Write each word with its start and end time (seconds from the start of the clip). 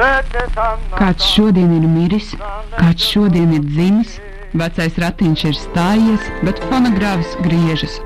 Kāds 0.00 1.24
šodien 1.32 1.72
ir 1.78 1.86
miris, 1.88 2.34
kāds 2.76 3.06
šodien 3.12 3.54
ir 3.56 3.64
dzimis, 3.64 4.18
vecais 4.52 4.98
ratiņš 5.00 5.44
ir 5.50 5.56
stājies, 5.60 6.30
bet 6.44 6.60
fonogrāfs 6.68 7.36
griežas. 7.44 8.00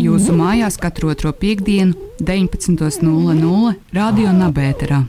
Jūsu 0.00 0.32
mājās 0.32 0.78
katru 0.80 1.10
otro 1.12 1.32
piekdienu, 1.36 1.92
19.00 2.22 3.74
Radio 3.92 4.30
Nabērā. 4.32 5.04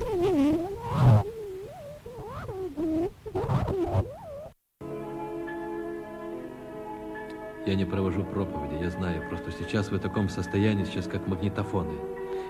Я 7.66 7.76
не 7.76 7.86
провожу 7.86 8.24
проповеди, 8.24 8.84
я 8.84 8.90
знаю. 8.90 9.22
Просто 9.30 9.52
сейчас 9.52 9.92
вы 9.92 9.98
в 9.98 10.02
таком 10.02 10.28
состоянии, 10.30 10.84
сейчас 10.84 11.08
как 11.08 11.28
магнитофоны. 11.28 11.94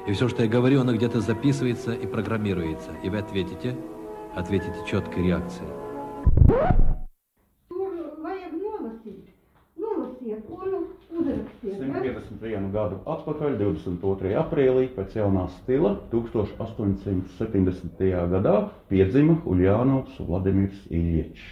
И 0.07 0.13
все, 0.13 0.29
что 0.29 0.45
я 0.45 0.49
говорю, 0.49 0.83
оно 0.83 0.95
где-то 0.95 1.21
записывается 1.21 1.93
и 1.93 2.07
программируется. 2.07 2.93
И 3.03 3.11
вы 3.11 3.19
ответите, 3.19 3.75
ответите 4.37 4.77
четкой 4.89 5.25
реакцией. 5.25 5.69
Tur 7.69 8.15
vajag 8.23 8.55
nolasīt. 8.55 9.27
Nolasiet, 9.77 10.47
un 10.47 10.75
uzrakstiet. 11.11 11.75
ja? 11.75 12.23
151 12.23 12.71
gadu 12.71 12.97
atpakaļ, 13.03 13.59
22. 13.59 14.31
aprīlī, 14.39 14.87
pēc 14.95 15.17
jaunā 15.19 15.49
stila, 15.59 15.99
1870. 16.13 17.99
gadā 18.31 18.71
piedzima 18.89 19.43
Uljānovs 19.45 20.21
Vladimirs 20.23 20.87
Iļiečs, 20.87 21.43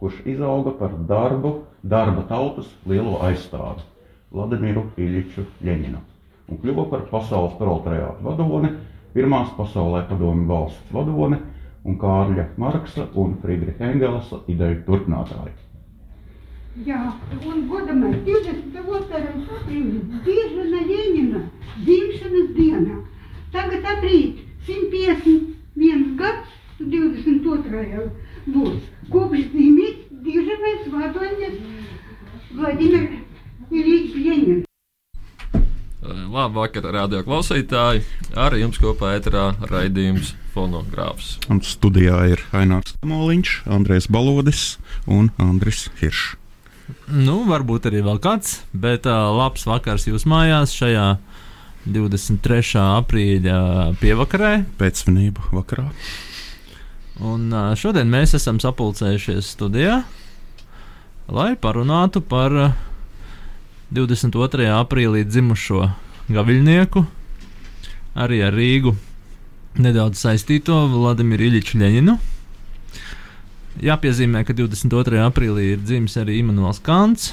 kurš 0.00 0.24
izauga 0.24 0.72
par 0.78 0.96
darbu, 1.10 1.68
darba 1.82 2.22
tautas 2.32 2.68
lielo 2.86 3.20
aizstāvi 3.28 3.84
Vladimiru 4.32 4.88
Iļiču 4.96 5.44
Ļeņinu 5.60 6.09
un 6.50 6.60
kļuva 6.60 6.86
par 6.90 7.06
pasaules 7.10 7.56
proletariātu 7.58 8.26
vadoni, 8.26 8.74
pirmās 9.14 9.50
pasaulē 9.56 10.04
padomju 10.10 10.46
valsts 10.50 10.94
vadoni 10.94 11.40
un 11.84 11.96
Kārļa 12.00 12.46
Marksa 12.60 13.08
un 13.18 13.36
Friedricha 13.42 13.88
Engelsa 13.88 14.42
ideju 14.52 14.82
turpinātāji. 14.86 15.54
Jā, 16.86 17.00
un 17.50 17.64
godamais 17.68 18.20
22. 18.26 19.00
aprīlis 19.58 20.20
Dižana 20.26 20.82
Ļeņina 20.90 21.40
dzimšanas 21.86 22.52
dienā. 22.58 23.00
Tagad 23.50 23.88
aprīt 23.96 24.44
151 24.68 26.06
gads, 26.20 26.54
22. 26.78 28.06
būs. 28.54 28.80
Kopš 29.10 29.50
dzīvības 29.50 30.08
Dižanais 30.24 30.88
vadoņas 30.94 31.60
Vladimir 32.54 33.06
Ilīčs 33.70 34.69
Ļeņins. 36.00 36.32
Labvakar, 36.32 36.86
radio 36.94 37.20
klausītāji! 37.24 38.04
Ar 38.36 38.54
jums 38.56 38.78
kopā 38.80 39.18
ēterā 39.18 39.54
raidījums 39.68 40.32
fonogrāfs. 40.54 41.38
Un 41.50 41.60
studijā 41.60 42.22
ir 42.32 42.40
Ainārs 42.56 42.94
Moliņš, 43.04 43.66
Andrēs 43.68 44.08
Balodis 44.08 44.78
un 45.06 45.30
Andris 45.38 45.90
Hiršs. 46.00 46.36
Nu, 47.06 47.44
varbūt 47.46 47.86
arī 47.86 48.00
vēl 48.02 48.18
kāds, 48.18 48.62
bet 48.72 49.06
uh, 49.06 49.28
labs 49.36 49.66
vakars 49.68 50.08
jūs 50.08 50.24
mājās 50.26 50.72
šajā 50.74 51.18
23. 51.86 52.80
aprīļa 52.80 53.60
pievakarē. 54.00 54.64
Pēcsvinību 54.80 55.52
vakarā. 55.52 55.90
Un 57.20 57.52
uh, 57.52 57.74
šodien 57.76 58.10
mēs 58.10 58.34
esam 58.40 58.58
sapulcējušies 58.58 59.52
studijā, 59.54 60.00
lai 61.30 61.52
parunātu 61.60 62.24
par 62.24 62.56
uh, 62.56 62.72
22. 63.90 64.68
aprīlī 64.70 65.24
dzimušo 65.26 65.88
gaviļnieku, 66.30 67.00
arī 68.14 68.36
ar 68.46 68.54
Rīgu 68.54 68.92
nedaudz 69.82 70.20
saistīto 70.22 70.76
Vladimiru 70.92 71.48
Iļiču 71.48 71.80
Ļeņinu. 71.80 72.14
Jāpiezīmē, 73.82 74.44
ka 74.46 74.54
22. 74.54 75.18
aprīlī 75.24 75.72
ir 75.72 75.80
dzimis 75.82 76.14
arī 76.22 76.36
Imants 76.38 76.78
Kants, 76.86 77.32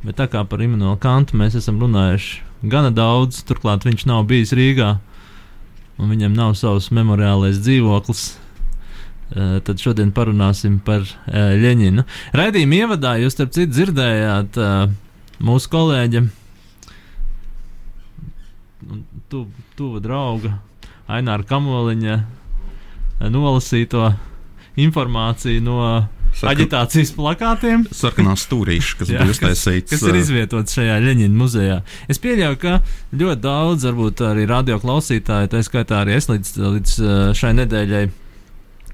bet 0.00 0.16
tā 0.16 0.24
kā 0.32 0.40
par 0.48 0.62
Imants 0.64 1.02
Kantu 1.02 1.36
mēs 1.36 1.58
esam 1.60 1.80
runājuši 1.82 2.70
gana 2.72 2.88
daudz, 2.88 3.42
turklāt 3.44 3.84
viņš 3.84 4.06
nav 4.08 4.24
bijis 4.30 4.54
Rīgā 4.56 4.94
un 5.98 6.08
viņam 6.14 6.32
nav 6.32 6.54
savs 6.56 6.88
memoriālais 6.96 7.60
dzīvoklis. 7.60 8.22
Uh, 9.28 9.58
tad 9.60 9.76
šodien 9.76 10.14
parunāsim 10.16 10.78
par 10.80 11.04
Ļeņinu. 11.28 12.06
Raidījuma 12.32 12.78
ievadā 12.78 13.18
jūs, 13.20 13.36
starp 13.36 13.52
citu, 13.52 13.74
dzirdējāt 13.74 14.56
uh, 14.56 14.88
mūsu 15.44 15.70
kolēģa, 15.72 16.22
nu, 18.88 19.00
tu, 19.30 19.44
tuva 19.78 20.00
drauga 20.02 20.56
Aināra 21.08 21.44
Kamoliņa 21.48 22.14
eh, 22.18 23.28
nolasīto 23.32 24.10
informāciju 24.78 25.62
no 25.64 25.78
Sarka- 26.38 26.52
aģitācijas 26.54 27.10
plakātiem. 27.16 27.86
Sarkanās 27.96 28.44
stūrīšas, 28.46 28.94
kas 29.00 29.08
Jā, 29.14 29.22
bija 29.24 29.34
uztaisīts. 29.34 29.90
kas 29.94 30.04
ir 30.06 30.18
izvietots 30.20 30.76
šajā 30.76 30.98
Leņķina 31.02 31.34
muzejā. 31.40 31.78
Es 32.12 32.20
pieļauju, 32.22 32.58
ka 32.62 32.76
ļoti 33.16 33.40
daudz, 33.42 33.86
varbūt 33.88 34.22
arī 34.28 34.44
radio 34.50 34.78
klausītāji, 34.82 35.50
tā 35.54 35.62
skaitā 35.66 36.02
arī 36.04 36.18
es 36.20 36.28
līdz, 36.30 36.52
līdz 36.76 36.96
eh, 37.00 37.18
šai 37.40 37.54
nedēļai, 37.62 38.04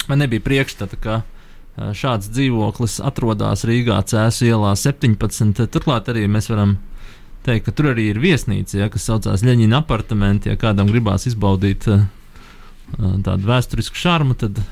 man 0.09 0.23
nebija 0.25 0.45
priekšstata, 0.47 1.01
ka 1.05 1.19
eh, 1.21 1.34
šāds 1.77 2.29
dzīvoklis 2.31 3.01
atrodas 3.03 3.65
Rīgā 3.67 3.97
Cēsu 4.07 4.47
ielā 4.47 4.75
17. 4.79 5.65
Turklāt 5.75 6.11
arī 6.13 6.27
mēs 6.31 6.47
varam 6.53 6.77
teikt, 7.45 7.67
ka 7.67 7.75
tur 7.77 7.91
arī 7.93 8.09
ir 8.13 8.21
viesnīca, 8.23 8.79
ja, 8.85 8.89
kas 8.93 9.09
saucās 9.11 9.43
Leņķina 9.45 9.83
apartamenti. 9.83 10.53
Ja 10.53 10.57
kādam 10.61 10.89
gribās 10.93 11.27
izbaudīt 11.29 11.89
eh, 11.91 12.07
tādu 13.27 13.51
vēsturisku 13.51 13.99
šarmu, 13.99 14.37
tad 14.39 14.63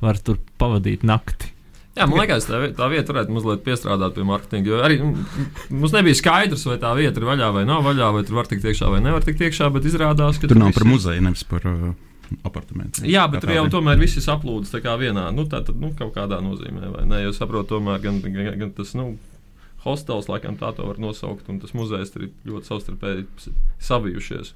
var 0.00 0.18
tur 0.24 0.40
pavadīt 0.58 1.04
nakti. 1.04 1.52
Jā, 1.98 2.06
man 2.08 2.22
liekas, 2.22 2.46
tā, 2.48 2.60
tā 2.78 2.86
vieta 2.88 3.12
varētu 3.12 3.34
mazliet 3.34 3.64
piestrādāt 3.66 4.14
pie 4.16 4.24
mārketinga. 4.24 4.70
Jo 4.70 4.78
arī 4.86 4.96
mums 5.04 5.92
nebija 5.92 6.16
skaidrs, 6.16 6.62
vai 6.70 6.78
tā 6.80 6.92
vieta 6.96 7.20
ir 7.20 7.26
vaļā 7.28 7.48
vai 7.52 7.64
nav 7.68 7.82
vaļā, 7.84 8.12
vai 8.14 8.22
tur 8.24 8.38
var 8.38 8.48
tikt 8.48 8.64
iekšā 8.70 8.88
vai 8.94 9.00
nevar 9.04 9.26
tikt 9.26 9.42
iekšā, 9.44 9.68
bet 9.74 9.88
izrādās, 9.90 10.38
ka 10.40 10.48
Tur 10.48 10.56
nav 10.62 10.70
visi- 10.70 10.78
par 10.78 10.86
muzeju, 10.88 11.24
nevis 11.26 11.42
par 11.50 11.66
uh, 11.68 11.90
apartamentiem. 12.46 13.08
Jā, 13.10 13.26
bet 13.30 13.42
tur 13.44 13.52
jau 13.54 13.66
tomēr 13.72 13.98
viss 14.00 14.20
kā 14.84 14.94
vienā, 15.00 15.30
nu, 15.34 15.46
tā 15.50 15.62
tad, 15.66 15.76
nu, 15.80 15.92
kaut 15.98 16.14
kādā 16.14 16.40
nozīmē, 16.44 16.92
vai 16.94 17.04
ne? 17.08 17.22
Jo 17.24 17.32
saprotu, 17.36 17.76
tomēr 17.76 18.00
gan, 18.04 18.20
gan, 18.22 18.52
gan 18.60 18.72
tas, 18.76 18.94
nu, 18.98 19.16
hostels, 19.84 20.28
laikam 20.28 20.56
tā 20.60 20.72
to 20.76 20.84
var 20.86 20.98
nosaukt, 21.00 21.48
un 21.48 21.60
tas 21.62 21.72
muzejs 21.76 22.12
tur 22.12 22.26
ir 22.26 22.32
ļoti 22.48 22.68
savstarpēji 22.68 23.52
savijušies. 23.80 24.52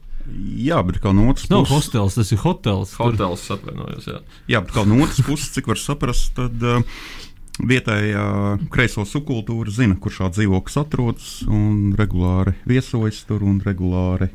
Jā, 0.65 0.81
bet 0.85 1.01
kā 1.05 1.13
no 1.17 1.27
otras 1.33 1.49
Nav 1.53 1.65
puses, 1.65 1.75
hostels, 1.75 2.17
tas 2.19 2.33
ir 2.33 2.41
hotels. 2.45 2.95
Tur- 2.97 3.13
Hotels 3.13 3.45
atvainojos, 3.57 4.09
jā. 4.09 4.21
jā, 4.53 4.61
bet 4.65 4.75
kā 4.77 4.85
no 4.89 5.01
otras 5.05 5.21
puses, 5.25 5.51
cik 5.57 5.69
var 5.73 5.81
saprast, 5.81 6.35
tad 6.37 6.65
uh, 6.65 6.85
vietējā 7.65 8.25
kreiso 8.73 9.05
subkultūra 9.09 9.73
zina, 9.73 9.97
kur 10.01 10.13
šāds 10.13 10.41
dzīvoklis 10.41 10.81
atrodas, 10.81 11.33
un 11.49 11.95
regulāri 11.97 12.57
viesojas 12.69 13.23
tur 13.29 13.45
un 13.47 13.61
regulāri 13.65 14.31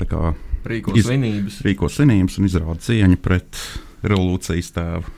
tā 0.00 0.08
kā, 0.08 0.32
Rīkos 0.66 0.96
Iz- 1.00 1.06
svinības. 1.08 1.60
rīko 1.64 1.88
svinības 1.90 2.38
un 2.38 2.44
izrāda 2.50 2.78
cieņu 2.84 3.16
pret 3.22 3.56
revolūcijas 4.04 4.70
tēvu. 4.76 5.16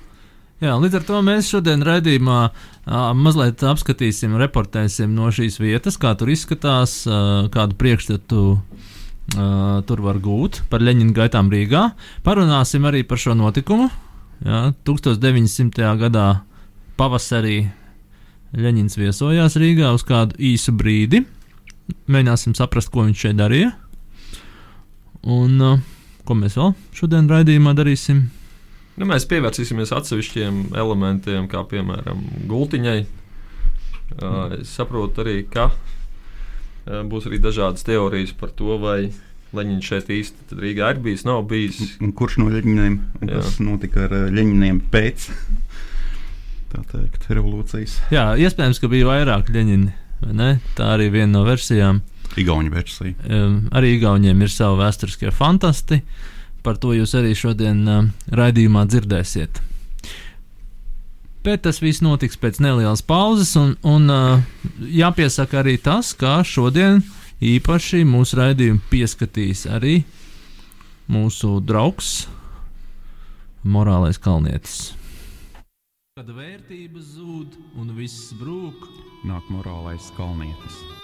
Jā, 0.62 0.76
līdz 0.78 0.94
ar 1.00 1.02
to 1.08 1.18
mēs 1.26 1.48
šodien 1.50 1.82
raidījumā 1.82 2.38
ā, 2.86 3.00
mazliet 3.18 3.58
apskatīsim, 3.66 4.36
reportēsim 4.38 5.10
no 5.10 5.26
šīs 5.34 5.58
vietas, 5.58 5.98
kā 5.98 6.12
tur 6.18 6.30
izskatās, 6.30 7.00
ā, 7.10 7.48
kādu 7.50 7.74
priekšstatu 7.74 8.44
ā, 9.34 9.82
tur 9.88 10.00
var 10.06 10.20
gūt 10.22 10.60
par 10.70 10.80
Leņķinu 10.86 11.12
gaitām 11.18 11.50
Rīgā. 11.50 11.82
Parunāsim 12.22 12.86
arī 12.86 13.02
par 13.02 13.18
šo 13.18 13.34
notikumu. 13.34 13.90
Jā, 14.46 14.72
1900. 14.86 15.82
gadā 15.98 16.28
pavasarī 16.98 17.64
Leņķins 18.54 18.98
viesojās 19.00 19.58
Rīgā 19.58 19.90
uz 19.96 20.02
kādu 20.06 20.38
īsu 20.38 20.74
brīdi. 20.78 21.24
Mēģināsim 22.06 22.54
saprast, 22.54 22.90
ko 22.94 23.02
viņš 23.08 23.18
šeit 23.26 23.36
darīja. 23.42 23.72
Un 25.22 25.58
ā, 25.62 25.72
ko 26.26 26.34
mēs 26.38 26.56
vēl 26.58 26.72
šodien 26.98 27.28
raidījumā 27.30 27.74
darīsim? 27.78 28.24
Nu, 28.98 29.06
mēs 29.08 29.24
pievērsīsimies 29.30 29.92
atsevišķiem 29.94 30.74
elementiem, 30.76 31.46
kā 31.50 31.62
piemēram 31.70 32.24
gultiņai. 32.50 32.98
Uh, 34.12 34.58
es 34.58 34.72
saprotu 34.76 35.22
arī, 35.22 35.38
ka 35.48 35.70
uh, 35.70 37.00
būs 37.08 37.30
arī 37.30 37.38
dažādas 37.40 37.86
teorijas 37.86 38.34
par 38.36 38.52
to, 38.58 38.76
vai 38.82 39.12
Leņķins 39.52 39.84
šeit 39.84 40.08
īsti 40.08 40.46
tad 40.48 40.60
Rīgā 40.64 40.86
ir 40.94 41.00
bijis, 41.04 41.26
nav 41.28 41.42
bijis. 41.48 41.80
Un 42.00 42.14
kurš 42.16 42.38
no 42.40 42.46
Jā. 43.20 43.40
kas 43.40 43.58
notika 43.60 44.06
ar 44.06 44.14
uh, 44.16 44.28
ļeņiem 44.32 44.78
pēc 44.92 45.26
tā 46.72 46.84
teikt, 46.88 47.26
revolūcijas? 47.28 47.98
Jā, 48.12 48.30
iespējams, 48.40 48.80
ka 48.80 48.88
bija 48.92 49.10
vairāk 49.10 49.52
ļeņini. 49.52 49.92
vai 50.24 50.36
ne? 50.38 50.50
Tā 50.78 50.94
arī 50.96 51.10
viena 51.12 51.34
no 51.34 51.44
versijām. 51.44 52.00
Igauņu 52.40 52.72
versija. 52.72 53.14
Um, 53.28 53.58
arī 53.76 53.96
Igauniem 53.98 54.44
ir 54.44 54.52
savi 54.52 54.80
vēsturiskie 54.80 55.32
fantasti. 55.34 56.00
Par 56.62 56.78
to 56.78 56.94
jūs 56.94 57.14
arī 57.18 57.34
šodien 57.36 57.82
uh, 57.90 58.08
raidījumā 58.32 58.86
dzirdēsiet. 58.88 59.60
Bet 61.42 61.64
tas 61.66 61.80
viss 61.82 62.04
notiks 62.04 62.38
pēc 62.38 62.60
nelielas 62.62 63.02
pauzes, 63.02 63.56
un, 63.58 63.74
un 63.82 64.06
uh, 64.12 64.42
jāpiesaka 64.86 65.60
arī 65.64 65.74
tas, 65.82 66.12
ka 66.14 66.38
šodien 66.46 67.02
īpaši 67.42 68.04
mūsu 68.06 68.38
raidījumu 68.38 68.84
pieskatīs 68.92 69.66
arī 69.66 70.04
mūsu 71.10 71.56
draugs, 71.66 72.28
morālais 73.66 74.22
kalnietis. 74.22 74.92
Kad 76.14 76.30
vērtības 76.30 77.14
zūd 77.16 77.58
un 77.80 77.90
viss 77.96 78.30
brūk, 78.38 78.86
Nāk 79.22 79.46
morālais 79.54 80.08
kalnietis. 80.16 81.01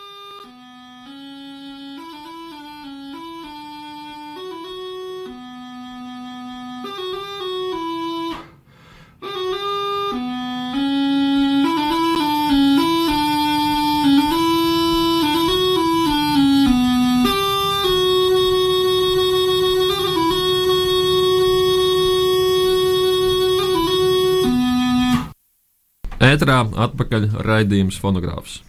Ētrā 26.29 26.63
atpakaļ 26.89 27.29
raidījums 27.47 27.99
fonogrāfs. 28.03 28.63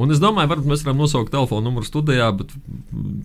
Un 0.00 0.08
es 0.14 0.20
domāju, 0.22 0.48
varbūt 0.48 0.70
mēs 0.70 0.82
varam 0.86 1.02
nosaukt 1.02 1.32
telefonu 1.34 1.66
numuru 1.68 1.84
studijā, 1.84 2.30
bet 2.32 2.54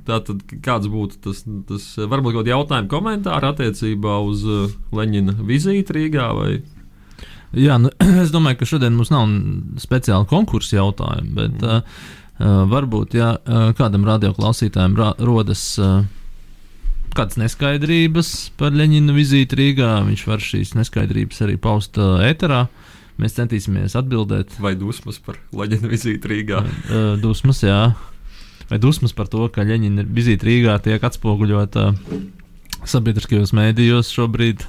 tātad 0.07 0.41
kāds 0.65 0.89
būtu 0.91 1.21
tas, 1.23 1.45
tas 1.69 1.85
varbūt 1.95 2.35
kaut 2.35 2.41
kādi 2.41 2.51
jautājumi, 2.51 2.91
komentāri 2.91 3.47
attiecībā 3.53 4.17
uz 4.27 4.43
uh, 4.43 4.73
Leņķina 4.95 5.37
vizīti 5.47 5.95
Rīgā 5.95 6.27
vai 6.35 6.57
Jā, 7.55 7.77
nu, 7.79 7.91
es 8.23 8.33
domāju, 8.33 8.59
ka 8.59 8.67
šodien 8.67 8.95
mums 8.97 9.11
nav 9.13 9.29
speciāla 9.79 10.27
konkursa 10.27 10.79
jautājuma, 10.81 11.31
bet 11.37 11.63
uh, 11.63 11.79
uh, 11.79 12.65
varbūt, 12.67 13.15
ja 13.17 13.33
uh, 13.37 13.69
kādam 13.77 14.03
radioklausītājam 14.07 14.97
ra 14.99 15.13
rodas 15.23 15.63
uh, 15.79 16.01
kādas 17.15 17.39
neskaidrības 17.39 18.33
par 18.59 18.75
Leņķina 18.75 19.15
vizīti 19.15 19.57
Rīgā, 19.57 19.93
viņš 20.09 20.27
var 20.27 20.43
šīs 20.43 20.75
neskaidrības 20.77 21.41
arī 21.47 21.55
paust 21.61 21.97
uh, 22.01 22.19
ēterā. 22.27 22.65
Mēs 23.17 23.33
centīsimies 23.33 23.95
atbildēt. 23.97 24.51
vai 24.61 24.75
dusmas 24.77 25.17
par 25.25 25.39
Leņķina 25.57 25.89
vizīti 25.89 26.29
Rīgā. 26.29 26.59
Dusmas, 27.23 27.63
jā. 27.65 27.79
Vai 28.69 28.77
dusmas 28.83 29.13
par 29.17 29.29
to, 29.31 29.47
ka 29.49 29.63
Leņķina 29.65 30.05
vizīte 30.13 30.45
Rīgā 30.45 30.75
tiek 30.85 31.01
atspoguļota 31.07 31.87
sabiedriskajos 32.87 33.53
mēdījos 33.57 34.11
šobrīd? 34.13 34.61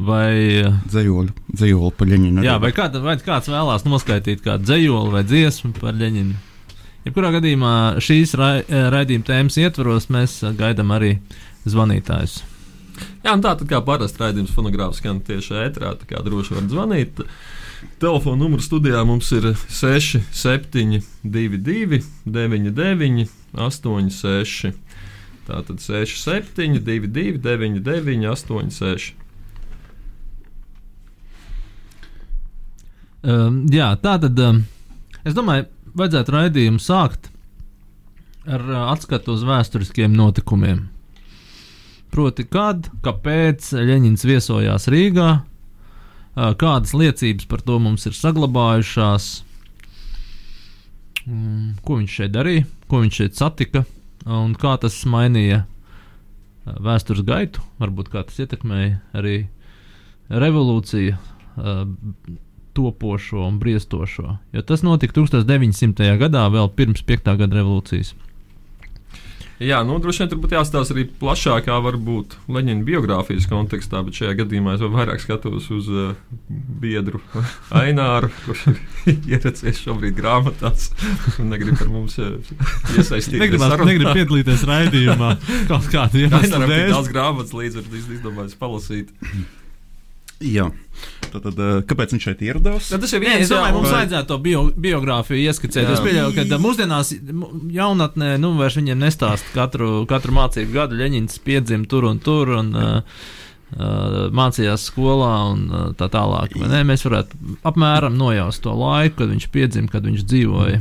Vai, 0.00 0.64
Dzējoļu, 0.88 1.32
dzējoļu 1.52 1.90
pa 1.98 2.06
Ļeņinu. 2.08 2.44
jā, 2.46 2.54
vai, 2.62 2.70
kāda, 2.72 3.02
vai 3.04 3.18
kāds 3.20 3.50
vēlās 3.52 3.82
noskaidrot 3.84 4.40
kādu 4.44 4.64
dzējoli 4.64 5.12
vai 5.12 5.24
dziesmu 5.28 5.74
par 5.76 5.96
Leņķinu? 6.00 6.38
Jebkurā 7.04 7.30
gadījumā 7.36 7.72
šīs 8.04 8.32
rai, 8.36 8.54
raidījuma 8.68 9.24
tēmas 9.28 9.56
ietvaros 9.60 10.08
mēs 10.12 10.38
gaidām 10.56 10.92
arī 10.96 11.14
zvanītājus. 11.68 12.38
Jā, 13.24 13.34
tā 13.36 13.54
tad 13.54 13.66
kā 13.68 13.80
parasti 13.84 14.22
raidījums 14.22 14.54
fonogrāfs 14.56 15.00
skan 15.02 15.20
tieši 15.24 15.58
ētrā, 15.66 15.94
tā 16.00 16.08
kā 16.08 16.22
droši 16.24 16.56
var 16.56 16.68
zvanīt. 16.72 17.22
Telefona 18.00 18.42
numurs 18.42 18.68
studijā 18.68 19.02
mums 19.08 19.30
ir 19.36 19.52
6, 19.56 20.20
7, 20.36 21.00
2, 21.24 21.60
2, 21.68 22.00
9, 22.24 22.70
9, 22.76 23.24
8, 23.56 24.10
6. 24.16 24.74
Tātad 25.48 25.80
6, 25.82 26.20
7, 26.20 26.78
2, 26.84 27.08
2, 27.08 27.38
9, 27.44 27.80
9, 27.84 28.28
8, 28.34 28.70
6. 28.80 29.14
Um, 33.20 33.66
jā, 33.68 33.90
tā 34.00 34.14
tad 34.22 34.38
um, 34.40 34.62
es 35.28 35.34
domāju, 35.36 35.66
vajadzētu 35.92 36.32
raidījumu 36.32 36.80
sākt 36.80 37.28
ar 38.48 38.62
uh, 38.64 38.86
atskatu 38.94 39.34
uz 39.36 39.44
vēsturiskiem 39.44 40.14
notikumiem. 40.16 40.86
Proti, 42.10 42.44
kad, 42.50 42.88
kāpēc 43.04 43.70
Leņķins 43.78 44.26
viesojās 44.26 44.88
Rīgā, 44.90 45.28
kādas 46.34 46.94
liecības 46.96 47.46
par 47.50 47.62
to 47.62 47.78
mums 47.82 48.06
ir 48.08 48.16
saglabājušās, 48.18 49.28
mm, 51.26 51.80
ko 51.86 52.00
viņš 52.00 52.16
šeit 52.20 52.34
darīja, 52.34 52.66
ko 52.90 53.02
viņš 53.04 53.20
šeit 53.22 53.38
satika 53.38 53.84
un 54.26 54.54
kā 54.58 54.74
tas 54.82 54.98
mainīja 55.08 55.64
vēstures 56.66 57.24
gaitu, 57.26 57.62
varbūt 57.80 58.10
kā 58.12 58.24
tas 58.26 58.38
ietekmēja 58.42 59.00
arī 59.16 59.36
revolūciju. 60.30 61.16
Topošo 62.70 63.42
un 63.42 63.56
briestošo. 63.58 64.36
Jo 64.54 64.62
tas 64.62 64.84
notika 64.86 65.16
1900. 65.16 66.12
gadā, 66.20 66.44
vēl 66.54 66.70
pirms 66.78 67.02
5. 67.02 67.32
gada 67.40 67.58
revolūcijas. 67.58 68.12
Jā, 69.60 69.82
nu, 69.84 69.98
droši 70.00 70.22
vien 70.22 70.30
tur 70.32 70.38
būtu 70.40 70.56
jāstāsta 70.56 70.94
arī 70.94 71.02
plašākā, 71.20 71.74
varbūt 71.84 72.38
Leņķina 72.48 72.84
biogrāfijas 72.86 73.44
kontekstā, 73.50 74.00
bet 74.06 74.16
šajā 74.16 74.38
gadījumā 74.38 74.78
es 74.78 74.80
vēl 74.80 74.92
vairāk 74.94 75.20
skatos 75.20 75.66
uz 75.76 75.90
uh, 75.92 76.14
biedru 76.80 77.20
Aināru, 77.82 78.30
kurš 78.46 78.62
ir 78.72 78.78
ieracies 79.34 79.82
šobrīd 79.84 80.16
grāmatās 80.16 80.88
un 81.36 81.52
negrib 81.52 81.76
ar 81.76 81.92
mums 81.92 82.16
uh, 82.24 82.38
iesaistīties. 82.96 83.42
Negribas, 83.44 83.76
negrib 83.84 84.14
piedalīties 84.16 84.64
raidījumā. 84.70 85.34
Kaut 85.70 85.92
kāda 85.92 86.16
Aināram 86.16 86.40
iemesla 86.40 86.62
tik 86.64 86.72
dēļ. 86.72 86.92
daudz 86.96 87.12
grāmatas 87.12 87.56
līdz 87.60 87.82
ar 87.82 87.90
to 87.90 88.00
izdomājis 88.00 88.56
palasīt. 88.64 89.12
Jā, 90.40 90.70
tad, 91.32 91.46
tad 91.48 91.60
eh, 91.64 91.72
kāpēc 91.90 92.14
viņš 92.14 92.26
šeit 92.28 92.44
ieradās? 92.46 92.90
Ja, 92.92 93.00
tas 93.02 93.14
ir 93.16 93.22
Nē, 93.22 93.26
viens, 93.26 93.44
es 93.46 93.52
domāju, 93.52 93.76
mums 93.78 93.90
un- 93.90 93.96
vajadzētu 93.98 94.30
to 94.30 94.38
bio, 94.44 94.62
biogrāfiju 94.86 95.50
ieskicēt. 95.50 95.84
Jā. 95.86 95.96
Es 95.96 96.04
pieļauju, 96.04 96.36
ka 96.36 96.46
uh, 96.46 96.62
mūsdienās 96.62 97.12
jaunatnē 97.80 98.32
nu, 98.42 98.54
vairs 98.60 98.78
viņiem 98.80 99.04
nestāst 99.06 99.52
katru, 99.56 100.04
katru 100.10 100.36
mācību 100.36 100.76
gadu. 100.76 101.00
Leņķins 101.00 101.42
piedzima 101.46 101.88
tur 101.90 102.10
un 102.10 102.22
tur. 102.24 102.56
Un, 102.60 102.74
uh, 102.76 103.26
mācījās 104.34 104.82
skolā 104.90 105.34
un 105.52 105.60
uh, 105.70 105.82
tā 105.94 106.08
tālāk. 106.10 106.56
Ne, 106.58 106.80
mēs 106.82 107.04
varētu 107.06 107.60
apmēram 107.70 108.16
nojaust 108.18 108.64
to 108.64 108.72
laiku, 108.74 109.20
kad 109.20 109.30
viņš 109.30 109.46
piedzima, 109.54 109.92
kad 109.92 110.08
viņš 110.10 110.24
dzīvoja. 110.26 110.80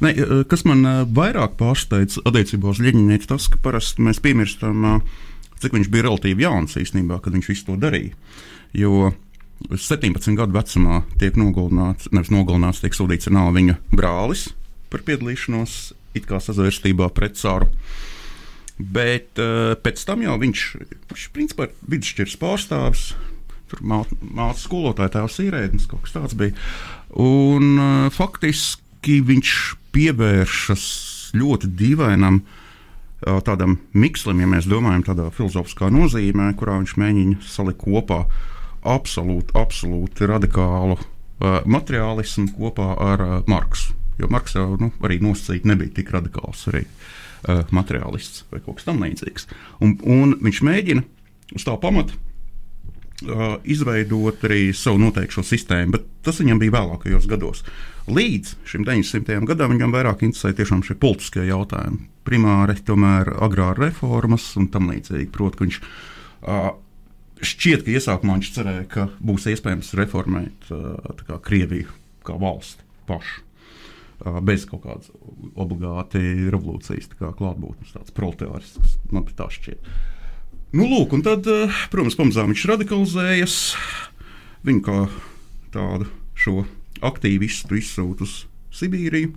Ne, 0.00 0.10
eh, 0.10 0.42
kas 0.48 0.64
man 0.68 0.84
eh, 0.86 1.02
vairāk 1.16 1.56
pārsteidz 1.60 2.18
attiecībā 2.26 2.72
uz 2.72 2.80
Ļeņinu, 2.82 3.14
ir 3.14 3.28
tas, 3.28 3.46
ka 3.50 3.60
parasti 3.62 4.04
mēs 4.04 4.20
piemirstam, 4.24 4.84
eh, 4.90 5.20
cik 5.62 5.76
viņš 5.76 5.90
bija 5.92 6.08
relatīvi 6.08 6.44
jauns 6.44 6.76
īstenībā, 6.80 7.20
kad 7.22 7.36
viņš 7.36 7.50
visu 7.52 7.68
to 7.70 7.78
darīja. 7.80 8.14
Jo 8.74 9.12
17 9.70 10.36
gadu 10.36 10.54
vecumā 10.54 11.02
tiek 11.20 11.38
nogalināts, 11.40 12.10
nevis 12.12 12.32
nogalināts, 12.32 12.82
tiek 12.84 12.96
sūdīts 12.96 13.30
ar 13.30 13.38
nāvi 13.38 13.60
viņa 13.60 13.76
brālis 13.94 14.48
par 14.92 15.04
piedalīšanos 15.06 15.94
it 16.14 16.28
kā 16.28 16.38
sazvērstībā 16.42 17.08
pret 17.14 17.38
cāru. 17.40 17.70
Bet 18.78 19.38
uh, 19.42 19.74
pēc 19.78 20.02
tam 20.06 20.24
jau 20.24 20.34
viņš, 20.42 20.64
viņš 21.10 21.28
principā 21.34 21.68
ir 21.68 21.74
vidusšķiras 21.94 22.36
pārstāvis. 22.42 23.04
Tur 23.70 23.80
mācīja 23.86 24.50
skolotāja 24.60 25.14
tēvs 25.16 25.40
īrēdnis, 25.46 25.86
kaut 25.90 26.04
kas 26.04 26.14
tāds 26.14 26.36
bija. 26.38 26.54
Un 27.22 27.78
uh, 27.78 28.10
faktiski 28.14 29.20
viņš 29.24 29.54
pievēršas 29.94 30.86
ļoti 31.38 31.70
dīvainam 31.78 32.42
uh, 32.42 33.38
tādam 33.46 33.78
mikslim, 33.94 34.42
ja 34.42 34.50
mēs 34.50 34.68
domājam 34.70 35.06
tādā 35.06 35.30
filozofiskā 35.34 35.90
nozīmē, 35.94 36.52
kurā 36.58 36.76
viņš 36.82 36.98
mēģina 37.00 37.40
salikt 37.46 37.82
kopā 37.86 38.24
absolūti, 38.84 39.54
absolūti 39.58 40.28
radikālu 40.30 40.96
uh, 40.98 41.60
materiālismu 41.66 42.52
kopā 42.56 42.94
ar 43.00 43.24
uh, 43.24 43.36
Marksu. 43.50 43.94
Jo 44.20 44.28
Marks 44.30 44.54
jau 44.54 44.76
nu, 44.78 44.92
arī 45.02 45.18
nosacīti 45.22 45.66
nebija 45.66 45.96
tik 45.96 46.12
radikāls 46.14 46.68
arī 46.70 46.84
uh, 46.84 47.64
materiālists 47.74 48.44
vai 48.52 48.60
kaut 48.62 48.78
kas 48.78 48.86
tamlīdzīgs. 48.88 49.48
Un, 49.82 49.96
un 50.06 50.36
viņš 50.44 50.62
mēģina 50.68 51.02
uz 51.58 51.66
tā 51.66 51.74
pamata 51.82 52.14
uh, 52.14 53.56
izveidot 53.64 54.46
arī 54.46 54.68
savu 54.76 55.02
noteikto 55.02 55.42
sistēmu, 55.46 55.96
bet 55.96 56.06
tas 56.26 56.38
viņam 56.42 56.62
bija 56.62 56.76
vēlākajos 56.78 57.28
gados. 57.30 57.64
Līdz 58.04 58.54
šim 58.68 58.84
900. 58.84 59.40
gadam 59.48 59.72
viņam 59.74 59.94
vairāk 59.94 60.26
interesēja 60.26 60.66
šie 60.68 60.96
politiskie 61.00 61.46
jautājumi. 61.48 62.04
Primāri 62.24 62.76
tomēr 62.84 63.32
agrāra 63.44 63.88
reformas 63.88 64.50
un 64.60 64.68
tam 64.72 64.90
līdzīgi. 64.92 65.30
Protams, 65.32 65.62
viņš 65.64 65.78
uh, 65.80 66.74
šķiet, 67.46 67.84
ka 67.84 67.94
iesākumā 67.94 68.38
viņš 68.38 68.50
cerēja, 68.56 68.84
ka 68.90 69.06
būs 69.24 69.48
iespējams 69.52 69.92
reformēt 70.00 70.70
kā 71.28 71.38
Krieviju 71.44 71.92
kā 72.24 72.36
valsti 72.40 72.84
pašu. 73.08 73.42
Bez 74.46 74.64
kaut 74.70 74.84
kādas 74.86 75.10
obligāti 75.58 76.22
revolūcijas 76.52 77.10
kā 77.18 77.32
klātbūtnes, 77.36 77.92
tāds 77.96 78.14
proletārisks, 78.14 78.96
man 79.12 79.26
tā 79.36 79.48
šķiet. 79.52 79.88
Nu, 80.74 80.86
lūk, 80.88 81.12
un 81.14 81.22
tad, 81.26 81.46
protams, 81.92 82.16
pamazām 82.18 82.50
viņš 82.50 82.64
radikalizējas. 82.72 83.56
Viņu 84.64 84.84
kā 84.86 84.98
tādu 85.74 86.08
šo 86.38 86.62
aktīvistu 87.04 87.76
izsūta 87.78 88.24
uz 88.26 88.44
Sibīriju 88.74 89.34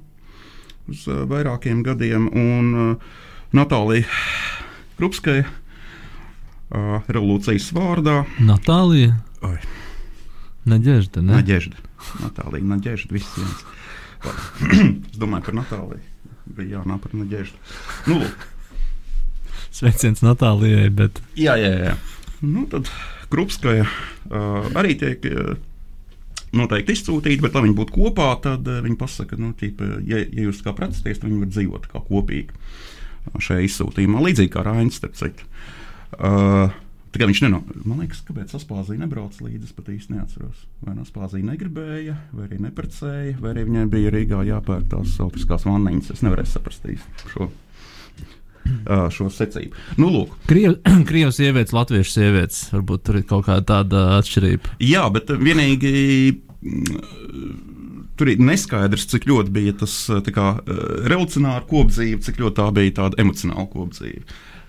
uz 0.87 1.03
vairākiem 1.05 1.83
gadiem, 1.85 2.29
un 2.31 2.97
Natālija 3.55 4.07
Krupskaja 4.97 5.45
uh, 6.71 6.99
revolūcijas 7.07 7.69
vārdā. 7.75 8.21
Natālija. 8.43 9.17
Oi, 9.45 9.57
Naģežda, 10.67 11.23
ne? 11.23 11.37
Naģežda. 11.37 11.79
Natālija, 12.23 12.67
Naģežda, 12.73 13.15
viss 13.15 13.37
viens. 13.37 13.63
es 15.11 15.19
domāju 15.19 15.47
par 15.47 15.57
Natāliju. 15.61 16.03
Bija 16.57 16.79
jānāk 16.79 17.03
par 17.03 17.15
Naģeždu. 17.15 17.61
Nu, 18.09 18.19
lūk. 18.23 18.47
Sveiciens 19.77 20.23
Natālijai. 20.25 20.89
Bet... 20.95 21.21
Jā, 21.39 21.55
jā, 21.59 21.71
jā. 21.89 21.95
Nu, 22.41 22.65
tad 22.71 22.89
Krupskaja 23.31 23.85
uh, 23.87 24.67
arī 24.77 24.95
tiek 24.99 25.23
uh, 25.29 25.55
noteikti 26.55 26.95
izsūtīta, 26.95 27.43
bet, 27.45 27.55
lai 27.55 27.65
viņi 27.67 27.77
būtu 27.77 27.95
kopā, 27.95 28.29
tad 28.43 28.67
uh, 28.67 28.81
viņi 28.83 28.99
pasaka, 28.99 29.39
nu, 29.39 29.53
tīpa, 29.57 29.97
ja, 30.07 30.21
ja 30.23 30.47
jūs 30.47 30.63
kā 30.65 30.75
precēties, 30.75 31.19
tad 31.21 31.29
viņi 31.29 31.43
var 31.43 31.51
dzīvot 31.53 31.89
kā 31.91 32.03
kopīgi 32.07 32.61
šajā 33.43 33.65
izsūtījumā, 33.67 34.21
līdzīgi 34.23 34.53
kā 34.53 34.63
Rainis, 34.63 35.01
starp 35.01 35.17
citu. 35.19 35.43
Uh, 35.43 35.76
Tā 37.17 37.21
kā 37.21 37.27
viņš 37.29 37.39
nenāk, 37.45 37.69
man 37.87 38.01
liekas, 38.03 38.19
kāpēc 38.27 38.51
Aspāzija 38.57 38.99
nebrauca 38.99 39.45
līdzi, 39.45 39.69
es 39.69 39.75
pat 39.75 39.87
īsti 39.89 40.13
neatceros. 40.13 40.65
Vai 40.85 40.93
no 40.93 41.05
Aspāzija 41.05 41.47
negribēja, 41.47 42.17
vai 42.35 42.43
arī 42.45 42.59
neprecēja, 42.61 43.37
vai 43.41 43.53
arī 43.53 43.63
viņai 43.69 43.85
bija 43.93 44.11
Rīgā 44.13 44.41
jāpērk 44.45 44.89
tās 44.91 45.15
celtiskās 45.15 45.65
vanniņas. 45.65 46.11
Es 46.13 46.21
nevarēju 46.27 46.51
saprast 46.51 46.85
īsti 46.93 47.31
šo. 47.31 47.49
Uh, 48.67 49.05
šo 49.15 49.29
secību. 49.31 49.79
Nu, 49.95 50.09
lūk. 50.11 50.33
Kriev, 50.49 50.75
Krievijas 51.07 51.39
sievietes, 51.39 51.73
latviešu 51.73 52.11
sievietes. 52.11 52.65
Varbūt 52.75 53.05
tur 53.07 53.21
ir 53.21 53.25
kaut 53.29 53.47
kāda 53.47 53.63
tāda 53.71 54.03
atšķirība. 54.17 54.75
Jā, 54.83 55.05
bet 55.15 55.31
vienīgi 55.31 55.93
tur 58.17 58.31
ir 58.31 58.41
neskaidrs, 58.43 59.07
cik 59.13 59.27
ļoti 59.29 59.53
bija 59.53 59.73
tas 59.83 59.95
kā, 60.33 60.49
revolucionāra 61.07 61.63
kopdzīve, 61.69 62.21
cik 62.25 62.41
ļoti 62.41 62.59
tā 62.59 62.67
bija 62.75 62.95
tāda 63.01 63.21
emocionāla 63.23 63.67
kopdzīve. 63.71 64.23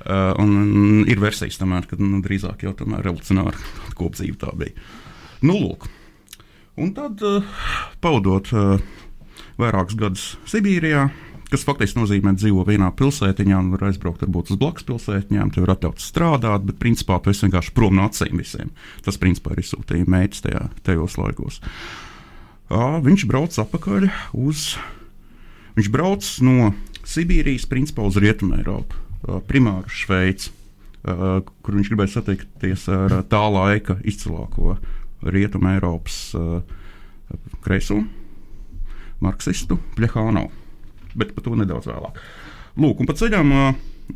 Uh, 0.09 0.31
un 0.39 1.05
ir 1.11 1.19
versijas, 1.21 1.59
tomēr, 1.59 1.89
ka 1.91 1.97
nu, 1.99 2.21
drīzāk 2.25 2.63
jau 2.65 2.71
tomēr 2.79 3.03
revolucionāra 3.03 3.59
kopdzīve 3.99 4.39
tā 4.41 4.53
bija. 4.57 4.77
Nu, 5.43 5.59
lūk. 5.59 5.89
Un 6.79 6.93
tad, 6.95 7.19
uh, 7.27 7.43
pavadot 8.01 8.53
uh, 8.55 8.79
vairākus 9.59 9.99
gadus 9.99 10.29
Sibīrijā, 10.49 11.09
kas 11.51 11.67
faktiski 11.67 11.99
nozīmē, 11.99 12.37
dzīvo 12.39 12.63
vienā 12.69 12.93
pilsētiņā 12.95 13.59
un 13.59 13.73
var 13.75 13.89
aizbraukt 13.91 14.23
varbūt 14.23 14.55
uz 14.55 14.61
blakus 14.61 14.87
pilsētiņām, 14.87 15.51
tev 15.53 15.67
ir 15.67 15.75
atļauts 15.75 16.11
strādāt, 16.13 16.69
bet 16.69 16.79
principā 16.81 17.19
tu 17.19 17.35
esi 17.35 17.49
vienkārši 17.49 17.75
prom 17.75 17.99
no 17.99 18.07
acīm 18.07 18.39
visiem. 18.39 18.71
Tas 19.05 19.19
principā 19.21 19.57
ir 19.57 19.65
izsūtījuma 19.65 20.15
mērķis 20.15 20.47
tajos 20.87 21.19
laikos. 21.19 21.59
À, 21.59 22.08
viņš 22.69 23.25
brauc 23.31 23.59
atpakaļ 23.63 24.09
uz. 24.37 24.77
Viņš 25.79 25.91
brauc 25.95 26.29
no 26.45 26.73
Sibīrijas 27.09 27.69
principā 27.71 28.05
uz 28.05 28.19
Rietumu 28.21 28.59
Eiropu, 28.59 28.99
primāri 29.49 29.93
Šveici, 29.95 30.53
kur 31.03 31.79
viņš 31.79 31.91
gribēja 31.93 32.19
satikties 32.19 32.89
ar 32.93 33.21
tā 33.31 33.43
laika 33.49 33.99
izcilāko 34.05 34.77
Rietumu 35.23 35.73
Eiropas 35.73 36.21
kreiso 37.65 38.03
marksistu 39.25 39.79
Plehānovu 39.97 40.69
bet 41.19 41.35
par 41.35 41.45
to 41.47 41.57
nedaudz 41.59 41.89
vēlāk. 41.91 42.19
Lūk, 42.79 43.03
un 43.03 43.09
pa 43.09 43.17
ceļam 43.19 43.55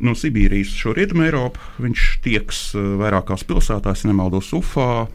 no 0.03 0.13
Sibīrijas 0.17 0.73
šo 0.77 0.95
rietumu 0.97 1.25
Eiropu 1.27 1.83
viņš 1.83 2.05
tieks 2.23 2.61
vairākās 3.01 3.45
pilsētās, 3.49 4.03
ja 4.03 4.09
nemaldos, 4.09 4.53
Ufā, 4.57 5.05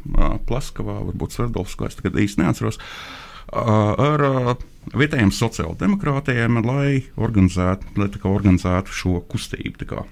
Plaskavā, 0.49 1.01
varbūt 1.09 1.35
Sverdlovskā, 1.35 1.89
es 1.89 1.99
tagad 1.99 2.21
īsti 2.23 2.45
neatceros, 2.45 2.79
ar 3.53 4.25
vietējiem 4.95 5.33
sociāldemokrātiem, 5.35 6.61
lai 6.65 7.09
organizētu, 7.17 7.95
lai 7.99 8.09
organizētu 8.29 8.95
šo 8.95 9.19
kustību. 9.29 10.05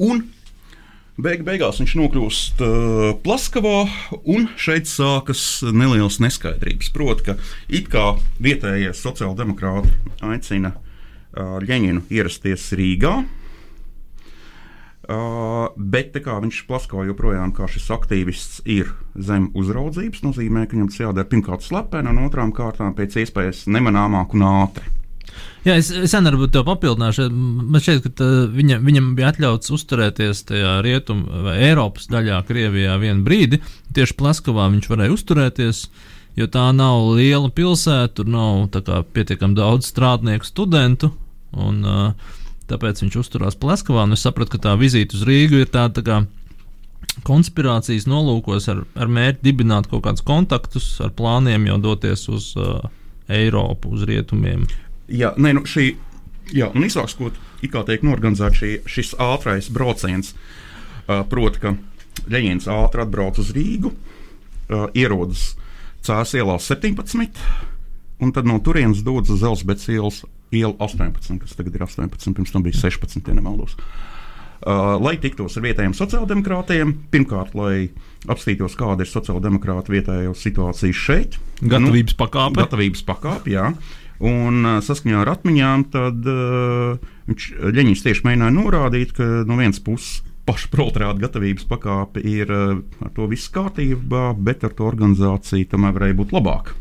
Un 0.00 0.28
Beig 1.20 1.42
beigās 1.44 1.76
viņš 1.76 1.92
nokļūst 1.98 2.62
uh, 2.64 3.00
Plaskavā, 3.20 3.82
un 4.24 4.46
šeit 4.56 4.88
sākas 4.88 5.42
nelielas 5.68 6.16
neskaidrības. 6.22 6.88
Proti, 6.94 7.26
ka 7.26 7.34
it 7.68 7.90
kā 7.92 8.14
vietējie 8.40 8.94
sociāldemokrāti 8.96 9.92
aicina 10.24 10.70
uh, 10.72 11.58
Ļeņinu 11.60 12.06
ierasties 12.14 12.70
Rīgā, 12.78 13.12
uh, 13.20 13.39
bet 15.76 16.14
kā 16.24 16.36
viņš 16.42 16.62
Plaskavā 16.68 17.06
joprojām 17.08 17.52
kā 17.56 17.66
šis 17.70 17.88
aktīvists 17.96 18.62
ir 18.68 18.92
zem 19.14 19.48
uzraudzības, 19.58 20.22
nozīmē, 20.26 20.66
ka 20.66 20.76
viņam 20.76 20.90
tas 20.92 21.02
jādara 21.02 21.30
pirmkārt 21.30 21.66
slepeni, 21.66 22.12
un 22.12 22.24
otrām 22.26 22.52
kārtām 22.54 22.94
pēc 22.98 23.20
iespējas 23.24 23.66
nemanāmāk 23.70 24.36
un 24.38 24.46
ātri. 24.46 24.96
Jā, 25.64 25.76
es, 25.76 25.90
es 25.92 26.14
arī 26.16 26.32
varbūt 26.32 26.54
te 26.54 26.62
papildināšu. 26.64 27.26
Man 27.30 27.82
šķiet, 27.82 28.00
ka 28.06 28.12
tā, 28.20 28.28
viņa, 28.54 28.78
viņam 28.84 29.10
bija 29.18 29.32
atļauts 29.32 29.72
uzturēties 29.76 30.42
tajā 30.48 30.78
rietumu 30.86 31.44
vai 31.46 31.58
Eiropas 31.68 32.08
daļā, 32.10 32.40
Krievijā, 32.48 32.96
vienu 33.02 33.24
brīdi. 33.26 33.60
Tieši 33.96 34.16
Plaskavā 34.18 34.70
viņš 34.72 34.88
varēja 34.90 35.14
uzturēties, 35.14 35.84
jo 36.40 36.48
tā 36.50 36.66
nav 36.76 37.12
liela 37.18 37.52
pilsēta, 37.52 38.14
tur 38.20 38.30
nav 38.32 38.70
kā, 38.78 39.02
pietiekami 39.14 39.58
daudz 39.58 39.90
strādnieku, 39.92 40.48
studentu. 40.48 41.12
Un, 41.50 41.82
uh, 41.84 42.36
tāpēc 42.70 43.02
viņš 43.04 43.16
uzturās 43.20 43.58
Plaskavā. 43.60 44.06
Es 44.14 44.24
sapratu, 44.26 44.56
ka 44.56 44.68
tā 44.68 44.76
vizīte 44.80 45.18
uz 45.18 45.26
Rīgu 45.28 45.64
ir 45.64 45.72
tāda 45.72 46.00
tā 46.00 46.06
kā 46.06 46.20
konspirācijas 47.26 48.06
nolūkos 48.08 48.68
ar, 48.72 48.84
ar 48.94 49.10
mērķi 49.10 49.44
dibināt 49.44 49.90
kaut 49.90 50.04
kādus 50.06 50.24
kontaktus, 50.26 50.86
ar 51.02 51.12
plāniem 51.16 51.66
jau 51.68 51.78
doties 51.82 52.26
uz 52.32 52.52
uh, 52.58 52.86
Eiropu, 53.30 53.94
uz 53.96 54.06
rietumiem. 54.08 54.66
Jā, 55.10 55.32
nē, 55.36 55.54
nu 55.58 55.64
šī, 55.68 55.90
jā, 56.54 56.70
un 56.74 56.86
izsākot, 56.86 57.38
kā 57.70 57.84
teikt, 57.86 58.06
norganizēt 58.06 58.58
šī, 58.60 58.72
šis 58.88 59.14
ātrais 59.20 59.70
brauciens, 59.74 60.34
uh, 60.34 61.22
proti, 61.30 61.64
ka 61.64 61.76
Leņķins 62.30 62.68
ātri 62.70 63.04
atbrauc 63.04 63.38
uz 63.40 63.52
Rīgu, 63.56 63.92
uh, 63.92 64.86
ierodas 64.98 65.54
Cēlā 66.06 66.24
ielā 66.40 66.56
17, 66.62 67.40
un 68.24 68.32
tad 68.32 68.48
no 68.48 68.56
turienes 68.64 69.02
dodas 69.04 69.34
uz 69.34 69.42
Zelzbetes 69.42 69.88
ielas 69.92 70.22
ielu 70.54 70.74
18, 70.78 71.38
kas 71.42 71.58
tagad 71.58 71.76
ir 71.76 71.84
18, 71.86 72.34
pirms 72.36 72.54
tam 72.54 72.64
bija 72.66 72.78
16, 72.80 73.22
ja 73.26 73.36
nemaldos. 73.36 73.76
Uh, 74.60 74.98
lai 75.00 75.14
tiktos 75.16 75.54
ar 75.56 75.64
vietējiem 75.64 75.94
sociāldemokrātiem, 75.96 76.92
pirmkārt, 77.12 77.54
lai 77.56 77.88
apstītos, 78.28 78.74
kāda 78.76 79.06
ir 79.06 79.08
sociāldemokrāta 79.08 79.94
vietējā 79.94 80.34
situācija 80.36 80.96
šeit. 80.96 81.38
Gatavības 81.62 82.12
nu, 82.12 82.18
pakāpe. 82.20 82.60
Gatavības 82.60 83.06
pakāpe, 83.08 83.54
jā. 83.54 83.70
Un 84.20 84.66
saskaņā 84.84 85.22
ar 85.22 85.30
atmiņām, 85.32 85.86
tad 85.94 86.28
uh, 86.28 87.14
viņš 87.30 87.46
Ļeņķis 87.72 88.04
tieši 88.04 88.26
mēģināja 88.26 88.56
norādīt, 88.58 89.14
ka 89.16 89.30
no 89.48 89.56
vienas 89.56 89.80
puses 89.80 90.20
paša 90.50 90.68
proletariāta 90.72 91.22
gatavības 91.24 91.66
pakāpe 91.70 92.20
ir 92.26 92.52
uh, 92.52 92.80
ar 93.00 93.14
to 93.16 93.28
viss 93.30 93.48
kārtībā, 93.54 94.30
bet 94.36 94.66
ar 94.66 94.74
to 94.76 94.88
organizāciju 94.88 95.70
tomēr 95.72 95.96
varēja 95.96 96.18
būt 96.20 96.34
labāk. 96.36 96.74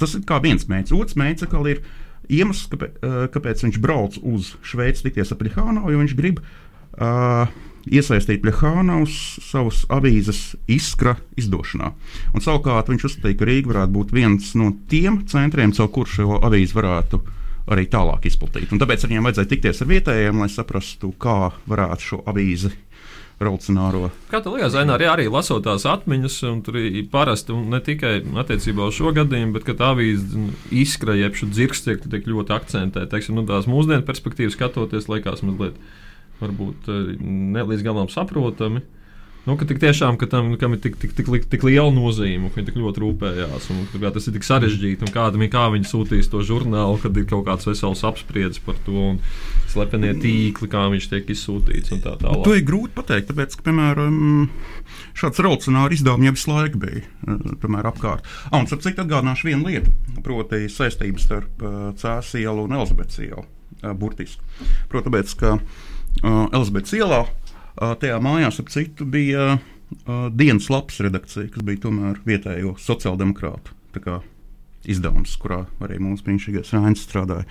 Tas 0.00 0.16
ir 0.16 0.24
kā 0.26 0.40
viens 0.42 0.66
mērķis. 0.66 0.96
Otrs 0.96 1.18
mērķis 1.20 1.46
atkal 1.46 1.68
ir 1.70 1.84
iemesls, 2.32 2.66
kāpēc, 2.72 2.98
uh, 3.00 3.20
kāpēc 3.34 3.66
viņš 3.66 3.78
brauc 3.82 4.18
uz 4.22 4.54
Šveici 4.66 5.08
tikties 5.08 5.32
ar 5.34 5.40
Plihānu, 5.40 5.84
jo 5.90 6.00
viņš 6.00 6.16
grib 6.18 6.40
uh, 6.40 7.48
iesaistīt 7.90 8.42
Plehānaus 8.44 9.14
savas 9.44 9.84
avīzes 9.92 10.54
izskra 10.70 11.16
izdošanā. 11.40 11.92
Un 12.32 12.44
savukārt 12.44 12.90
viņš 12.92 13.08
uzskatīja, 13.10 13.38
ka 13.40 13.48
Rīga 13.48 13.72
varētu 13.72 13.96
būt 13.96 14.14
viens 14.16 14.52
no 14.58 14.72
tiem 14.90 15.22
centriem, 15.30 15.74
caur 15.76 15.90
kur 15.92 16.08
šo 16.08 16.40
avīzi 16.40 16.76
varētu 16.76 17.20
arī 17.74 17.86
tālāk 17.88 18.26
izplatīt. 18.28 18.72
Un 18.72 18.80
tāpēc 18.80 19.06
viņiem 19.06 19.24
vajadzēja 19.24 19.50
tikties 19.52 19.80
ar 19.80 19.90
vietējiem, 19.92 20.40
lai 20.42 20.50
saprastu, 20.52 21.12
kā 21.20 21.52
varētu 21.70 22.08
šo 22.08 22.20
avīzi 22.28 22.72
revolucionāro. 23.42 24.08
Tev 24.30 24.54
liekas, 24.54 24.72
Zainā, 24.74 24.96
arī, 24.96 25.08
arī 25.10 25.26
lasot 25.32 25.64
tās 25.66 25.86
atmiņas, 25.88 26.36
un 26.50 26.62
tur 26.66 26.78
ir 26.80 27.08
parasti 27.12 27.56
ne 27.56 27.80
tikai 27.84 28.16
attiecībā 28.44 28.88
uz 28.90 28.98
šo 28.98 29.12
gadījumu, 29.16 29.56
bet 29.56 29.70
tā 29.78 29.90
avīze 29.94 30.46
izskrēja, 30.74 31.28
jeb 31.28 31.38
šo 31.40 31.50
dzirksts 31.50 31.88
tiek, 31.88 32.06
tiek 32.10 32.28
ļoti 32.30 32.54
akcentēta. 32.56 33.10
Teiksim, 33.12 33.38
nu, 33.38 33.46
tās 33.48 33.68
mūsdienu 33.70 34.06
perspektīvas 34.06 34.56
skatoties, 34.58 35.10
liekas 35.10 35.44
mazliet 35.46 35.78
varbūt 36.42 36.90
eh, 36.90 37.14
ne 37.24 37.64
līdz 37.66 37.86
galam 37.86 38.10
saprotami. 38.12 38.84
Nu, 39.44 39.58
ka 39.60 39.66
tik 39.68 39.76
tiešām, 39.76 40.16
ka 40.16 40.24
tam 40.24 40.54
ir 40.56 40.80
tik, 40.80 40.94
tik, 40.96 41.10
tik, 41.12 41.28
tik 41.52 41.64
liela 41.66 41.92
nozīme, 41.92 42.48
ka 42.48 42.56
viņi 42.56 42.68
tik 42.70 42.78
ļoti 42.80 43.02
rūpējās. 43.02 43.66
Un, 43.74 43.82
kā, 43.92 44.08
tas 44.14 44.28
ir 44.30 44.36
tik 44.38 44.46
sarežģīti, 44.48 45.04
ir 45.04 45.50
kā 45.52 45.66
viņi 45.74 45.90
sūtīs 45.90 46.30
to 46.32 46.40
žurnālu, 46.48 46.96
kad 47.02 47.20
ir 47.20 47.26
kaut 47.28 47.44
kāds 47.50 47.68
vesels 47.68 48.00
apspriedzes 48.08 48.62
par 48.64 48.78
to, 48.86 48.96
un 49.12 49.20
slepenie 49.68 50.14
tīkli, 50.16 50.70
kā 50.72 50.86
viņš 50.94 51.10
tiek 51.12 51.28
izsūtīts. 51.36 51.92
Tā 51.92 52.16
tālāk. 52.22 52.40
To 52.46 52.56
ir 52.56 52.64
grūti 52.64 52.96
pateikt, 52.96 53.28
tāpēc, 53.34 53.58
ka, 53.60 53.68
piemēram, 53.68 54.48
šāds 55.12 55.44
revolucionārs 55.44 56.00
izdevums 56.00 56.30
jau 56.30 56.34
visu 56.38 56.54
laiku 56.54 56.82
bija 56.86 57.04
eh, 57.04 57.54
tomēr, 57.60 57.92
apkārt. 57.92 58.24
Ah, 58.48 58.62
un, 58.62 58.70
cik 58.72 59.04
atgādināšu 59.04 59.50
vienu 59.50 59.68
lietu, 59.68 59.92
proti, 60.24 60.64
saistības 60.72 61.28
starp 61.28 61.60
uh, 61.60 61.90
Cēlā 62.00 62.24
ielu 62.40 62.64
un 62.64 62.78
Elizabetes 62.80 63.20
ielu. 63.20 63.44
Uh, 63.82 63.92
burtiski. 63.92 64.40
Protams, 64.88 65.36
ka 65.36 65.58
uh, 65.58 66.44
Elizabetes 66.48 66.96
ielā 66.96 67.26
uh, 67.26 67.32
tajā 67.78 68.20
mājās, 68.22 68.60
ap 68.62 68.70
citu, 68.72 69.06
bija 69.08 69.56
dienas 70.34 70.70
lapas 70.72 71.00
redakcija, 71.04 71.50
kas 71.54 71.66
bija 71.66 71.84
tomēr 71.84 72.20
vietējo 72.26 72.74
sociāldemokrātu 72.82 73.74
izdevums, 74.90 75.34
kurā 75.40 75.64
arī 75.84 75.98
mūsu 76.02 76.26
brīnišķīgais 76.26 76.72
Rainis 76.74 77.04
strādāja. 77.06 77.46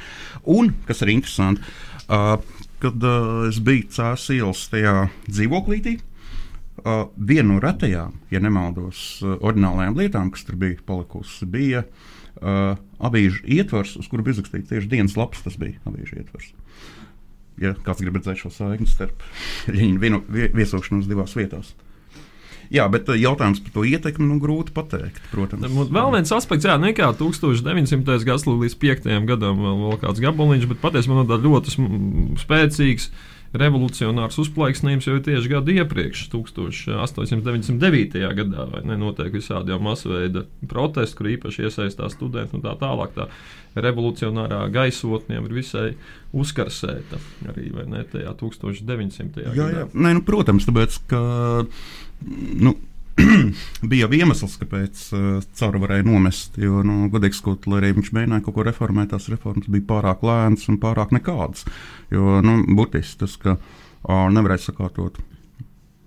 Un, 0.50 0.74
kas 0.88 1.04
ir 1.04 1.14
interesanti, 1.14 1.64
uh, 2.08 2.36
kad 2.84 3.06
uh, 3.08 3.46
es 3.50 3.60
biju 3.64 3.90
Cēlā 3.94 4.38
ielas 4.38 4.66
tajā 4.72 4.96
dzīvoklītī, 5.30 5.96
uh, 5.98 7.06
viena 7.18 7.50
no 7.54 7.62
retajām, 7.64 8.18
ja 8.34 8.42
nemaldos, 8.44 9.06
uh, 9.24 9.38
oriģinālajām 9.40 10.00
lietām, 10.00 10.34
kas 10.34 10.46
tur 10.48 10.60
bija 10.62 10.82
palikusi, 10.88 11.48
bija 11.50 11.86
uh, 11.86 12.76
avīžu 13.04 13.44
ietvers, 13.58 13.96
uz 14.00 14.10
kuru 14.12 14.26
bija 14.26 14.40
izrakstīts 14.40 14.72
tieši 14.72 14.92
dienas 14.92 15.18
lapas. 15.20 15.44
Tas 15.46 15.58
bija 15.62 15.80
avīžu 15.90 16.22
ietvers. 16.22 16.54
Ja 17.62 17.74
kāds 17.86 18.04
grib 18.04 18.18
redzēt 18.20 18.44
šo 18.44 18.54
saikni 18.54 18.90
starp 18.90 19.24
Ļeņina 19.72 20.22
viesošanos 20.56 21.10
divās 21.10 21.36
vietās. 21.38 21.74
Jā, 22.74 22.88
bet 22.90 23.10
uh, 23.12 23.18
jautājums 23.20 23.60
par 23.62 23.74
to 23.76 23.84
ietekmi 23.86 24.26
nu, 24.26 24.40
grūti 24.42 24.74
pateikt. 24.74 25.20
Protams, 25.34 25.68
vēl 25.94 26.14
viens 26.16 26.32
aspekts, 26.34 26.66
jā, 26.66 26.78
nekā 26.82 27.12
1900. 27.20 28.16
gads 28.26 28.48
līdz 28.50 28.78
5. 28.82 29.10
gadam 29.30 29.62
vēl, 29.62 30.00
kāds 30.02 30.24
gabaliņš, 30.24 30.66
bet 30.72 30.82
patiesībā 30.82 31.20
no 31.20 31.28
tā 31.30 31.38
ļoti 31.44 31.76
spēcīgs 32.42 33.12
revolucionārs 33.54 34.40
uzplaiksnījums 34.42 35.08
jau 35.08 35.16
ir 35.18 35.24
tieši 35.26 35.52
gadu 35.52 35.74
iepriekš, 35.76 36.26
1899. 36.34 38.22
gadā, 38.40 38.66
vai 38.72 38.82
ne? 38.88 38.98
Notiek 39.00 39.34
visādi 39.34 39.74
jau 39.74 39.80
masveida 39.84 40.46
protesti, 40.70 41.18
kur 41.20 41.30
īpaši 41.36 41.68
iesaistās 41.68 42.16
studenti 42.18 42.58
un 42.58 42.66
tā 42.66 42.74
tālāk. 42.82 43.14
Tā 43.18 43.26
revolucionārā 43.78 44.62
gaisotne 44.74 45.38
jau 45.38 45.46
ir 45.48 45.54
visai 45.58 45.90
uzkarsēta 46.34 47.18
arī, 47.52 47.70
vai 47.74 47.86
ne, 47.90 48.02
tajā 48.10 48.34
1900. 48.42 49.46
Jā, 49.46 49.54
gadā. 49.54 49.70
jā. 49.78 49.86
Nē, 49.94 50.10
nu, 50.18 50.26
protams, 50.26 50.66
tāpēc, 50.70 50.92
ka 51.10 51.22
nu, 52.66 52.72
bija 53.90 54.08
jau 54.08 54.18
iemesls, 54.18 54.56
kāpēc 54.62 55.02
uh, 55.14 55.26
Cāra 55.58 55.82
varēja 55.82 56.06
nomest. 56.08 56.58
Jo, 56.62 56.82
nu, 56.86 57.08
godīgi 57.14 57.38
sakot, 57.38 57.68
lai 57.70 57.82
arī 57.82 57.92
viņš 58.00 58.10
mēģināja 58.16 58.46
kaut 58.46 58.58
ko 58.58 58.66
reformēt, 58.66 59.12
tās 59.12 59.30
reformas 59.32 59.70
bija 59.70 59.86
pārāk 59.92 60.24
lēnas 60.26 60.66
un 60.72 60.80
pārāk 60.82 61.14
nekādas. 61.14 61.68
Jo, 62.14 62.40
nu, 62.46 62.62
burtiski 62.74 63.22
tas, 63.24 63.36
ka 63.42 63.58
uh, 63.58 64.26
nevarēja 64.34 64.70
sakārtot 64.70 65.20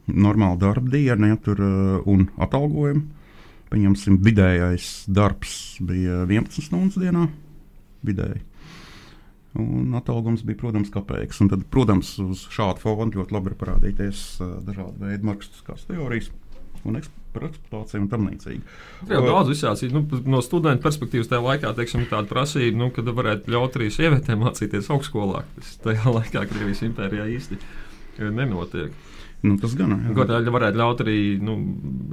normālu 0.06 0.58
darba 0.62 0.92
dienu, 0.94 1.30
ja 1.30 1.38
tur 1.42 1.62
uh, 1.62 2.08
un 2.10 2.26
atalgojumu. 2.42 3.06
Pieņemsim, 3.70 4.20
vidējais 4.22 4.90
darbs 5.10 5.54
bija 5.82 6.22
11 6.28 6.68
stundas 6.68 6.98
dienā. 7.02 7.26
Vidēji. 8.06 8.44
Un 9.58 9.94
atalgojums 9.96 10.44
bija, 10.46 10.58
protams. 10.60 10.92
Un 11.42 11.50
tad, 11.50 11.62
protams, 11.72 12.12
uz 12.22 12.44
šādu 12.52 12.82
fonu 12.82 13.18
ļoti 13.18 13.34
labi 13.34 13.50
var 13.50 13.60
parādīties 13.62 14.26
uh, 14.40 14.58
dažādi 14.66 15.06
veidi 15.06 15.30
marksistiskās 15.30 15.86
teorijas 15.90 16.30
un 16.88 17.00
par 17.36 17.48
eksploatāciju 17.50 18.02
un 18.04 18.10
tam 18.12 18.28
līdzīgi. 18.30 18.76
Jau 19.10 19.22
daudz 19.26 19.52
visādi, 19.52 19.90
nu, 19.92 20.04
no 20.28 20.42
studenta 20.44 20.82
perspektīvas 20.86 21.28
tajā 21.30 21.42
laikā, 21.44 21.72
teiksim, 21.76 22.06
tāda 22.10 22.30
prasība, 22.30 22.78
nu, 22.80 22.90
kad 22.94 23.10
varētu 23.18 23.52
ļaut 23.52 23.76
arī 23.78 23.90
sievietēm 23.92 24.44
mācīties 24.44 24.88
augstskolā. 24.94 25.44
Tas 25.58 25.74
tajā 25.84 26.12
laikā 26.18 26.46
Krievijas 26.52 26.84
impērijā 26.88 27.28
īsti 27.36 27.60
nenotiek. 28.32 28.94
Nu, 29.44 29.54
tas 29.60 29.74
gan 29.78 29.92
ir. 29.92 30.20
Arī 30.24 30.52
varētu 30.52 30.80
ļaut 30.80 31.02
arī 31.04 31.18
nu, 31.44 31.56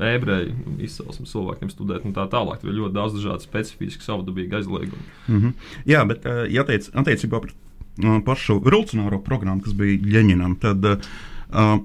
ebreju 0.04 0.76
izcelsmes 0.84 1.32
cilvēkiem 1.32 1.72
studēt, 1.72 2.04
un 2.08 2.16
tā 2.16 2.26
tālāk. 2.30 2.60
Tur 2.62 2.74
ir 2.74 2.82
ļoti 2.82 2.98
daudz 2.98 3.16
dažādu 3.18 3.48
specifisku, 3.48 4.04
savdabīgu 4.06 4.60
aizliegumu. 4.60 5.06
Mm 5.28 5.40
-hmm. 5.40 5.54
Jā, 5.90 6.04
bet 6.08 6.26
uh, 6.26 6.44
ja 6.52 6.66
teic, 6.68 6.90
attiecībā 6.94 7.40
par 7.40 7.50
uh, 7.54 8.20
pašu 8.26 8.60
revolucionāro 8.60 9.24
programmu, 9.24 9.64
kas 9.64 9.74
bija 9.74 9.98
Ļeņinam, 10.04 10.60
tad 10.60 10.86
uh, 10.86 11.80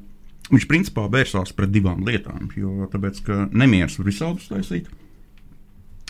viņš 0.52 0.68
principā 0.70 1.06
vērsās 1.12 1.52
pret 1.56 1.72
divām 1.74 2.04
lietām. 2.06 2.48
Jo 2.56 2.88
tāpēc, 2.92 3.20
nemieris 3.52 3.98
var 4.00 4.08
visādi 4.08 4.42
uztaisīt. 4.42 4.88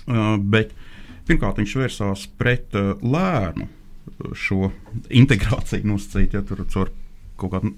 Uh, 0.09 0.37
bet 0.41 0.73
pirmkārt, 1.29 1.61
viņš 1.61 1.75
vērsās 1.83 2.29
pret 2.41 2.77
uh, 2.79 2.95
lēnu 3.03 3.67
uh, 3.67 4.31
šo 4.33 4.71
integrāciju 5.13 5.91
nosacīt, 5.91 6.39
ja 6.39 6.45
tur 6.47 6.65
caur 6.73 6.95
kaut 7.39 7.53
kādu 7.57 7.75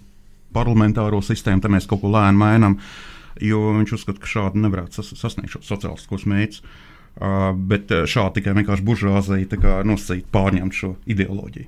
parlamentāro 0.54 1.18
sistēmu, 1.22 1.62
tad 1.62 1.74
mēs 1.74 1.88
kaut 1.90 2.04
ko 2.04 2.12
lēni 2.12 2.38
mainām. 2.38 2.78
Jo 3.40 3.70
viņš 3.78 3.96
uzskata, 3.96 4.20
ka 4.20 4.28
šādi 4.28 4.62
nevarētu 4.62 5.00
sas 5.00 5.12
sasniegt 5.18 5.54
šos 5.54 5.68
sociālistiskos 5.70 6.26
mērķus. 6.28 6.62
Uh, 6.62 6.86
bet 7.18 7.90
uh, 7.94 8.04
šādi 8.08 8.40
tikai 8.40 8.54
vienkārši 8.60 8.86
buržuāzija 8.86 9.80
nosacīt, 9.88 10.28
pārņemt 10.32 10.76
šo 10.76 10.94
ideoloģiju. 11.10 11.66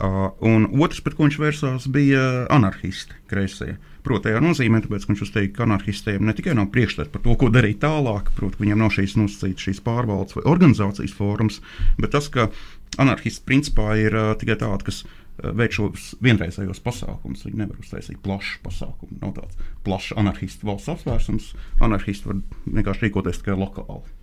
Uh, 0.00 0.32
un 0.48 0.64
otrs, 0.80 1.02
pret 1.04 1.16
ko 1.16 1.26
viņš 1.26 1.38
vērsās, 1.40 1.86
bija 1.92 2.46
anarchisti, 2.52 3.18
kreisie. 3.28 3.74
Proti, 4.00 4.30
tajā 4.30 4.40
nozīmē, 4.40 4.80
tāpēc, 4.80 5.04
ka 5.04 5.12
viņš 5.12 5.22
uzteica, 5.26 5.52
ka 5.58 5.66
anarchistiem 5.66 6.24
ne 6.24 6.32
tikai 6.36 6.54
nav 6.56 6.70
priekšstats 6.72 7.12
par 7.12 7.20
to, 7.20 7.34
ko 7.36 7.50
darīt 7.52 7.82
tālāk, 7.82 8.30
proti, 8.36 8.62
viņiem 8.62 8.80
nav 8.80 8.94
šīs 8.96 9.18
nosacītas 9.20 9.66
šīs 9.66 9.82
pārvaldes 9.84 10.38
vai 10.38 10.46
organizācijas 10.48 11.12
formas, 11.16 11.60
bet 12.00 12.14
tas, 12.16 12.30
ka 12.32 12.48
anarchists 12.96 13.44
principā 13.44 13.92
ir 14.00 14.16
uh, 14.16 14.30
tikai 14.40 14.56
tāds, 14.62 14.86
kas 14.88 15.02
uh, 15.04 15.52
veic 15.56 15.76
šos 15.76 16.14
vienreizējos 16.24 16.80
pasākumus. 16.84 17.44
Viņi 17.44 17.60
nevar 17.60 17.80
uztaisīt 17.82 18.22
plašu 18.24 18.60
pasākumu. 18.64 19.20
Nav 19.20 19.36
tāds 19.36 19.60
plašs 19.84 20.16
anarchistu 20.20 20.68
valsts 20.70 20.94
apsvērsums. 20.94 21.52
Anarchisti 21.84 22.30
var 22.30 22.40
vienkārši 22.66 23.06
rīkoties 23.06 23.42
tikai 23.42 23.60
lokāli. 23.60 24.19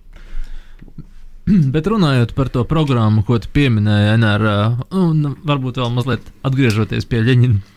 Bet 1.74 1.88
runājot 1.88 2.34
par 2.36 2.50
to 2.52 2.64
programmu, 2.68 3.24
ko 3.28 3.40
tu 3.40 3.50
pieminēji, 3.56 4.18
NRA, 4.20 4.60
un 5.00 5.34
varbūt 5.48 5.80
vēl 5.80 5.94
mazliet 5.96 6.32
atgriežoties 6.48 7.08
pie 7.08 7.22
Leņķina 7.24 7.76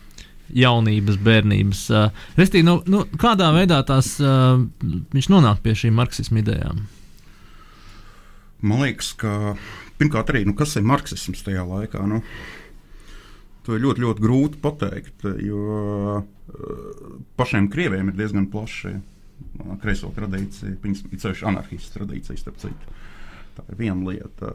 jaunības, 0.51 1.19
bērnības. 1.23 1.83
Uh, 1.95 2.25
Restīvi, 2.39 2.65
nu, 2.67 2.79
nu, 2.91 3.05
kādā 3.19 3.51
veidā 3.55 3.79
tās, 3.87 4.17
uh, 4.19 4.59
viņš 5.15 5.29
nonāk 5.31 5.61
pie 5.63 5.75
šīm 5.83 5.95
marksismu 5.95 6.41
idejām? 6.41 6.81
Man 8.61 8.83
liekas, 8.83 9.13
ka 9.17 9.55
pirmkārt 10.01 10.33
arī, 10.33 10.43
nu, 10.49 10.55
kas 10.57 10.75
ir 10.75 10.83
marksisms 10.85 11.45
tajā 11.45 11.63
laikā? 11.65 12.03
Nu, 12.09 12.19
to 13.65 13.77
ir 13.77 13.85
ļoti, 13.85 14.03
ļoti 14.03 14.25
grūti 14.25 14.59
pateikt, 14.61 15.29
jo 15.45 15.63
uh, 16.19 17.15
pašiem 17.39 17.71
krieviem 17.71 18.11
ir 18.11 18.19
diezgan 18.19 18.51
plaši 18.51 18.97
uh, 18.97 19.01
kreiso 19.81 20.11
tradīcija, 20.15 20.77
ceļš 21.21 21.45
anarchistu 21.49 21.99
tradīcijas, 21.99 22.43
starp 22.43 22.59
citu. 22.61 22.97
Tā 23.57 23.65
ir 23.67 23.79
viena 23.81 24.07
lieta. 24.07 24.51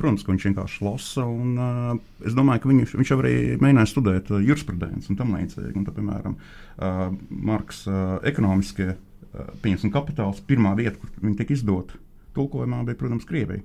Protams, 0.00 0.24
ka 0.26 0.32
viņš 0.32 0.46
vienkārši 0.48 0.82
lasa. 0.82 1.24
Un, 1.28 1.52
uh, 1.54 2.24
es 2.26 2.34
domāju, 2.34 2.64
ka 2.64 2.70
viņš, 2.72 2.94
viņš 2.98 3.12
arī 3.14 3.34
mēģināja 3.62 3.90
studēt 3.90 4.32
jurisprudenci 4.34 5.12
un 5.12 5.18
tam 5.20 5.36
līdzīgi. 5.36 5.76
Un, 5.78 5.84
tad, 5.86 5.94
piemēram, 5.98 6.34
uh, 6.34 7.04
Marks 7.30 7.84
uh, 7.86 8.16
ekonomiskie 8.26 8.88
uh, 8.94 9.52
pieņemsim 9.62 9.92
kapitāls, 9.94 10.42
pirmā 10.48 10.74
vieta, 10.78 10.96
kur 10.98 11.12
viņi 11.22 11.38
tika 11.38 11.54
izdota 11.54 12.00
tulkojumā, 12.34 12.82
bija, 12.88 12.98
protams, 12.98 13.28
Krievija. 13.28 13.62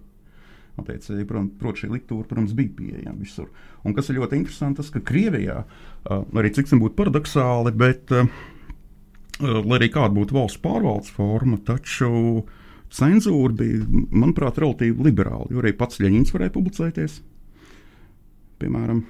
Attiecīgi, 0.77 1.25
protams, 1.25 1.55
prot, 1.57 1.79
šī 1.81 1.89
literatūra, 1.89 2.27
protams, 2.29 2.53
bija 2.57 2.75
pieejama 2.77 3.17
visur. 3.23 3.49
Un 3.87 3.97
kas 3.97 4.11
ir 4.11 4.19
ļoti 4.19 4.37
interesanti, 4.37 4.83
tas, 4.83 4.93
ka 4.93 5.01
Krievijā, 5.01 5.63
uh, 5.65 6.21
arī 6.37 6.53
cik 6.53 6.69
tas 6.69 6.77
būtu 6.83 6.97
paradoxāli, 6.99 7.73
bet, 7.73 8.13
uh, 8.13 8.29
lai 9.41 9.77
arī 9.79 9.89
kāda 9.93 10.13
būtu 10.15 10.37
valsts 10.37 10.61
pārvaldes 10.63 11.11
forma, 11.13 11.59
taču 11.65 12.45
cenzūra 12.93 13.53
bija, 13.57 13.83
manuprāt, 14.11 14.59
relatīvi 14.61 15.09
liberāla. 15.09 15.49
Jo 15.51 15.61
arī 15.61 15.73
pats 15.77 16.01
Ļeņņņins 16.01 16.33
varēja 16.33 16.55
publicēties. 16.55 17.19
Piemēram, 18.61 19.03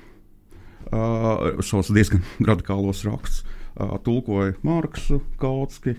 uh, 0.91 1.61
savus 1.63 1.93
diezgan 1.95 2.25
radikālos 2.49 3.05
rakstus. 3.07 3.45
Uh, 3.77 3.95
tulkoja 4.01 4.57
Marksu, 4.65 5.21
Kautski. 5.41 5.95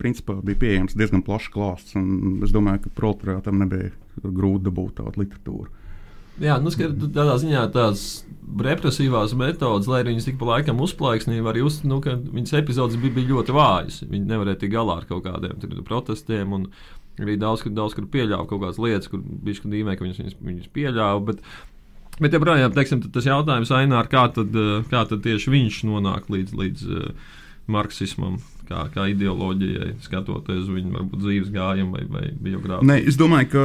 Principā 0.00 0.36
bija 0.44 0.60
pieejams 0.60 0.96
diezgan 0.96 1.22
plašs 1.24 1.48
klāsts, 1.52 1.94
un 1.96 2.42
es 2.44 2.52
domāju, 2.52 2.82
ka 2.84 2.96
proletariātam 2.98 3.62
nebija 3.62 3.92
grūti 4.20 4.66
dabūt 4.66 4.98
tādu 4.98 5.22
literatūru. 5.22 5.70
Jā, 6.42 6.58
nu, 6.60 6.72
skat, 6.72 6.96
tādā 7.14 7.36
ziņā 7.40 7.62
tās 7.72 8.06
represīvās 8.62 9.32
metodas, 9.38 9.88
lai 9.90 10.02
arī 10.02 10.14
viņas 10.14 10.28
tik 10.28 10.36
pa 10.40 10.50
laikam 10.50 10.80
uzplaiksnīja, 10.84 11.44
var 11.44 11.58
just, 11.58 11.86
nu, 11.88 11.98
ka 12.04 12.14
viņas 12.20 12.58
epizodes 12.60 12.98
bija, 13.00 13.14
bija 13.16 13.32
ļoti 13.32 13.54
vājas. 13.56 14.02
Viņi 14.06 14.28
nevarēja 14.30 14.60
tikt 14.62 14.74
galā 14.76 15.00
ar 15.00 15.08
kaut 15.08 15.24
kādiem 15.26 15.56
tur, 15.62 15.72
protestiem. 15.86 16.52
Un, 16.56 16.68
arī 17.20 17.38
daudz, 17.40 17.64
kur, 17.64 17.72
daudz, 17.76 17.96
kur 17.96 18.08
pieļāva 18.12 18.46
kaut 18.48 18.62
kādas 18.62 18.80
lietas, 18.82 19.08
kur 19.12 19.22
bija 19.24 19.58
šķiet, 19.58 19.88
ka 19.96 20.04
viņas, 20.04 20.20
viņas, 20.22 20.36
viņas 20.50 20.70
pieļāva. 20.76 21.24
Bet, 21.30 21.42
bet 22.20 22.36
joprojām, 22.36 22.76
teiksim, 22.76 23.02
tas 23.14 23.28
jautājums 23.28 23.72
Ainār, 23.74 24.10
kā 24.12 24.26
tad, 24.36 24.52
eh, 24.52 24.84
kā 24.92 25.06
tad 25.08 25.24
tieši 25.24 25.52
viņš 25.54 25.82
nonāk 25.88 26.30
līdz, 26.32 26.56
līdz 26.60 26.86
uh, 26.92 27.34
marksismam, 27.72 28.38
kā, 28.68 28.86
kā 28.94 29.08
ideoloģijai, 29.12 29.96
skatoties 30.04 30.66
uz 30.66 30.72
viņu 30.72 30.92
varbūt, 30.94 31.22
dzīves 31.24 31.52
gājumu 31.54 31.96
vai, 31.96 32.04
vai 32.10 32.26
biogrāfiju. 32.30 32.88
Nē, 32.92 33.00
es 33.08 33.18
domāju, 33.18 33.52
ka 33.54 33.64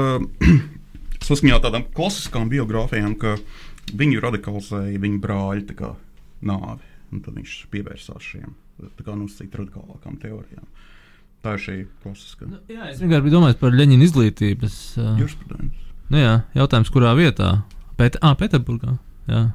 saskaņā 1.28 1.58
ar 1.58 1.64
tādām 1.66 1.86
klasiskām 1.96 2.50
biogrāfijām, 2.52 3.16
ka 3.22 3.38
viņu 3.98 4.24
radikalizēja 4.24 5.02
viņa 5.02 5.22
brāļa 5.24 5.94
nāve. 6.42 6.82
un 7.12 7.22
Tad 7.22 7.36
viņš 7.36 7.56
pievērsās 7.72 8.24
šiem 8.24 8.56
nosacīt 8.82 9.56
radikālākām 9.56 10.18
teorijām. 10.22 10.66
Tā 11.42 11.56
ir 11.58 11.62
šī 11.62 11.76
klasiskā 12.04 12.48
Nu, 12.50 12.60
jā, 12.70 12.90
es 12.92 13.02
vienkārši 13.02 13.34
domājis 13.34 13.60
par 13.62 13.74
Leņķina 13.74 14.06
izglītības. 14.06 14.76
Uh, 14.98 15.16
jurisprudence. 15.22 15.88
nu, 16.10 16.18
jā, 16.22 16.34
jautājums, 16.58 16.92
kurā 16.94 17.16
vietā? 17.18 17.64
Pēt, 17.98 18.18
ah, 18.22 18.36
Pēterburgā. 18.38 18.98
Jā. 19.30 19.52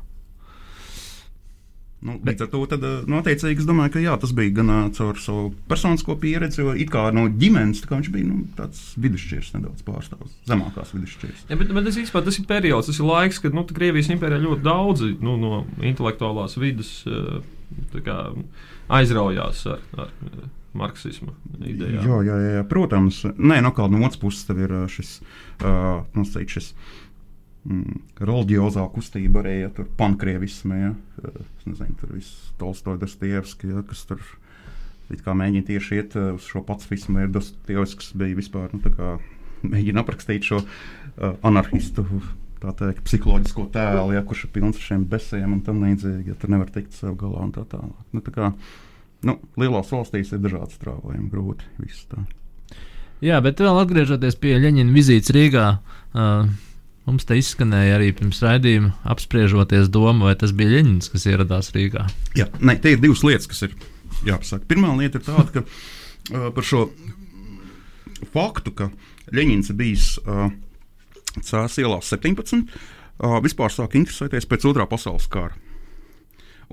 Nu, 2.04 2.18
līdz 2.20 2.44
ar 2.44 2.48
to, 2.52 2.59
tad, 2.68 2.82
nu, 3.09 3.16
attiecīgi, 3.22 3.62
es 3.62 3.66
domāju, 3.66 3.94
ka 3.94 4.00
jā, 4.04 4.12
tas 4.20 4.32
bija 4.37 4.52
gan 4.59 4.68
uh, 4.68 4.80
caur 4.94 5.16
savu 5.20 5.46
personisko 5.70 6.18
pieredzi, 6.20 6.61
jo 6.61 6.74
it 6.76 6.90
kā 6.92 7.06
no 7.16 7.24
ģimenes 7.40 7.80
kā 7.88 7.96
viņš 7.96 8.11
bija 8.12 8.28
nu, 8.28 8.42
tāds 8.59 8.82
vidusšķirs, 9.00 9.54
nedaudz 9.56 9.80
pārstāvs, 9.87 10.35
zemākās 10.46 10.92
vidusšķirs. 10.92 11.46
Ja, 11.48 11.56
bet, 11.56 11.72
bet 11.72 11.88
tas, 11.88 11.96
īstenībā, 11.96 12.22
tas 12.28 12.38
ir 12.42 12.46
periods, 12.50 12.90
tas 12.90 13.00
ir 13.00 13.09
laiks, 13.09 13.40
kad 13.40 13.56
nu, 13.56 13.64
Krievijas 13.76 14.12
impērijā 14.12 14.44
ļoti 14.44 14.66
daudzi 14.66 15.11
nu, 15.24 15.38
no 15.40 15.62
intelektuālās 15.80 16.59
vidas 16.61 16.92
uh, 17.09 17.40
tā 17.94 18.04
kā, 18.04 18.18
aizraujās 19.00 19.64
ar, 19.72 19.82
ar 19.96 20.12
uh, 20.28 20.46
marksismu 20.76 21.32
idejām. 21.64 22.04
Jā, 22.04 22.20
jā, 22.28 22.37
jā, 22.59 22.64
protams. 22.68 23.22
Nē, 23.37 23.62
no 23.64 23.72
kāda 23.76 23.96
no 23.96 24.04
otras 24.04 24.20
puses 24.20 24.44
tev 24.48 24.61
ir 24.66 24.76
uh, 24.82 24.87
šis, 24.92 25.16
uh, 25.64 26.04
nosacīt, 26.16 26.59
šis 26.59 26.72
mm, 27.66 28.00
reliģiozā 28.22 28.87
kustība 28.94 29.42
arī 29.42 29.57
ja, 29.64 29.70
tur 29.74 29.88
pankrievismē. 29.98 30.81
Ja, 30.81 30.92
es 31.26 31.68
nezinu, 31.68 31.96
tur 32.00 32.14
viss 32.16 32.50
Tolstoja 32.61 33.00
Dostoevski, 33.02 33.72
ja, 33.74 33.83
kas 33.87 34.07
tur 34.09 34.22
mēģina 35.11 35.66
tieši 35.66 36.00
iet 36.00 36.16
uh, 36.18 36.33
uz 36.38 36.48
šo 36.48 36.62
pacifismu. 36.66 37.24
Ir 37.24 37.35
Dostoevskis 37.35 38.14
bija 38.18 38.38
vispār, 38.38 38.72
nu, 38.74 38.83
tā 38.85 38.94
kā 38.94 39.16
mēģina 39.66 40.02
aprakstīt 40.02 40.48
šo 40.48 40.62
uh, 40.62 41.37
anarchistu. 41.46 42.07
Tā 42.57 42.72
teikt, 42.72 43.02
psiholoģisko 43.05 43.66
tēlu, 43.74 44.14
ja, 44.16 44.24
kurš 44.24 44.46
ir 44.46 44.55
pilns 44.55 44.79
ar 44.79 44.85
šiem 44.87 45.02
besēm 45.11 45.59
un 45.59 45.61
tam 45.64 45.83
līdzīgi, 45.85 46.31
ja 46.33 46.37
tur 46.40 46.55
nevar 46.55 46.70
tikt 46.72 46.96
sev 46.96 47.12
galā 47.20 47.44
un 47.44 47.52
tā 47.52 47.66
tālāk. 47.68 47.98
Nu, 48.16 48.22
tā 48.24 48.33
kā, 48.33 48.48
nu, 49.29 49.37
lielās 49.61 49.92
valstīs 49.92 50.33
ir 50.33 50.40
dažādi 50.40 50.72
strāvojumi, 50.72 51.29
grūti 51.31 51.68
viss 51.83 52.09
tā. 52.09 52.24
Jā, 53.24 53.42
bet 53.44 53.61
vēl 53.61 53.83
atgriežoties 53.83 54.40
pie 54.40 54.57
Leņķina 54.61 54.92
vizītes 54.92 55.33
Rīgā, 55.37 55.66
uh, 56.16 56.48
mums 57.06 57.26
te 57.26 57.38
izskanēja 57.38 57.98
arī 57.98 58.10
pirms 58.16 58.42
raidījuma 58.44 58.92
apspriežoties 59.14 59.90
domu, 59.94 60.26
vai 60.28 60.34
tas 60.38 60.54
bija 60.56 60.76
Leņķins, 60.76 61.10
kas 61.12 61.26
ieradās 61.30 61.70
Rīgā. 61.74 62.06
Jā, 62.38 62.48
ne, 62.60 62.76
te 62.82 62.94
ir 62.94 63.02
divas 63.02 63.22
lietas, 63.26 63.48
kas 63.50 63.66
ir 63.68 63.76
jāpasaka. 64.26 64.66
Pirmā 64.68 64.92
lieta 64.98 65.20
ir 65.20 65.26
tāda, 65.26 65.46
ka 65.54 65.64
uh, 65.64 66.48
par 66.56 66.66
šo 66.66 66.86
faktu, 68.34 68.74
ka 68.76 68.90
Leņķins 69.34 69.72
ir 69.72 69.78
bijis 69.78 70.08
uh, 70.24 70.48
Cēlā 71.36 71.68
ielā 71.82 72.00
17, 72.02 72.64
uh, 72.64 73.38
vispār 73.44 73.72
sāk 73.72 73.96
interesēties 73.98 74.48
pēc 74.48 74.66
otrā 74.70 74.86
pasaules 74.88 75.28
kara. 75.30 75.54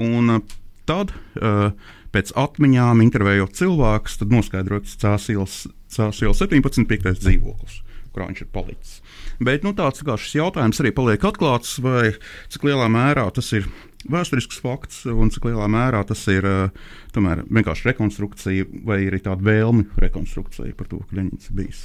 Un 0.02 0.38
uh, 0.38 0.56
tad, 0.90 1.14
uh, 1.38 1.74
pēc 2.14 2.34
atmiņām, 2.40 3.04
intervējot 3.06 3.58
cilvēkus, 3.60 4.20
tad 4.22 4.34
noskaidrots 4.34 4.98
Cēlā 5.02 5.20
iela 5.30 6.38
17, 6.40 6.88
5. 6.90 7.14
dzīvoklis, 7.22 7.82
kurā 8.16 8.30
viņš 8.32 8.46
ir 8.46 8.54
palicis. 8.56 9.03
Bet 9.42 9.66
nu, 9.66 9.74
tāds 9.78 10.04
kā 10.06 10.18
šis 10.20 10.38
jautājums 10.38 10.80
arī 10.84 10.92
paliek 10.96 11.26
atklāts, 11.26 11.78
vai 11.82 12.14
cik 12.54 12.68
lielā 12.68 12.90
mērā 12.92 13.26
tas 13.34 13.50
ir 13.58 13.68
vēsturisks 14.12 14.60
fakts, 14.62 15.04
un 15.10 15.32
cik 15.34 15.48
lielā 15.50 15.68
mērā 15.72 16.04
tas 16.08 16.22
ir 16.32 16.46
uh, 16.48 16.86
tomēr 17.16 17.44
vienkārši 17.48 17.90
rekonstrukcija, 17.92 18.68
vai 18.86 19.04
arī 19.08 19.22
tāda 19.24 19.46
vēlme 19.48 19.88
rekonstrukcija 20.04 20.76
par 20.78 20.90
to, 20.92 21.02
ka 21.08 21.20
Leņķins 21.20 21.50
ir 21.50 21.60
bijis. 21.60 21.84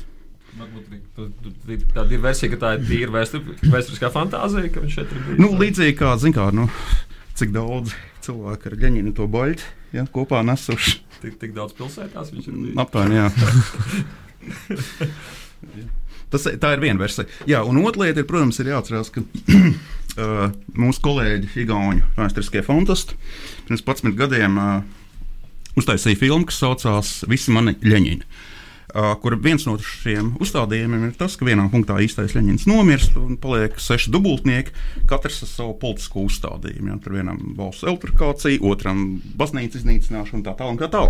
Varbūt 0.58 1.92
tāda 1.94 2.08
ir 2.16 2.22
versija, 2.24 2.50
ka 2.54 2.61
tā 2.62 2.74
ir 2.78 2.87
tīra 2.88 3.11
vēsturiskā 3.14 4.11
fantāzija, 4.14 4.72
ka 4.74 4.82
viņš 4.82 4.96
šeit 4.96 5.12
ir 5.12 5.24
bijis. 5.26 5.42
Nu, 5.42 5.52
līdzīgi 5.61 5.98
kā, 6.00 6.14
kā 6.34 6.48
nu, 6.56 6.66
cik 7.38 7.52
daudz 7.54 7.94
cilvēku 8.26 8.72
ar 8.72 8.78
ģeņģinu 8.82 9.14
to 9.14 9.28
baļķi 9.30 9.70
ja, 9.98 10.08
kopā 10.12 10.42
nesuši. 10.48 10.98
Tik, 11.22 11.38
tik 11.38 11.54
daudz 11.54 11.76
pilsētās 11.78 12.34
viņš 12.34 12.50
ir 12.50 12.58
bijis. 12.64 12.76
Aptuveni, 12.82 13.14
jā. 13.20 13.26
Tas, 16.33 16.45
tā 16.61 16.75
ir 16.75 16.83
viena 16.83 17.01
versija. 17.01 17.29
Jā, 17.49 17.62
un 17.64 17.81
otra 17.85 18.05
lieta, 18.05 18.23
ir, 18.23 18.29
protams, 18.29 18.59
ir 18.61 18.73
jāatcerās, 18.73 19.11
ka 19.14 19.23
uh, 19.55 20.45
mūsu 20.77 21.05
kolēģi, 21.05 21.55
Igaunijas 21.64 22.19
vēsturiskie 22.19 22.64
fantastiski, 22.67 23.17
pirms 23.69 23.85
11 23.87 24.19
gadiem 24.19 24.61
uh, 24.61 24.77
uztaisīja 25.79 26.21
filmu, 26.21 26.49
kas 26.49 26.61
saucās 26.62 27.17
Visi 27.31 27.55
mani 27.55 27.79
ļeņķini. 27.81 28.29
Uh, 28.88 29.11
kur 29.21 29.35
viens 29.37 29.67
no 29.69 29.75
šiem 29.85 30.31
uzstādījumiem 30.41 31.11
ir 31.11 31.17
tas, 31.21 31.35
ka 31.37 31.45
vienā 31.45 31.67
punktā 31.69 31.99
īstais 32.01 32.33
Leņķins 32.33 32.64
nomirst 32.71 33.19
un 33.21 33.37
paliek 33.41 33.77
seši 33.85 34.09
dubultnieki, 34.14 34.73
katrs 35.11 35.43
ar 35.45 35.51
savu 35.51 35.75
politisko 35.83 36.25
uzstādījumu. 36.25 36.95
Ja? 36.95 37.01
Tur 37.05 37.19
vienam 37.19 37.43
valsts 37.59 37.85
elektrifikācija, 37.85 38.62
otram 38.64 39.21
baznīcas 39.37 39.83
iznīcināšana 39.83 40.41
un 40.41 40.47
tā 40.47 40.57
tālāk. 40.57 40.88
Tā. 40.88 41.05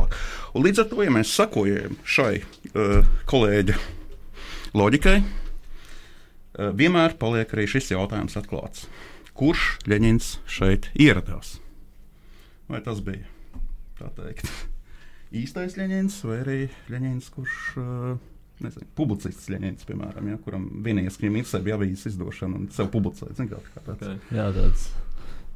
Un 0.58 0.66
līdz 0.66 0.82
ar 0.82 0.90
to, 0.90 1.04
ja 1.06 1.14
mēs 1.14 1.36
sakojam 1.38 1.94
šai 2.02 2.32
uh, 2.42 3.06
kolēģa 3.30 3.78
loģikai, 4.76 5.18
vienmēr 6.78 7.14
paliek 7.20 7.52
arī 7.54 7.68
šis 7.70 7.92
jautājums 7.94 8.36
atklāts. 8.40 8.88
Kurš 9.38 9.76
Leņķins 9.86 10.32
šeit 10.50 10.90
ieradās? 10.98 11.58
Vai 12.68 12.82
tas 12.84 12.98
bija 13.04 14.10
teikt? 14.16 14.50
īstais 15.34 15.76
Leņķins 15.78 16.18
vai 16.26 16.40
arī 16.42 16.58
Leņķins, 16.92 17.30
kurš 17.34 17.54
nezinu, 18.64 18.90
publicists 18.98 19.50
Leņķins, 19.52 19.86
piemēram, 19.88 20.30
ja, 20.32 20.40
kuram 20.44 20.66
vienīgais, 20.84 21.18
ka 21.18 21.26
viņam 21.26 21.40
ir 21.40 21.48
sevi 21.50 21.74
avīzes 21.74 22.12
izdošana 22.12 22.58
un 22.58 22.68
sev 22.74 22.90
publicēt. 22.94 23.34
Zin, 23.38 23.50
kā, 23.50 23.60
kā 23.74 23.84
tāds. 23.86 24.06
Okay. 24.08 24.38
Jā, 24.38 24.48
tāds. 24.56 24.86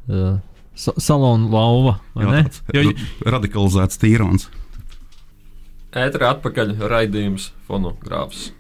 Uh, 0.07 0.37
sa 0.79 0.95
salona 1.03 1.51
lauva. 1.53 1.99
Jā, 2.19 2.35
tāds 2.37 2.63
jo, 2.77 2.93
radikalizēts 3.27 4.01
tīrons. 4.03 4.51
Ētrā 5.99 6.33
atpakaļ 6.37 6.77
raidījums 6.89 7.51
fonogrāfs. 7.69 8.51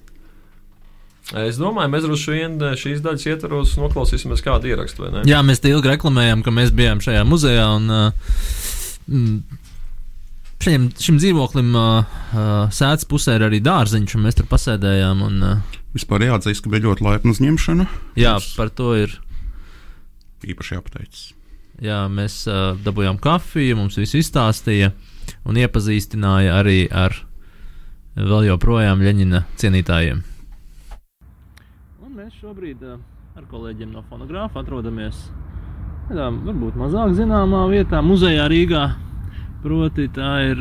Es 1.30 1.56
domāju, 1.56 1.88
mēs 1.92 2.04
droši 2.04 2.34
vien 2.34 2.56
šīs 2.76 3.00
daļas 3.04 3.26
ietvaros 3.30 3.76
noklausīsimies 3.78 4.42
kādu 4.44 4.72
ierakstu. 4.72 5.06
Jā, 5.28 5.38
mēs 5.46 5.62
te 5.62 5.70
ilgi 5.70 5.92
reklamējam, 5.92 6.42
ka 6.44 6.52
mēs 6.54 6.74
bijām 6.76 7.00
šajā 7.04 7.22
muzejā. 7.28 7.66
Un, 7.78 7.86
uh, 7.88 9.60
Šiem, 10.62 10.84
šim 10.94 11.16
dzīvoklim 11.18 11.72
uh, 11.74 12.04
uh, 12.06 12.50
sēdz 12.70 13.08
pusē 13.10 13.34
ir 13.34 13.42
arī 13.48 13.58
dārziņš, 13.66 14.12
un 14.14 14.22
mēs 14.28 14.36
tur 14.38 14.46
pasēdējām. 14.46 15.24
Un, 15.26 15.40
uh, 15.42 15.78
Vispār 15.90 16.22
jāatzīst, 16.22 16.62
ka 16.62 16.70
bija 16.70 16.84
ļoti 16.84 17.02
laipna 17.02 17.34
uzņemšana. 17.34 17.86
Jā, 18.20 18.36
Mums 18.38 18.52
par 18.54 18.70
to 18.70 18.92
ir. 18.94 19.16
Īpaši 20.46 20.76
jāpateicas. 20.76 21.24
Jā, 21.82 22.04
mēs 22.06 22.44
uh, 22.46 22.76
dabūjām 22.78 23.18
kafiju, 23.22 23.80
mums 23.80 23.98
viss 23.98 24.14
izstāstīja 24.20 24.92
un 25.50 25.58
iepazīstināja 25.58 26.54
arī 26.60 26.84
ar 26.94 27.16
vēl 28.14 28.52
joprojām 28.52 29.02
Ļeņina 29.02 29.42
cienītājiem. 29.58 30.22
Mēs 32.22 32.36
šobrīd 32.38 32.82
ar 32.86 33.46
kolēģiem 33.50 33.88
no 33.90 33.98
fonogrāfa 34.06 34.60
atrodamies 34.60 35.24
tādā 36.06 36.28
varbūt 36.30 36.76
mazāk 36.78 37.16
zināmā 37.18 37.64
vietā, 37.66 37.98
muzejā 37.98 38.44
Rīgā. 38.46 38.82
Proti, 39.64 40.04
tā 40.14 40.28
ir, 40.52 40.60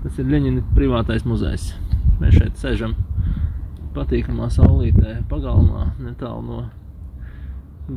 tas 0.00 0.20
ir 0.22 0.30
Leņķina 0.32 0.62
privātais 0.72 1.26
muzejs. 1.28 1.66
Mēs 2.22 2.38
šeit 2.38 2.56
sēžam 2.56 2.94
patīkamā 3.92 4.48
saulītē, 4.54 5.18
pagalmā, 5.28 5.90
netālu 6.00 6.40
no 6.46 6.60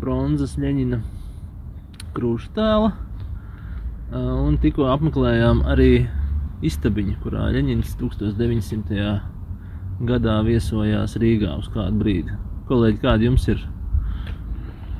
bronzas 0.02 0.58
Leņķina 0.60 1.00
krūša 2.18 2.52
tēla. 2.58 2.90
Un 4.50 4.58
tikko 4.66 4.90
apmeklējām 4.98 5.64
arī 5.64 6.10
istabiņu, 6.60 7.22
kurā 7.24 7.48
Leņķins 7.56 7.96
1900. 8.04 9.08
gadā 10.12 10.36
viesojās 10.50 11.16
Rīgā 11.24 11.56
uz 11.62 11.72
kādu 11.72 12.04
brīdi. 12.04 12.36
Kolēģi, 12.66 13.02
kādi 13.04 13.30
jums 13.30 13.46
ir 13.52 13.62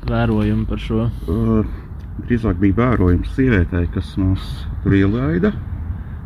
vērojumi 0.06 0.68
par 0.70 0.82
šo? 0.82 1.10
Uh 1.26 1.82
drīzāk 2.24 2.60
bija 2.62 2.78
vērojams 2.80 3.34
sievietei, 3.36 3.88
kas 3.94 4.14
mūs 4.20 4.44
tur 4.84 4.96
ielaida. 4.98 5.52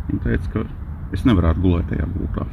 Viņa 0.09 0.21
teica, 0.25 0.51
ka 0.53 0.65
es 1.15 1.25
nevarētu 1.27 1.63
gulēt 1.63 1.89
tajā 1.91 2.07
gultā. 2.13 2.45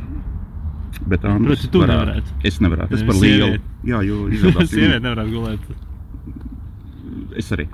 Bet 1.07 1.22
tā 1.22 1.35
Proti, 1.37 1.68
tu 1.72 1.83
varētu. 1.83 1.99
nevarētu. 2.01 2.37
Es 2.49 2.61
nevarētu. 2.64 2.96
Es 2.96 3.05
par 3.07 3.18
lielu. 3.20 3.59
Jā, 3.87 4.01
jo 4.07 4.27
izrādās. 4.35 4.72
Sieviete 4.72 5.03
nevarētu 5.05 5.35
gulēt. 5.35 5.61
Es 7.37 7.53
arī. 7.53 7.68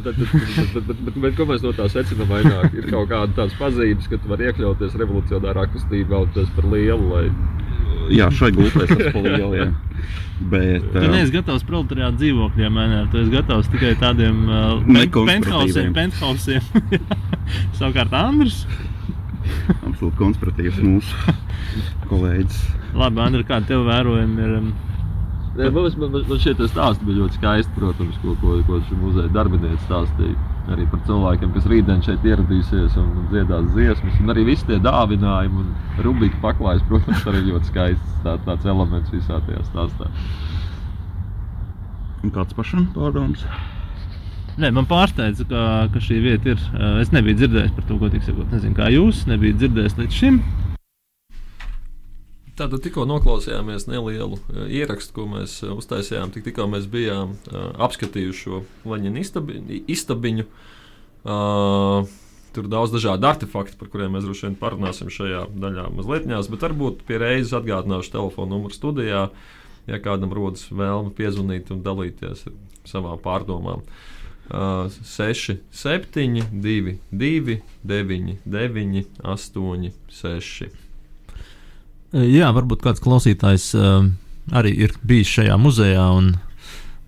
Bet, 0.00 0.16
bet, 0.16 0.28
bet, 0.74 1.00
bet, 1.04 1.16
bet, 1.24 1.32
ko 1.36 1.46
mēs 1.48 1.64
no 1.64 1.72
tā 1.76 1.88
secinām? 1.92 2.28
Vairāk 2.30 2.76
ir 2.76 2.86
kaut 2.92 3.08
kāda 3.10 3.32
tādas 3.36 3.56
pazīmes, 3.60 4.06
ka 4.08 4.20
tu 4.20 4.30
vari 4.30 4.48
iekļauties 4.48 4.96
revolucionārā 5.00 5.66
kustībā 5.72 6.20
un 6.26 6.30
tas 6.36 6.52
par 6.56 6.68
lielu. 6.72 7.08
Lai... 7.10 7.26
Jā, 8.10 8.30
šai 8.34 8.50
gultai 8.56 8.88
tas 8.90 9.16
lielu. 9.16 9.52
Jā. 9.58 9.68
Bet, 10.40 10.84
tu 10.94 11.02
uh, 11.02 11.10
neesi 11.12 11.34
gatavs 11.34 11.64
proletariāta 11.68 12.16
dzīvokļiem, 12.16 12.78
ne? 12.90 13.00
Tu 13.12 13.20
esi 13.20 13.32
gatavs 13.34 13.68
tikai 13.72 13.92
tādiem 14.00 14.46
uh, 14.48 15.18
penthausiem. 15.28 15.90
penthausiem. 15.96 16.64
Savukārt 17.78 18.14
Andris. 18.16 18.62
Absolūti 19.84 20.16
konspiratīvs 20.16 20.80
mūsu 20.84 21.34
kolēģis. 22.08 22.62
Labi, 22.96 23.20
Andri, 23.26 23.44
kādi 23.46 23.68
tev 23.74 23.84
vērojumi 23.90 24.46
ir? 24.46 24.56
Um, 24.62 24.72
Man, 25.50 25.74
man, 25.74 26.12
man 26.14 26.38
šie 26.38 26.52
stāsti 26.54 27.06
bija 27.08 27.24
ļoti 27.24 27.40
skaisti, 27.40 27.72
protams, 27.74 28.18
ko, 28.22 28.36
ko, 28.38 28.60
ko 28.68 28.78
šī 28.86 28.98
muzeja 29.00 29.32
darbinieks 29.34 29.82
stāstīja. 29.88 30.36
Arī 30.70 30.84
par 30.92 31.00
cilvēkiem, 31.08 31.50
kas 31.56 31.66
rītdien 31.72 32.04
šeit 32.06 32.26
ieradīsies 32.28 32.94
un, 33.00 33.08
un 33.18 33.26
dziedās 33.32 33.66
dziesmas, 33.74 34.20
un 34.22 34.30
arī 34.30 34.44
visi 34.52 34.68
tie 34.68 34.78
dāvinājumi 34.84 35.64
un 35.64 36.04
rubīka 36.06 36.38
paklājas, 36.44 36.86
protams, 36.86 37.26
arī 37.26 37.42
ļoti 37.48 37.72
skaists 37.72 38.22
tā, 38.22 38.36
tāds 38.46 38.70
elements 38.70 39.10
visā 39.10 39.40
tajā 39.48 39.64
stāstā. 39.72 40.06
Un 42.22 42.34
kāds 42.36 42.54
pašam 42.54 42.86
pārdoms? 42.94 43.42
Nē, 44.60 44.70
man 44.76 44.86
pārsteidza, 44.86 45.46
ka, 45.50 45.66
ka 45.90 46.02
šī 46.04 46.20
vieta 46.22 46.54
ir. 46.54 46.62
Es 47.02 47.10
nebiju 47.14 47.40
dzirdējis 47.40 47.74
par 47.74 47.86
to, 47.88 47.98
ko 47.98 48.10
tik 48.12 48.26
sakot. 48.26 48.50
Nezinu, 48.54 48.76
kā 48.78 48.90
jūs 48.92 49.24
nebijat 49.30 49.64
dzirdējis 49.64 49.98
līdz 49.98 50.18
šim. 50.22 50.42
Tātad 52.60 52.82
tikko 52.84 53.06
noklausījāmies 53.08 53.86
nelielu 53.88 54.36
uh, 54.36 54.64
ierakstu, 54.68 55.14
ko 55.16 55.28
mēs 55.30 55.60
uh, 55.64 55.72
uztaisījām. 55.80 56.32
Tik, 56.34 56.44
tikko 56.50 56.66
mēs 56.68 56.88
bijām 56.92 57.36
uh, 57.48 57.70
apskatījuši 57.86 58.42
šo 58.44 58.64
Leņķina 58.90 59.22
istabi, 59.22 59.80
istabiņu. 59.88 60.44
Uh, 61.20 62.10
tur 62.52 62.68
daudz 62.68 62.92
dažādu 62.92 63.28
artefaktu, 63.30 63.78
par 63.80 63.88
kuriem 63.92 64.12
mēs 64.16 64.26
droši 64.26 64.48
vien 64.48 64.58
parunāsim 64.60 65.10
šajā 65.12 65.46
daļā 65.62 65.86
mazliet 65.94 66.28
bet 66.28 66.66
varbūt 66.66 67.04
pie 67.08 67.20
reizes 67.22 67.54
atgādināšu 67.56 68.12
telefonu 68.14 68.56
numuru 68.56 68.74
studijā 68.74 69.26
ja 69.88 69.98
kādam 70.02 70.32
rodas 70.36 70.66
vēlme 70.68 71.12
piezvanīt 71.16 71.70
un 71.74 71.84
dalīties 71.86 72.46
ar 72.48 72.56
savām 72.88 73.20
pārdomām. 73.22 73.84
Uh, 74.50 74.90
6, 75.06 75.60
7, 75.70 76.40
2, 76.50 76.96
2, 77.14 77.58
9, 77.86 78.38
9, 78.44 79.04
8, 79.22 79.92
6. 80.10 80.89
Jā, 82.10 82.50
varbūt 82.56 82.82
kāds 82.82 83.02
klausītājs 83.02 83.72
arī 84.50 84.72
ir 84.86 84.94
bijis 85.06 85.30
šajā 85.36 85.58
muzejā 85.60 86.06
un 86.16 86.32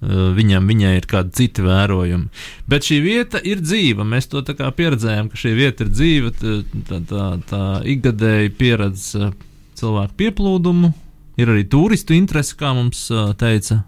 viņam 0.03 0.67
viņai 0.67 0.93
ir 0.99 1.07
kādi 1.11 1.35
citi 1.39 1.63
vērojumi. 1.63 2.31
Bet 2.71 2.87
šī 2.87 2.99
vieta 3.03 3.39
ir 3.47 3.63
dzīva. 3.63 4.07
Mēs 4.07 4.27
to 4.31 4.43
pieredzējām, 4.43 5.29
ka 5.31 5.39
šī 5.39 5.53
vieta 5.59 5.85
ir 5.85 5.93
dzīva. 5.95 6.33
Tā, 6.39 6.55
tā, 6.89 7.01
tā, 7.07 7.27
tā 7.51 7.63
ikgadēji 7.95 8.55
pieredze 8.59 9.29
uh, 9.29 9.35
cilvēku 9.83 10.19
pieplūdumu, 10.21 10.93
ir 11.41 11.53
arī 11.53 11.65
turistu 11.69 12.17
interese, 12.17 12.57
kā 12.59 12.73
mums 12.77 13.09
teica 13.41 13.83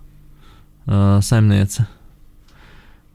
saimniece. 1.24 1.86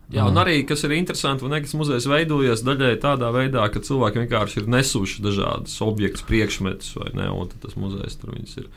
Jā, 0.10 0.24
un 0.26 0.40
arī, 0.42 0.64
kas 0.66 0.82
ir 0.88 0.96
interesanti, 0.98 1.46
un 1.46 1.54
Ekas 1.54 1.76
muzejs 1.78 2.08
veidojies 2.10 2.64
daļai 2.66 2.96
tādā 3.04 3.30
veidā, 3.34 3.68
ka 3.70 3.82
cilvēki 3.86 4.24
vienkārši 4.24 4.64
ir 4.64 4.72
nesuši 4.74 5.22
dažādas 5.22 5.76
objektus, 5.86 6.26
priekšmetus, 6.26 6.96
vai 6.98 7.12
ne, 7.20 7.28
un 7.30 7.52
tas 7.62 7.76
muzejs 7.78 8.18
tur 8.18 8.34
viņus 8.34 8.58
ir. 8.64 8.72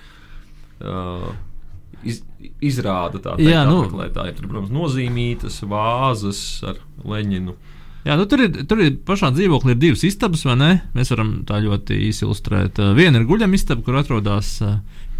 Uh, 0.82 1.30
iz, 2.04 2.20
izrāda 2.60 3.20
tā, 3.22 3.38
Jā, 3.40 3.64
nu, 3.64 3.80
apmeklētāji. 3.80 4.36
Tur, 4.36 4.50
protams, 4.50 4.74
nozīmītas 4.76 5.62
vāzes 5.70 6.42
ar 6.68 6.82
Leņinu. 7.08 7.56
Jā, 8.04 8.18
nu, 8.18 8.26
tur, 8.28 8.44
ir, 8.44 8.64
tur 8.68 8.82
ir 8.82 8.96
pašā 9.06 9.30
dzīvoklī 9.32 9.76
ir 9.76 9.82
divas 9.86 10.02
istabas, 10.04 10.42
vai 10.44 10.56
ne? 10.58 10.72
Mēs 10.96 11.14
varam 11.14 11.36
tā 11.48 11.62
ļoti 11.62 11.96
īsi 12.10 12.26
ilustrēt. 12.26 12.82
Viena 12.98 13.22
ir 13.22 13.28
guļama 13.28 13.56
istaba, 13.56 13.84
kur 13.86 14.00
atrodas 14.00 14.56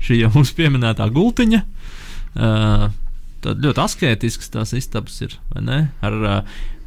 šī 0.02 0.24
jau 0.24 0.32
mums 0.34 0.52
pieminētā 0.58 1.06
gultiņa. 1.14 1.62
Uh, 2.32 2.90
tad 3.44 3.62
ļoti 3.64 3.82
asketisks 3.82 4.52
tās 4.52 4.74
istabas 4.76 5.18
ir. 5.24 5.36
Ar, 5.56 6.18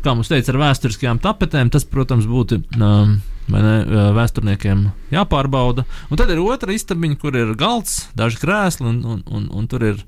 kā 0.05 0.13
mums 0.13 0.29
teica, 0.29 0.53
ar 0.53 0.61
vēsturiskajām 0.61 1.21
tapetēm, 1.23 1.71
tas, 1.73 1.87
protams, 1.89 2.27
būtu 2.29 2.61
um, 2.77 3.17
ne, 3.51 3.75
vēsturniekiem 4.15 4.87
jāpārbauda. 5.15 5.85
Un 6.09 6.21
tad 6.21 6.31
ir 6.33 6.43
otra 6.43 6.75
istabiņa, 6.75 7.19
kur 7.21 7.37
ir 7.39 7.55
galds, 7.59 8.05
daži 8.17 8.41
krēsli, 8.43 8.87
un, 8.91 9.01
un, 9.15 9.21
un, 9.25 9.47
un 9.49 9.69
tur 9.71 9.85
ir 9.91 10.01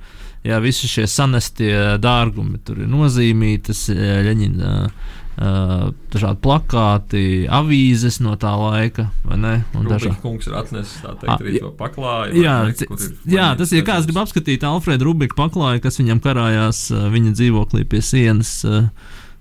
jā, 0.45 0.59
visi 0.63 0.89
šie 0.89 1.07
sanestie 1.09 1.73
dārgumi. 2.03 2.61
Tur 2.65 2.83
ir 2.83 2.91
nozīmītas 2.91 3.87
Ļeņina 3.93 4.75
Uh, 4.87 5.15
dažādi 5.37 6.39
plakāti, 6.41 7.23
avīzes 7.53 8.17
no 8.25 8.33
tā 8.41 8.55
laika. 8.57 9.07
Dažādi 9.27 10.17
kungs 10.23 10.49
ir 10.49 10.57
atnesis 10.57 11.03
to 11.03 11.69
paklāju. 11.77 12.41
Jā, 12.41 12.57
ne, 12.71 13.11
jā 13.29 13.51
tas 13.59 13.73
ir 13.75 13.85
kāds 13.85 14.09
grib 14.09 14.17
apskatīt 14.23 14.65
Alfredu 14.65 15.11
Rubiku 15.11 15.37
paklāju, 15.37 15.83
kas 15.85 16.01
viņam 16.01 16.23
karājās 16.25 16.87
viņa 17.13 17.35
dzīvoklī 17.37 17.85
pie 17.89 18.01
sienas. 18.01 18.63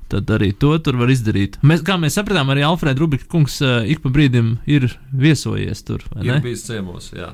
Tad 0.07 0.29
arī 0.31 0.53
to 0.55 0.77
tur 0.79 1.01
var 1.01 1.11
izdarīt. 1.11 1.57
Mēs, 1.67 1.81
kā 1.83 1.97
mēs 1.99 2.15
sapratām, 2.15 2.53
arī 2.55 2.63
Alfrēda 2.63 3.03
Rubika 3.03 3.27
kungs 3.33 3.57
ik 3.91 4.05
pa 4.05 4.13
brīdim 4.15 4.53
ir 4.71 4.87
viesojies 5.11 5.83
tur. 5.89 6.05
Ir 6.23 6.39
bijis 6.45 6.63
ciemos, 6.69 7.11
jā. 7.17 7.33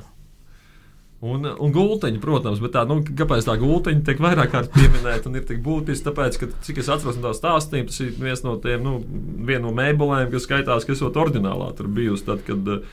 Un, 1.23 1.45
un 1.47 1.71
gultiņa, 1.71 2.19
protams, 2.19 2.59
bet 2.59 2.73
tā, 2.75 2.81
nu, 2.89 2.97
kāpēc 2.99 3.45
tā 3.47 3.53
gultiņa 3.61 4.01
tiek 4.03 4.19
vairāk 4.19 4.49
kārt 4.51 4.73
pieminēta 4.75 5.29
un 5.29 5.37
ir 5.39 5.45
tik 5.47 5.61
būtiska? 5.63 6.09
Tāpēc, 6.09 6.39
ka, 6.41 6.49
cik 6.67 6.81
es 6.81 6.89
atceros 6.91 7.15
no 7.15 7.29
tā 7.29 7.37
stāstījuma, 7.37 7.87
tas 7.87 8.01
ir 8.03 8.09
viens 8.19 8.41
no 8.43 8.57
tiem, 8.59 8.83
nu, 8.83 8.97
viena 9.47 9.61
no 9.63 9.71
mēbelēm, 9.77 10.27
kas 10.33 10.43
skaitās, 10.43 10.83
kas 10.83 10.97
esot 10.97 11.19
oriģinālā 11.21 11.69
tur 11.77 11.87
bijusi, 11.95 12.25
tad, 12.27 12.41
kad 12.43 12.67
uh, 12.73 12.89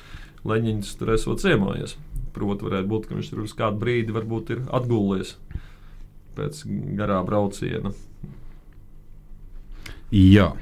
Leņņņņš 0.46 0.92
tur 1.00 1.10
esot 1.16 1.42
ciemājies. 1.42 1.96
Proti, 2.36 2.68
varētu 2.68 2.88
būt, 2.92 3.08
ka 3.08 3.18
viņš 3.18 3.32
tur 3.32 3.42
uz 3.48 3.56
kādu 3.58 3.82
brīdi 3.82 4.14
varbūt 4.14 4.54
ir 4.54 4.62
atgullies 4.78 5.34
pēc 6.38 6.62
garā 7.00 7.18
brauciena. 7.26 7.90
Jā, 10.14 10.52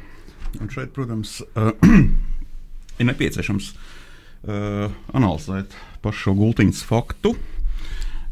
un 0.57 0.73
šeit, 0.73 0.97
protams, 0.97 1.43
uh, 1.53 1.77
ir 2.99 3.13
nepieciešams 3.13 3.71
uh, 3.77 4.89
analizēt 5.13 5.77
pašu 6.01 6.33
gultiņas 6.41 6.85
faktu. 6.89 7.37
Uh, 7.37 7.55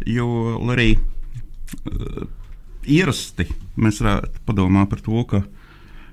Jo 0.04 0.26
arī 0.72 0.92
uh, 0.96 2.26
ierasti 2.86 3.48
mēs 3.80 4.02
varētu 4.02 4.42
padomāt 4.46 4.90
par 4.92 5.02
to, 5.04 5.22
ka 5.28 5.42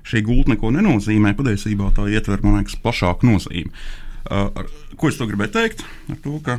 šī 0.04 0.24
gulta 0.24 0.54
neko 0.54 0.72
nenozīmē. 0.74 1.34
Patiesībā 1.36 1.90
tā 1.96 2.06
ietver, 2.12 2.42
man 2.44 2.58
liekas, 2.60 2.78
plašāku 2.80 3.28
nozīmi. 3.28 3.72
Uh, 4.24 4.48
ar, 4.48 4.70
ko 4.96 5.10
es 5.10 5.20
to 5.20 5.28
gribēju 5.28 5.54
teikt? 5.54 5.84
Ar 6.12 6.20
to, 6.24 6.38
ka 6.44 6.58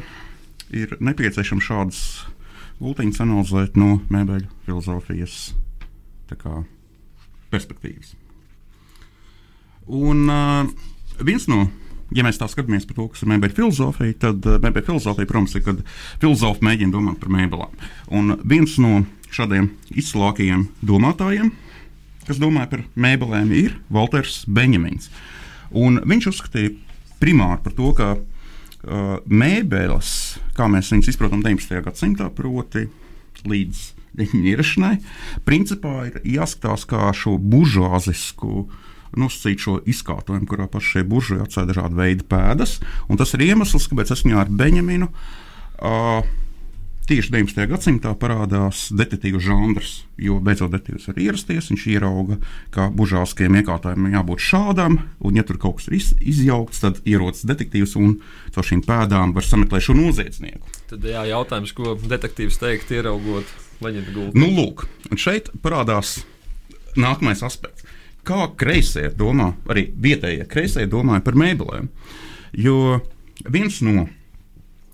ir 0.75 0.97
nepieciešams 1.01 1.65
šādas 1.65 2.01
gultiņas 2.81 3.21
analizēt 3.23 3.79
no 3.79 3.99
mēbeļu 4.11 4.49
filozofijas 4.67 5.53
kā, 6.35 6.63
perspektīvas. 7.53 8.15
Un 9.85 10.25
uh, 10.31 10.65
viens 11.21 11.45
no 11.51 11.67
ja 12.13 12.25
mēs 12.25 12.39
tā 12.39 12.47
skatāmies 12.51 12.85
par 12.87 12.97
to, 12.99 13.07
kas 13.11 13.23
ir 13.23 13.31
mēbeļu 13.31 13.57
filozofija, 13.57 14.17
tad 14.27 14.45
uh, 14.45 14.59
mēbeļu 14.61 14.89
filozofija, 14.91 15.29
protams, 15.29 15.55
ir, 15.57 15.63
kad 15.65 15.81
filozofi 16.21 16.65
mēģina 16.67 16.93
domāt 16.93 17.19
par 17.21 17.33
mēbelēm. 17.33 17.85
Un 18.19 18.35
viens 18.45 18.75
no 18.81 19.05
šādiem 19.33 19.71
izcilākajiem 19.95 20.67
domātājiem, 20.85 21.51
kas 22.27 22.41
domāja 22.41 22.71
par 22.75 22.85
mēbelēm, 22.99 23.51
ir 23.57 23.79
Walters 23.93 24.43
Benjamins. 24.45 25.09
Un 25.75 25.99
viņš 26.05 26.29
uzskatīja 26.31 26.75
primāri 27.21 27.61
par 27.65 27.75
to, 27.77 27.91
ka 27.97 28.13
uh, 28.15 29.17
mēbeles, 29.25 30.13
kā 30.57 30.69
mēs 30.71 30.93
viņus 30.93 31.15
izprotam 31.15 31.43
19. 31.45 31.81
gadsimtā, 31.89 32.29
proti, 32.37 32.87
līdz 33.45 33.83
viņa 34.21 34.45
ierašanai, 34.53 34.95
principā 35.47 35.97
ir 36.11 36.21
jāskatās 36.37 36.85
kā 36.89 37.09
šo 37.17 37.39
buržuāzisku 37.41 38.51
uh, 38.61 38.81
nosacīt 39.19 39.65
šo 39.65 39.79
izkārtojumu, 39.89 40.47
kurā 40.49 40.69
pašai 40.71 41.05
buržai 41.07 41.41
atstāja 41.43 41.71
dažādu 41.73 41.99
veidu 41.99 42.27
pēdas. 42.29 42.79
Tas 43.19 43.35
ir 43.37 43.45
iemesls, 43.49 43.89
kāpēc 43.91 44.15
es 44.15 44.25
viņu 44.25 44.41
ar 44.41 44.51
Beņeminu. 44.63 45.11
Uh, 45.75 46.25
Tieši 47.05 47.29
19. 47.29 47.67
gadsimtā 47.69 48.15
parādās 48.17 48.87
detektīvu 48.97 49.37
žanrs, 49.37 49.91
jo 50.17 50.39
beidzot 50.41 50.71
detektīvs 50.73 51.05
var 51.11 51.19
ierasties. 51.21 51.67
Viņš 51.69 51.83
ierauga, 51.91 52.39
ka 52.73 52.87
buržāskiem 52.97 53.59
iekārtojumiem 53.59 54.15
jābūt 54.17 54.41
šādam, 54.41 54.97
un, 55.21 55.37
ja 55.37 55.43
tur 55.45 55.59
kaut 55.61 55.77
kas 55.77 55.91
ir 55.91 55.99
iz, 55.99 56.07
izjaukts, 56.33 56.81
tad 56.81 57.03
ierodas 57.05 57.45
detektīvs 57.45 57.93
un 58.01 58.17
caur 58.55 58.65
šīm 58.65 58.81
pēdām 58.87 59.35
var 59.37 59.45
sameklēt 59.45 59.85
šo 59.85 59.93
noziedznieku. 59.99 60.73
Tad 60.89 61.05
jā, 61.05 61.27
jautājums, 61.29 61.75
ko 61.77 61.93
detektīvs 61.93 62.57
teikt, 62.63 62.95
ieraugot 62.97 63.53
leģendu 63.85 64.15
gultu. 64.15 64.41
Nu, 64.41 64.49
lūk, 64.57 64.87
un 65.11 65.21
šeit 65.21 65.53
parādās 65.61 66.23
nākamais 66.97 67.45
aspekts 67.45 67.84
kā 68.25 68.47
kreisie 68.59 69.09
domā, 69.17 69.51
arī 69.69 69.87
vietējie 70.01 70.47
kreisie 70.49 70.87
domāja 70.89 71.23
par 71.25 71.37
mēbelēm. 71.39 71.89
Jo 72.55 72.99
viens 73.51 73.81
no 73.85 74.05
uh, 74.05 74.09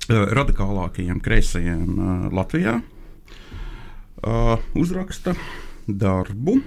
radikālākajiem 0.10 1.22
kreisajiem 1.24 1.88
uh, 1.96 2.28
Latvijā 2.36 2.80
uh, 2.82 4.70
uzraksta 4.78 5.36
darbu, 5.88 6.60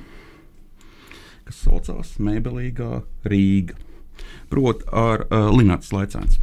kas 1.44 1.62
saucās 1.66 2.16
Mēbelīgā 2.24 3.03
Rīga. 3.29 3.77
Proti, 4.48 4.87
ar 4.94 5.27
uh, 5.27 5.48
Linnētas 5.53 5.92
laicēns. 5.92 6.38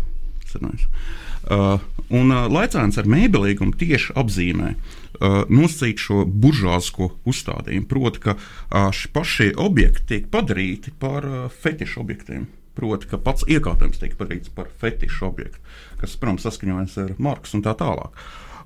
Uh, 0.51 1.79
un 2.11 2.33
uh, 2.33 2.49
laicēns 2.51 2.99
ar 2.99 3.07
mēbelīgumu 3.07 3.77
tieši 3.79 4.17
apzīmē 4.19 4.73
uh, 4.73 5.00
nosacīt 5.19 6.01
šo 6.01 6.23
buržāzko 6.25 7.11
uzstādījumu. 7.27 7.87
Proti, 7.89 8.23
ka 8.23 8.35
uh, 8.37 8.89
šie 8.95 9.11
paši 9.13 9.51
objekti 9.59 10.07
tiek 10.13 10.31
padarīti 10.33 10.93
par 10.99 11.27
uh, 11.27 11.45
fetišu 11.51 12.01
objektiem. 12.05 12.47
Proti, 12.77 13.09
ka 13.11 13.19
pats 13.19 13.43
iekārtojums 13.51 13.99
tiek 13.99 14.15
padarīts 14.17 14.53
par 14.55 14.69
fetišu 14.81 15.27
objektu, 15.27 15.59
kas, 15.99 16.15
protams, 16.19 16.45
saskaņojas 16.47 16.97
ar 17.03 17.15
Marksu 17.19 17.59
un 17.59 17.65
tā 17.65 17.75
tālāk. 17.77 18.15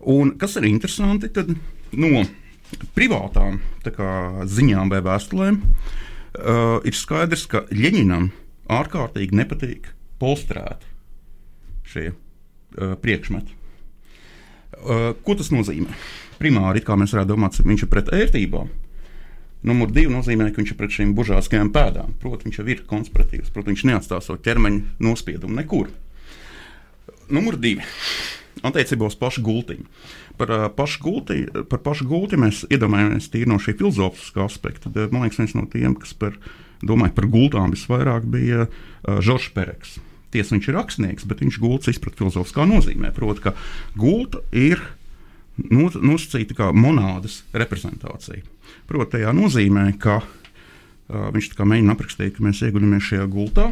Un 0.05 0.35
kas 0.37 0.59
ir 0.59 0.67
interesanti, 0.69 1.31
tad 1.33 1.49
no 1.97 2.21
privātām 2.95 3.59
kā, 3.85 4.11
ziņām 4.45 4.91
vai 4.93 5.01
vēstulēm 5.05 5.61
uh, 5.65 6.77
ir 6.85 6.97
skaidrs, 6.97 7.47
ka 7.49 7.65
Ļeņinam 7.73 8.29
ārkārtīgi 8.71 9.37
nepatīk 9.37 9.89
polstrēti 10.21 10.93
šie 11.89 12.05
uh, 12.11 12.93
priekšmeti. 13.01 13.57
Uh, 14.75 15.13
ko 15.25 15.37
tas 15.39 15.51
nozīmē? 15.53 15.93
Primāri, 16.39 16.83
mēs 16.85 17.15
varētu 17.15 17.31
domāt, 17.31 17.61
viņš 17.61 17.85
ir 17.85 17.91
pret 17.91 18.11
ērtībām. 18.15 18.71
Numur 19.65 19.89
divi 19.89 20.11
nozīmē, 20.13 20.51
ka 20.53 20.61
viņš 20.61 20.71
ir 20.73 20.77
pret 20.77 20.93
šīm 20.93 21.13
buržāskajām 21.17 21.71
pēdām. 21.73 22.13
Protams, 22.21 22.45
viņš 22.45 22.59
jau 22.59 22.65
ir 22.69 22.83
konspiratīvs, 22.85 23.49
protams, 23.53 23.79
viņš 23.79 23.85
neatstāja 23.89 24.21
savu 24.21 24.41
ķermeņa 24.45 24.99
nospiedumu 25.01 25.57
nekur. 25.57 25.89
Numur 27.33 27.57
divi. 27.57 27.81
Attiecībā 28.65 29.07
uz 29.09 29.15
pašu 29.17 29.41
gultiņu. 29.45 29.87
Par, 30.37 30.51
uh, 30.51 30.65
pašu 30.73 31.01
gulti, 31.01 31.39
par 31.71 31.81
pašu 31.81 32.05
gulti 32.09 32.37
mēs 32.39 32.63
iedomājamies 32.69 33.29
tīri 33.31 33.49
no 33.49 33.57
šī 33.61 33.73
filozofiskā 33.79 34.45
aspekta. 34.45 34.91
Man 35.09 35.25
liekas, 35.25 35.39
viens 35.41 35.55
no 35.57 35.65
tiem, 35.71 35.95
kas 35.97 36.13
par, 36.17 36.37
domāja 36.85 37.15
par 37.17 37.27
gultām 37.31 37.73
visvairāk, 37.73 38.27
bija 38.29 38.67
uh, 38.67 39.17
Žoržs 39.23 39.49
Pereks. 39.55 39.97
Tiesa, 40.35 40.53
viņš 40.53 40.69
ir 40.69 40.77
rakstnieks, 40.77 41.25
bet 41.29 41.41
viņš 41.41 41.59
gultas 41.63 41.93
izprata 41.95 42.21
filozofiskā 42.21 42.67
nozīmē. 42.69 43.13
Proti, 43.15 43.47
ka 43.47 43.55
gulta 43.97 44.43
ir 44.51 44.77
nos- 44.83 45.04
nosacīta 45.57 46.57
kā 46.57 46.71
monādas 46.75 47.43
reprezentācija. 47.55 48.43
Proti, 48.89 49.17
tajā 49.17 49.33
nozīmē, 49.35 49.87
ka 50.01 50.19
uh, 50.21 51.29
viņš 51.35 51.53
mēģina 51.57 51.95
aprakstīt, 51.95 52.35
ka 52.37 52.45
mēs 52.45 52.63
ieguļamies 52.67 53.11
šajā 53.11 53.27
gultā. 53.31 53.69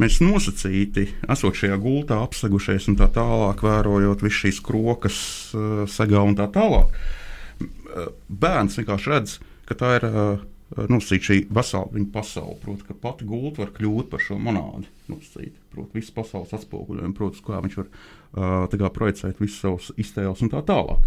Mēs 0.00 0.20
nosacīti, 0.20 1.06
esot 1.32 1.56
šajā 1.56 1.78
gultā, 1.80 2.20
apsegušies 2.22 2.90
un 2.92 2.98
tā 3.00 3.08
tālāk, 3.12 3.64
vērojot 3.64 4.24
visu 4.26 4.44
šīs 4.44 4.60
krokas, 4.64 5.20
uh, 5.56 5.84
segā 5.90 6.22
un 6.22 6.36
tā 6.38 6.48
tālāk. 6.52 6.92
Uh, 6.92 8.12
Bērns 8.28 8.76
vienkārši 8.78 9.12
redz, 9.14 9.38
ka 9.66 9.78
tā 9.78 9.96
ir 9.98 10.06
uh, 10.10 10.44
nosacīta 10.90 11.30
šī 11.30 11.38
vesela 11.54 11.88
viņa 11.94 12.10
pasaule. 12.14 12.58
Proti, 12.62 12.86
ka 12.88 12.98
pati 13.00 13.26
gulta 13.28 13.64
var 13.64 13.72
kļūt 13.76 14.12
par 14.12 14.22
šo 14.22 14.38
monādi. 14.42 14.90
Nosacīta. 15.10 15.56
Proti, 15.72 15.98
visas 15.98 16.14
pasaules 16.16 16.54
atspoguļojumu, 16.56 17.16
proti, 17.16 17.42
kā 17.46 17.60
viņš 17.64 17.78
var 17.80 17.90
kā 18.34 18.90
projicēt 18.92 19.40
visus 19.40 19.60
savus 19.62 19.90
iztēles 19.96 20.42
un 20.44 20.52
tā 20.52 20.62
tālāk. 20.66 21.06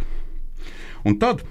Un 1.08 1.18
tad, 1.20 1.44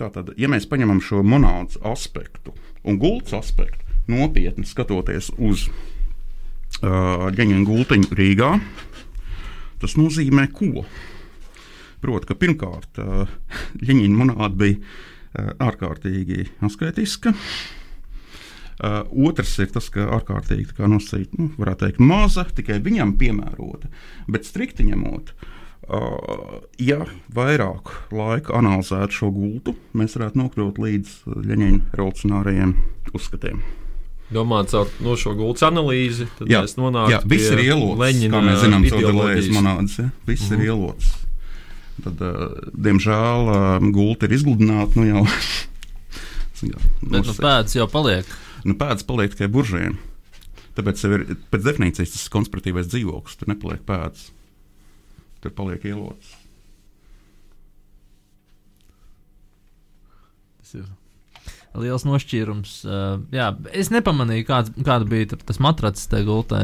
tātad, 0.00 0.32
ja 0.40 0.50
mēs 0.50 0.68
paņemam 0.70 1.00
šo 1.04 1.22
monētas 1.26 1.80
aspektu 1.86 2.54
un 2.84 2.98
gultas 3.00 3.36
aspektu, 3.38 3.84
nopietni 4.10 4.66
skatoties 4.66 5.30
uz 5.38 5.68
uh, 5.68 7.28
ģeņģa 7.36 7.60
gultiņu 7.68 8.16
Rīgā, 8.16 8.54
tas 9.82 9.96
nozīmē 10.00 10.48
ko? 10.54 10.86
Proti, 12.00 12.30
ka 12.30 12.38
pirmkārt, 12.40 13.02
uh, 13.02 13.28
ģeņģa 13.84 14.14
monēta 14.16 14.54
bija 14.56 14.80
uh, 14.80 15.52
ārkārtīgi 15.68 16.48
asketiska. 16.64 17.34
Uh, 17.34 17.79
otrs 18.80 19.58
ir 19.60 19.72
tas, 19.74 19.90
ka 19.92 20.06
ārkārtīgi 20.16 20.78
nosacīta, 20.80 21.36
nu, 21.38 21.50
varētu 21.60 21.86
teikt, 21.86 22.04
maza, 22.04 22.46
tikai 22.56 22.80
viņam 22.84 23.16
piemērota. 23.20 23.90
Bet 24.30 24.48
strikti 24.48 24.86
ņemot, 24.88 25.34
uh, 25.34 26.60
ja 26.80 27.02
vairāk 27.34 27.92
laika 28.14 28.56
analizētu 28.60 29.20
šo 29.20 29.30
gultu, 29.34 29.76
mēs 29.92 30.16
varētu 30.16 30.40
nokļūt 30.40 30.80
līdz 30.80 31.14
Leņķina 31.26 31.92
revolucionārajiem 31.98 32.74
uzskatiem. 33.16 33.62
Domājot 34.30 34.70
caur 34.70 34.90
no 35.02 35.16
šo 35.18 35.32
gultas 35.34 35.64
analīzi, 35.66 36.28
tad 36.38 36.50
Jā, 36.52 36.60
mēs 36.62 36.76
nonākam 36.78 37.16
jā 37.16 37.18
viss 37.32 37.50
ir 37.50 37.64
ielots. 37.64 37.98
Leņķina 37.98 38.36
kā 38.36 38.42
mēs 38.46 38.60
zinām, 38.62 38.84
ideoloģijas. 38.86 39.48
monētas. 39.56 39.96
Ja? 39.98 40.10
Viss 40.28 40.44
mm 40.44 40.54
-hmm. 40.54 40.60
ir 40.60 40.68
ielots. 40.70 41.08
Tad, 42.04 42.22
uh, 42.22 42.70
diemžēl, 42.86 43.50
uh, 43.50 43.90
gulta 43.92 44.28
ir 44.28 44.36
izgludināta 44.38 45.00
nu 45.00 45.08
jau. 45.08 45.24
Bet 47.10 47.26
nu, 47.26 47.34
pēdas 47.34 47.74
jau 47.74 47.88
paliek. 47.90 48.28
Nu, 48.64 48.76
pēdas 48.80 49.06
paliek 49.08 49.34
tikai 49.34 49.50
buržiem. 49.52 49.98
Tāpēc 50.76 51.02
ir 51.08 51.24
pēc 51.50 51.66
definīcijas 51.66 52.14
tas 52.14 52.28
konspiratīvais 52.32 52.90
dzīvoklis. 52.92 53.40
Tur 53.40 53.50
nepaliek 53.50 53.82
pēdas. 53.86 54.30
Tur 55.42 55.54
paliek 55.56 55.84
ielots. 55.88 56.36
Tas 60.60 60.74
ir 60.78 60.88
liels 61.78 62.04
nošķīrums. 62.06 62.72
Uh, 62.86 63.22
jā, 63.34 63.50
es 63.76 63.92
nepamanīju, 63.94 64.46
kāds, 64.48 64.72
kāda 64.86 65.06
bija 65.08 65.38
tas 65.38 65.60
matracis 65.62 66.08
tajā 66.10 66.26
gultā. 66.26 66.62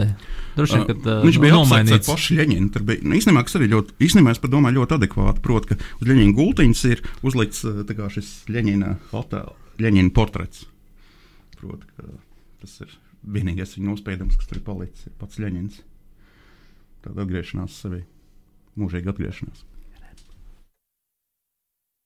Droši 0.56 0.80
vien, 0.80 0.86
ka 0.88 0.96
Uh, 0.96 1.26
viņš 1.26 1.40
bija 1.42 1.54
nomainīts. 1.54 2.08
pašu 2.10 2.38
Leņķinu. 2.40 2.70
Tur 2.74 2.86
bija 2.88 3.06
nu, 3.06 3.14
īstenībā, 3.18 3.44
kas 3.46 3.58
arī 3.58 3.70
ļoti, 3.74 3.98
īstenībā 4.02 4.34
es 4.34 4.42
domāju, 4.42 4.80
ļoti 4.80 4.98
adekvāti. 4.98 5.44
Proti, 5.44 5.72
ka 5.72 5.78
uz 6.00 6.10
Leņķina 6.10 6.38
gultiņas 6.40 6.86
ir 6.90 7.04
uzlikts 7.26 7.62
tā 7.62 7.98
kā 7.98 8.10
šis 8.12 8.32
Leņķina 8.50 10.10
portrets. 10.16 10.66
Proti, 11.66 11.88
ka 11.96 12.06
tas 12.62 12.74
ir 12.84 12.92
vienīgais 13.26 13.72
viņa 13.74 13.90
nospiedums, 13.90 14.36
kas 14.38 14.46
tur 14.46 14.60
ir 14.60 14.66
palicis, 14.66 15.08
ir 15.08 15.14
pats 15.18 15.40
Leņķins. 15.42 15.80
Tāda 17.02 17.24
atgriešanās 17.24 17.80
sevī, 17.82 18.04
mūžīga 18.78 19.10
atgriešanās. 19.10 19.64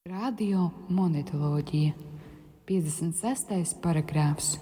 Radio 0.08 0.70
monetoloģija, 0.88 1.92
56. 2.70 3.76
paragrāfs. 3.84 4.54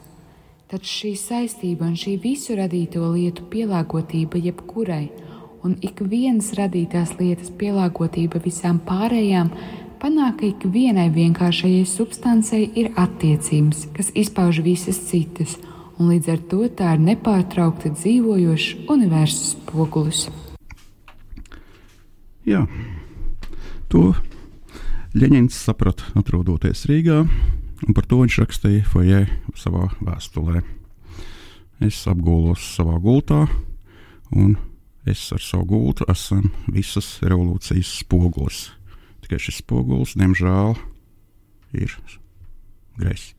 Taču 0.69 0.91
šī 0.91 1.13
saistība 1.17 1.87
un 1.87 1.95
šī 1.97 2.17
visu 2.21 2.59
radīto 2.59 3.07
lietu 3.15 3.47
pielāgotība 3.53 4.43
jebkurai 4.43 5.07
un 5.65 5.79
ikvienas 5.79 6.51
radītās 6.59 7.15
lietas 7.21 7.55
pielāgotība 7.55 8.43
visām 8.45 8.83
pārējām 8.85 9.55
panāk, 10.03 10.39
ka 10.41 10.47
ikvienai 10.49 11.09
vienkāršajai 11.15 11.85
substancei 11.89 12.69
ir 12.79 12.93
attiecības, 12.99 13.89
kas 13.97 14.13
izpauž 14.15 14.63
visas 14.65 15.01
citas, 15.11 15.57
un 15.99 16.13
līdz 16.13 16.31
ar 16.35 16.43
to 16.51 16.61
tā 16.79 16.95
ir 16.97 17.05
nepārtraukti 17.07 17.93
dzīvojošs 17.97 18.89
universa 18.95 19.53
spogulis. 19.53 20.29
Jā, 22.49 22.65
to 23.93 24.15
Leņķins 25.19 25.57
saprata, 25.67 26.07
atrodoties 26.21 26.85
Rīgā, 26.89 27.23
un 27.25 27.97
par 27.97 28.07
to 28.07 28.21
viņš 28.23 28.41
rakstīja 28.43 28.87
Fojē 28.89 29.23
savā 29.57 29.89
vēstulē. 30.05 30.63
Es 31.85 32.01
apgulos 32.11 32.63
savā 32.77 32.99
gultā, 33.03 33.47
un 34.35 34.57
es 35.09 35.23
ar 35.33 35.43
savu 35.43 35.65
gultu 35.73 36.07
esmu 36.11 36.51
visas 36.75 37.17
revolūcijas 37.25 37.99
spogulis. 38.03 38.67
Tikai 39.29 39.45
šis 39.45 39.59
spogulis, 39.61 40.14
diemžēl, 40.17 40.79
ir 41.77 41.93
greizs. 42.97 43.35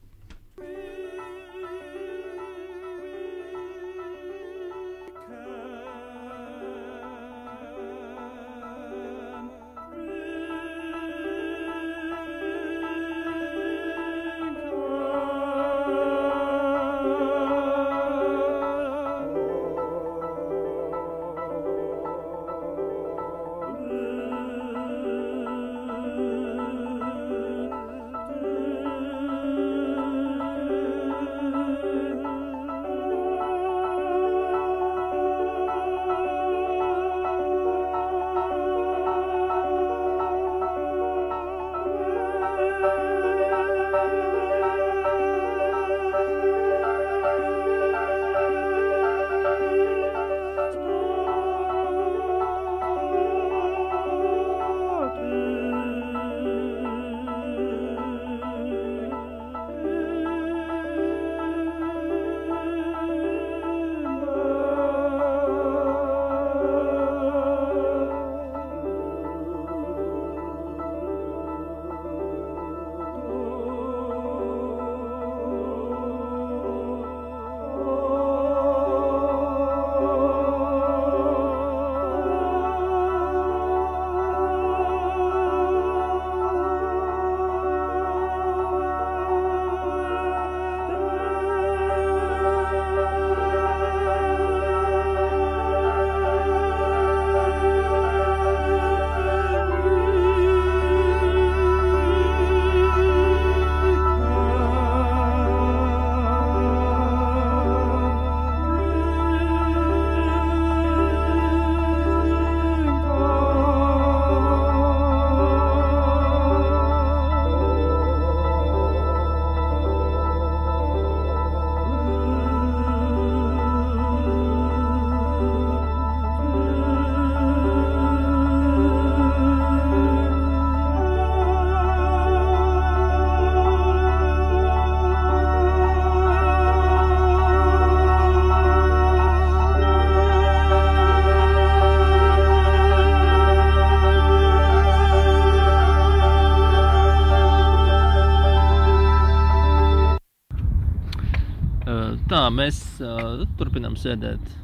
Turpinām 153.59 153.97
sēdēt 153.99 154.55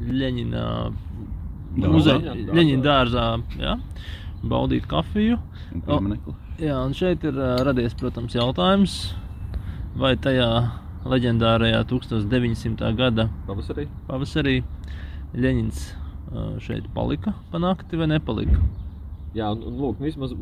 Leņķina 0.00 0.64
muzeja, 1.76 2.34
Leņķina 2.50 2.84
dārzā, 2.84 3.24
jā, 3.60 3.76
baudīt 4.50 4.88
kafiju. 4.90 5.38
Un 5.74 5.84
pieminekli. 5.86 6.36
Jā, 6.60 6.76
un 6.84 6.94
šeit 6.96 7.24
ir 7.28 7.36
uh, 7.38 7.58
radies, 7.64 7.94
protams, 7.96 8.34
jautājums, 8.36 8.96
vai 10.00 10.14
tajā 10.20 10.50
leģendārajā 11.08 11.80
1900. 11.88 12.90
gada 12.98 13.30
Pavasarī. 13.46 13.86
pavasarī 14.08 14.58
Leņķins 15.32 15.84
uh, 15.88 16.58
šeit 16.60 16.88
palika 16.96 17.32
pa 17.52 17.60
nakti 17.62 18.00
vai 18.00 18.10
nepalika. 18.10 18.60
Jā, 19.30 19.46
un, 19.54 19.60
un 19.62 19.76
lūk, 19.78 20.00
vismaz 20.02 20.32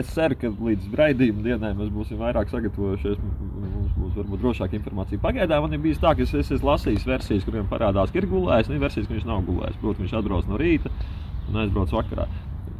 es 0.00 0.08
ceru, 0.10 0.34
ka 0.40 0.50
līdz 0.50 0.88
raidījuma 0.98 1.44
dienai 1.44 1.70
mēs 1.78 1.92
būsim 1.94 2.18
vairāk 2.18 2.50
sagatavojušies. 2.50 3.20
Mums 3.22 3.92
būs 3.94 4.16
varbūt 4.18 4.42
drošāka 4.42 4.74
informācija. 4.80 5.22
Pagaidām 5.22 5.62
man 5.62 5.76
ir 5.76 5.84
bijis 5.84 6.02
tā, 6.02 6.16
ka 6.18 6.26
es, 6.26 6.34
es 6.34 6.50
esmu 6.56 6.72
lasījis 6.72 7.06
versijas, 7.06 7.46
kuriem 7.46 7.70
parādās, 7.70 8.10
ka 8.10 8.18
ir 8.18 8.26
gulējis, 8.26 8.72
un 8.72 8.74
ir 8.74 8.82
versijas, 8.82 9.06
ka 9.06 9.14
viņš 9.14 9.28
nav 9.28 9.46
gulējis. 9.46 9.78
Protams, 9.78 10.02
viņš 10.02 10.18
atbrauc 10.18 10.50
no 10.50 10.58
rīta 10.58 10.90
un 11.46 11.62
aizbrauc 11.62 11.94
vakarā. 11.94 12.26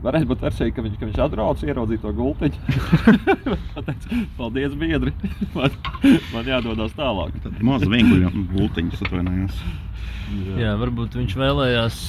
Varētu 0.03 0.31
būt 0.31 0.43
versija, 0.49 0.75
ka 0.75 0.83
viņš, 0.89 0.99
ka 0.99 1.07
viņš 1.07 1.23
atbrauc, 1.23 1.63
ieraudzīja 1.67 2.03
to 2.03 2.13
gultiņu. 2.19 2.77
Pateic, 3.77 4.11
Paldies, 4.39 4.75
biedri! 4.79 5.15
Man, 5.57 5.75
man 6.35 6.51
jādodas 6.51 6.95
tālāk. 6.99 7.35
Tad 7.43 7.63
maz 7.67 7.87
vienkārši 7.87 8.47
gultiņas 8.53 9.07
atvainojos. 9.07 9.67
Jā, 10.59 10.75
varbūt 10.79 11.19
viņš 11.19 11.35
vēlējās 11.41 12.03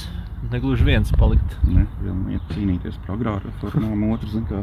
negluži 0.52 0.84
viens 0.88 1.10
palikt. 1.20 1.56
Ne, 1.68 1.84
viena 2.02 2.32
iet 2.36 2.42
cīnīties 2.54 2.96
par 3.04 3.16
agrāru 3.18 3.50
reformām, 3.50 4.06
otrs, 4.14 4.32
zin 4.34 4.46
kā, 4.48 4.62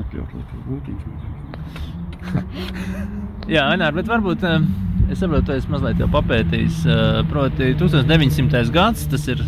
atļaut, 0.00 0.34
lai 0.36 0.44
gultiņas 0.68 1.04
mazliet. 1.10 2.60
Jā, 3.50 3.64
Ainēr, 3.72 3.94
bet 3.96 4.06
varbūt 4.10 4.44
es 5.10 5.18
saprotu, 5.22 5.56
es 5.56 5.66
mazliet 5.72 5.98
jau 6.02 6.08
papētījis. 6.12 6.82
eh, 6.86 7.22
Proti, 7.30 7.72
1900. 7.80 8.70
gads, 8.74 9.06
tas 9.10 9.24
ir 9.32 9.40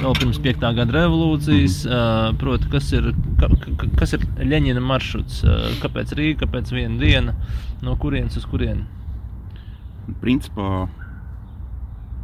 vēl 0.00 0.14
pirms 0.18 0.38
5. 0.42 0.64
gada 0.78 0.92
revolūcijas. 1.00 1.76
eh, 1.86 2.32
Proti, 2.40 2.70
kas 2.72 2.92
ir, 2.96 3.10
ka, 3.40 3.48
ka- 3.76 3.90
kas 3.98 4.12
ir 4.16 4.20
Leņķina 4.38 4.80
maršruts? 4.80 5.42
eh, 5.44 5.74
Kāpēc 5.82 6.14
Rīga, 6.16 6.46
kāpēc 6.46 6.72
viena 6.72 6.98
diena, 7.02 7.34
no 7.82 7.96
kurienes 7.96 8.36
uz 8.40 8.46
kurieni? 8.46 8.86
Principā 10.22 10.86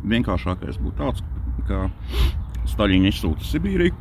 vienkāršākais 0.04 0.78
būtu 0.80 0.96
tāds, 1.00 1.22
ka 1.68 1.90
Staļina 2.68 3.10
izsūta 3.10 3.46
Sibīriju. 3.46 3.96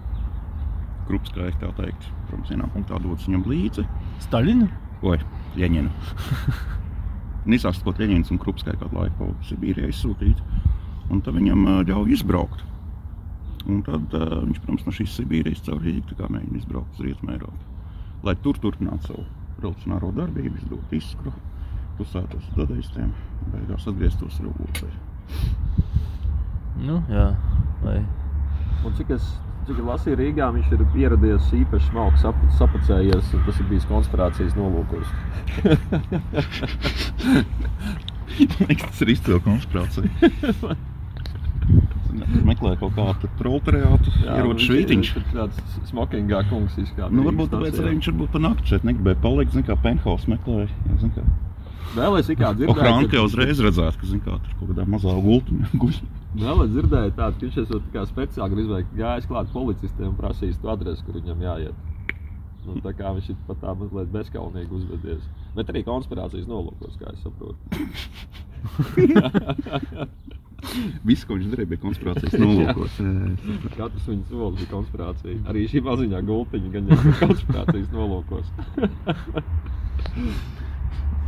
Krupskais, 1.07 1.55
tā 1.62 1.72
teikt, 1.78 2.05
protams, 2.28 2.51
vienā 2.51 2.68
punktā 2.74 2.99
dodas 3.01 3.26
viņam 3.26 3.47
līdzi. 3.49 3.86
Staļina? 4.28 4.68
Oi, 5.10 5.18
Ļeņinu. 5.57 5.89
Nisās, 7.51 7.80
ko 7.86 7.95
Ļeņins 7.97 8.34
un 8.34 8.41
Krupskai 8.41 8.76
kādu 8.78 8.99
laiku 8.99 9.18
pa 9.22 9.47
Sibīrijai 9.49 9.93
izsūtīt. 9.93 10.43
Un 11.10 11.24
tad 11.26 11.39
viņam 11.39 11.66
ļauj 11.89 12.14
izbraukt. 12.14 12.62
Un 13.70 13.82
tad 13.86 14.14
uh, 14.16 14.39
viņš, 14.43 14.62
protams, 14.62 14.86
no 14.86 14.93
šīs 14.95 15.18
Sibīrijas 15.18 15.66
caur 15.66 15.82
Rīgu 15.84 16.12
tā 16.12 16.20
kā 16.20 16.30
mēģina 16.30 16.62
izbraukt 16.62 16.99
uz 16.99 17.05
Rietumu 17.07 17.34
Eiropu. 17.34 17.76
Lai 18.28 18.36
tur 18.43 18.60
turpinātu 18.62 19.10
savu 19.10 19.26
revolucionāro 19.60 20.12
darbību, 20.16 20.62
izdot 20.62 20.93
izskru, 20.95 21.34
pusētos 21.97 22.47
dadaistiem, 22.55 23.12
beigās 23.53 23.88
atgrieztos 23.89 24.39
revolūcijā. 24.43 24.93
Nu, 26.80 27.01
jā, 27.12 27.26
vai 27.84 27.97
Un 28.86 28.95
cik 28.95 29.15
es 29.17 29.23
cik 29.69 29.80
es 29.84 29.86
lasīju 29.86 30.17
Rīgā, 30.17 30.47
viņš 30.55 30.69
ir 30.73 30.82
ieradies 30.97 31.49
īpaši 31.53 31.91
smalki 31.91 32.21
sap, 32.23 32.38
sapacējies, 32.57 33.34
tas 33.45 33.59
ir 33.61 33.67
bijis 33.69 33.86
konspirācijas 33.89 34.55
nolūkos. 34.57 35.09
Man 38.39 38.69
liekas, 38.69 38.88
tas 38.88 39.01
ir 39.03 39.11
izcila 39.13 39.41
konspirācija. 39.45 40.07
Meklē 42.49 42.71
kaut 42.80 42.95
kādu 42.97 43.30
proletariātu, 43.38 44.11
ierodas 44.25 44.65
švītiņš. 44.65 45.11
Viņš 45.13 45.19
ir 45.19 45.25
tāds 45.36 45.57
smokingā 45.91 46.41
kungs. 46.49 46.80
Nu, 47.13 47.25
varbūt 47.27 47.53
tāpēc 47.53 47.77
arī 47.77 47.93
viņš 47.97 48.09
varbūt 48.09 48.34
pa 48.34 48.41
nakti 48.47 48.71
šeit 48.71 48.88
negribēja 48.89 49.21
palikt, 49.21 49.53
zin 49.53 49.67
kā 49.67 49.77
penthouse 49.84 50.32
meklēja. 50.32 50.71
Jā, 50.89 50.97
zin 51.03 51.13
kā. 51.13 51.25
Vēl 51.93 52.17
es 52.19 52.27
kā 52.32 52.51
dzirdēju, 52.57 52.73
Ohrānka 52.73 53.17
jau 53.17 53.27
uzreiz 53.30 53.61
redzētu, 53.65 54.01
ka, 54.01 54.09
zin 54.09 54.21
kā, 54.25 54.39
tur 54.41 54.57
kaut 54.57 54.73
kādā 54.73 54.88
mazā 54.89 55.13
gultiņā 55.13 55.69
guļ. 55.82 56.01
Es 56.30 56.69
dzirdēju 56.69 57.09
tādu, 57.17 57.39
ka 57.39 57.41
viņš 57.41 57.55
esot 57.63 57.86
tā 57.88 57.91
kā 57.95 58.03
speciāli 58.05 58.53
gribēja 58.53 58.86
gājis 58.93 59.25
klāt 59.30 59.47
policistiem 59.53 60.11
un 60.11 60.17
prasījis 60.19 60.59
to 60.61 60.67
adresi, 60.69 61.03
kur 61.05 61.13
viņam 61.17 61.39
jāiet. 61.41 61.77
Nu, 62.67 62.71
tā 62.86 62.91
kā 62.93 63.07
viņš 63.15 63.27
ir 63.34 63.38
pat 63.47 63.57
tā 63.63 63.71
mazliet 63.73 64.11
bezskaunīgi 64.13 64.75
uzvedies. 64.77 65.23
Bet 65.55 65.71
arī 65.73 65.82
konspirācijas 65.88 66.47
nolūkos, 66.51 66.93
kā 67.01 67.07
es 67.15 67.21
saprotu. 67.25 67.57
Viss, 71.07 71.25
ko 71.25 71.34
viņš 71.39 71.49
darīja, 71.53 71.69
bija 71.71 71.82
konspirācijas 71.82 72.36
nolūkos. 72.43 72.93
Katrs 73.73 74.05
viņa 74.11 74.25
solis 74.30 74.59
bija 74.59 74.73
konspirācija. 74.75 75.36
Arī 75.49 75.59
šī 75.71 75.80
maziņā 75.88 76.19
gultiņa 76.30 76.69
gan 76.75 76.84
jau 76.91 76.99
bija 77.07 77.17
konspirācijas 77.23 77.89
nolūkos. 77.95 78.47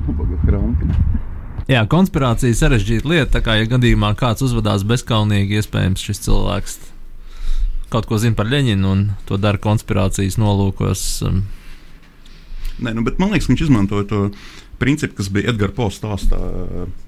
Nabaga 0.05 0.35
Ohrānka. 0.43 0.85
Jā, 1.71 1.85
konspirācija 1.87 2.51
ir 2.51 2.57
sarežģīta 2.59 3.07
lieta. 3.07 3.29
Tā 3.37 3.41
kā, 3.45 3.53
ja 3.61 3.67
gadījumā 3.71 4.09
kāds 4.19 4.43
uzvedās 4.43 4.83
bezskaunīgi, 4.87 5.61
iespējams, 5.61 6.03
šis 6.03 6.19
cilvēks 6.25 6.73
kaut 7.91 8.07
ko 8.07 8.17
zina 8.19 8.35
par 8.35 8.49
Leņķinu 8.51 8.87
un 8.91 9.03
to 9.27 9.37
dara 9.39 9.59
konspirācijas 9.61 10.35
nolūkos. 10.39 11.03
um, 11.27 11.41
Nē, 12.81 12.93
nu, 12.97 13.03
bet 13.07 13.19
man 13.21 13.31
liekas, 13.31 13.47
viņš 13.51 13.63
izmantoja 13.67 14.07
to 14.09 14.19
principu, 14.81 15.19
kas 15.19 15.29
bija 15.31 15.51
Edgars 15.53 15.75
Pols 15.77 15.99
stāstā 16.01 16.39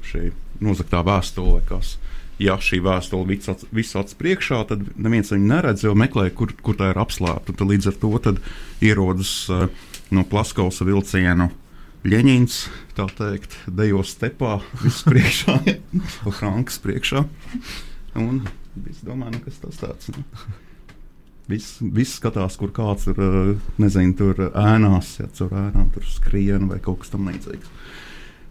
šī 0.07 0.29
nozaktā 0.63 1.01
vēstule. 1.07 1.59
Kas, 1.67 1.97
ja 2.39 2.55
šī 2.59 2.79
vēstule 2.83 3.27
viss 3.31 3.51
ac- 3.51 3.65
viss 3.73 3.97
acis 3.99 4.19
priekšā, 4.19 4.61
tad 4.69 4.85
neviens 4.95 5.31
viņu 5.33 5.49
neredz, 5.49 5.83
jo 5.87 5.95
meklē, 5.97 6.29
kur, 6.35 6.53
kur 6.63 6.77
tā 6.79 6.91
ir 6.93 7.01
apslēpta. 7.03 7.55
Tad 7.55 7.67
Līdz 7.67 7.91
ar 7.91 7.99
to 7.99 8.35
ierodas 8.83 9.33
uh, 9.51 9.67
no 10.11 10.23
Plaskausa 10.23 10.87
vilcienu. 10.87 11.49
Ļeņņņins, 12.03 12.55
tā 12.97 13.05
teikt, 13.15 13.53
dejo 13.71 14.01
stepā, 14.03 14.57
viss 14.81 15.05
priekšā, 15.07 15.55
Franks 16.39 16.81
priekšā. 16.83 17.23
Un 18.19 18.41
es 18.89 18.99
domāju, 19.07 19.37
nu, 19.37 19.41
kas 19.45 19.61
tas 19.61 19.79
tāds. 19.79 20.11
Nu? 20.11 20.25
Viss, 21.47 21.77
viss 21.79 22.17
skatās, 22.19 22.57
kur 22.59 22.73
kāds 22.75 23.07
ir, 23.11 23.19
eh, 23.23 23.53
nezinu, 23.79 24.17
tur 24.19 24.43
ēnās, 24.49 25.15
ja 25.21 25.29
tur 25.31 25.55
ēnā 25.55 25.85
tur 25.95 26.03
skrien 26.07 26.67
vai 26.71 26.81
kaut 26.83 27.01
kas 27.03 27.13
tamlīdzīgs. 27.15 27.71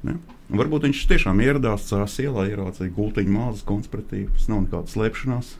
Ne? 0.08 0.16
Un 0.48 0.60
Varbūt 0.60 0.88
viņš 0.88 1.04
tiešām 1.12 1.44
ieradās 1.44 1.86
cēlā 1.88 2.08
ielā, 2.24 2.48
ieraudzīja 2.52 2.92
gultiņu 2.96 3.36
māzes 3.36 3.64
konspiratīvu. 3.68 4.32
Tas 4.36 4.48
nav 4.52 4.66
nekāda 4.66 4.92
slēpšanās. 4.92 5.54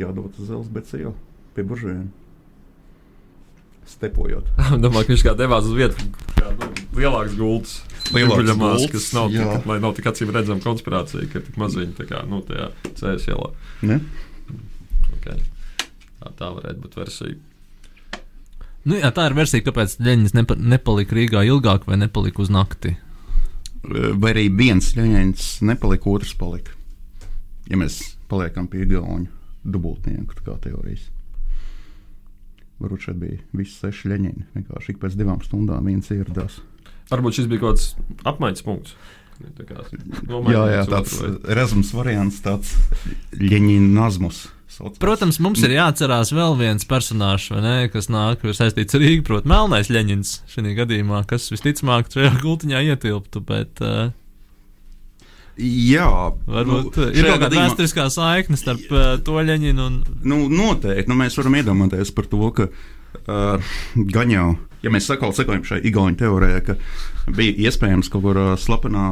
Jādod 0.00 0.36
uz 0.36 0.48
Zelzbetes 0.48 0.96
ielu 1.00 1.16
pie 1.56 1.64
buržiem. 1.68 2.06
Stepojot. 3.88 4.48
Domāju, 4.84 5.06
ka 5.08 5.14
viņš 5.14 5.24
kā 5.26 5.34
devās 5.38 5.68
uz 5.68 5.76
vietu, 5.76 6.08
kā 6.36 6.52
nu, 6.54 6.70
lielāks 6.98 7.36
gults. 7.38 7.78
Lielāks 8.14 8.40
Guļamās, 8.40 8.84
gults, 8.84 8.92
kas 8.94 9.10
nav, 9.16 9.32
jā. 9.34 9.44
tik, 9.52 9.66
lai 9.68 9.76
nav 9.84 9.92
tik 9.96 10.08
acīm 10.08 10.32
redzama 10.32 10.64
konspirācija, 10.64 11.28
ka 11.28 11.40
ir 11.40 11.44
tik 11.44 11.58
maziņa 11.60 11.96
tā 11.98 12.06
kā 12.08 12.22
nu, 12.28 12.40
tajā 12.48 12.70
cēlā 12.96 13.18
ielā. 13.34 13.50
Ne? 13.90 13.98
Okay. 15.18 15.42
Tā, 16.18 16.32
tā 16.38 16.48
varētu 16.56 16.84
būt 16.84 16.96
versija. 17.00 17.36
Nu, 18.88 18.96
jā, 18.96 19.10
tā 19.12 19.26
ir 19.28 19.36
versija, 19.36 19.64
kāpēc 19.66 19.98
Leņķis 20.00 20.36
nepa, 20.38 20.56
nepalika 20.56 21.16
Rīgā 21.18 21.42
ilgāk 21.50 21.84
vai 21.88 21.98
nepalika 22.00 22.40
uz 22.44 22.52
nakti. 22.52 22.94
Vai 23.84 24.32
arī 24.32 24.46
viens 24.52 24.94
ļaņķis 24.96 25.50
nepalika, 25.68 26.08
otrs 26.08 26.32
palika. 26.38 26.72
Ja 27.68 27.76
mēs 27.76 28.00
paliekam 28.30 28.70
pie 28.72 28.86
Igaunijas 28.86 29.34
dubultnieku 29.68 30.36
tā 30.38 30.46
kā 30.46 30.56
teorijas. 30.62 31.08
Varbūt 32.78 33.08
šeit 33.08 33.18
bija 33.20 33.38
visi 33.58 33.74
seši 33.80 34.12
ļaņķi. 34.12 34.48
Vienkārši 34.56 34.92
ik 34.94 35.00
pēc 35.02 35.16
divām 35.18 35.40
stundām 35.42 35.88
viens 35.88 36.10
ieradās. 36.14 36.60
Varbūt 37.10 37.40
šis 37.40 37.48
bija 37.50 37.64
kaut 37.64 37.78
kāds 37.78 38.20
apmaiņas 38.28 38.66
punkts. 38.66 38.94
Tā 39.38 39.64
kā 39.66 39.82
Jā, 40.50 40.62
jā, 40.72 40.84
tāds 40.90 41.18
rezums 41.54 41.92
variants, 41.94 42.40
tāds 42.42 42.74
ļaņķinazmus. 43.38 44.46
Protams, 45.00 45.38
mums 45.42 45.62
ir 45.64 45.72
jāatcerās 45.74 46.30
vēl 46.34 46.54
viens 46.58 46.84
personāžs, 46.86 47.48
vai 47.54 47.62
ne, 47.64 47.74
kas 47.90 48.10
nāk, 48.12 48.44
ir 48.44 48.54
saistīts 48.54 48.94
ar 48.94 49.02
Rīgu, 49.02 49.24
proti, 49.26 49.48
Melnais 49.50 49.90
Leņķins 49.90 50.34
šajā 50.52 50.74
gadījumā, 50.82 51.22
kas 51.30 51.48
visticamāk 51.54 52.10
šajā 52.12 52.34
gultiņā 52.42 52.82
ietilptu. 52.92 53.42
Bet, 53.48 53.80
uh, 53.82 54.12
Jā, 55.58 56.06
Varbūt 56.46 56.96
nu, 57.00 57.06
ir 57.10 57.26
kaut 57.26 57.40
kāda 57.42 57.64
vēsturiskā 57.64 58.04
saikne 58.14 58.58
starp 58.60 58.92
uh, 58.94 59.08
to 59.26 59.40
Leņķinu 59.42 59.86
un 59.88 59.96
Nu, 60.22 60.44
noteikti. 60.46 61.08
Nu, 61.10 61.16
mēs 61.18 61.34
varam 61.40 61.56
iedomāties 61.58 62.12
par 62.14 62.28
to, 62.30 62.50
ka 62.54 62.68
uh, 62.70 63.72
gan 64.14 64.30
jau, 64.30 64.44
ja 64.84 64.92
mēs 64.94 65.08
sakām, 65.10 65.32
sekojam 65.34 65.64
šai 65.66 65.80
igauņu 65.90 66.20
teorijai, 66.20 66.60
ka 66.68 66.76
bija 67.34 67.56
iespējams 67.66 68.10
kaut 68.12 68.28
kādā 68.28 68.52
slepenā 68.60 69.08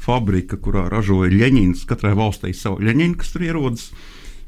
fabrika, 0.00 0.56
kurā 0.56 0.86
ražoja 0.88 1.28
ļeņķins, 1.34 1.84
katrai 1.90 2.14
valstī 2.16 2.54
savu 2.56 2.80
ļeņķinu, 2.86 3.18
kas 3.20 3.34
tur 3.34 3.44
ierodas. 3.44 3.90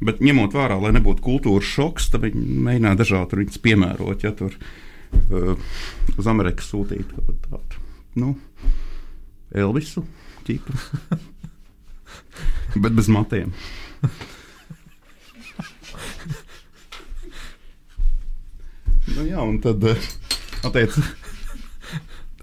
Bet 0.03 0.22
ņemot 0.24 0.57
vērā, 0.57 0.80
lai 0.82 0.94
nebūtu 0.96 1.22
kultūras 1.22 1.68
šoks, 1.68 2.09
tad 2.14 2.24
viņi 2.24 2.62
mēģināja 2.64 2.98
dažādi 3.03 3.42
viņus 3.42 3.61
piemērot. 3.62 4.24
Ja 4.24 4.32
tur 4.34 4.57
uh, 4.57 5.76
uz 6.16 6.32
Ameriku 6.32 6.64
sūtīt 6.64 7.12
kaut 7.12 7.28
kādu 7.28 7.44
tādu 7.50 7.84
nu, 8.22 8.32
Elvisu 9.53 10.07
tipu. 10.48 10.72
Bet 12.74 12.92
bez 12.96 13.08
matiem. 13.12 13.52
nu, 19.16 19.26
jā, 19.28 19.40
un 19.42 19.60
tad, 19.62 19.84
eh, 19.84 20.10
attiec, 20.62 20.96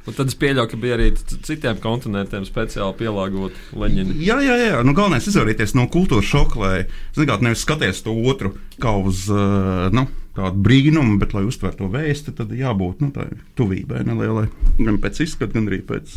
Un 0.09 0.15
tad 0.17 0.31
es 0.31 0.37
pieļauju, 0.41 0.69
ka 0.71 0.77
bija 0.81 0.95
arī 0.97 1.09
citiem 1.45 1.77
kontinentiem 1.83 2.45
speciāli 2.47 2.95
pielāgota 2.97 3.77
leņķina. 3.77 4.15
Jā, 4.25 4.39
jā, 4.41 4.55
jā. 4.57 4.79
Nu, 4.81 4.95
galvenais 4.97 5.27
ir 5.27 5.33
izvairīties 5.33 5.75
no 5.77 5.85
kultūras 5.91 6.25
šoka, 6.25 6.57
lai 6.63 6.77
zinātu, 7.17 7.45
nevis 7.45 7.61
skaties 7.61 8.01
to 8.05 8.15
otru 8.31 8.55
kā 8.81 8.95
uz 8.97 9.27
uh, 9.29 9.91
nu, 9.93 10.07
tādu 10.39 10.63
brīnumu, 10.65 11.19
bet 11.21 11.35
lai 11.37 11.43
uztvertu 11.47 11.83
to 11.83 11.89
vēstu, 11.93 12.33
tad 12.39 12.51
jābūt 12.55 13.03
nu, 13.05 13.11
tādai 13.15 13.37
tuvībai 13.59 14.01
nelielai. 14.07 14.47
Gan 14.79 14.97
pēc 15.03 15.21
izskata, 15.27 15.53
gan 15.59 15.67
arī 15.69 15.81
pēc 15.85 16.15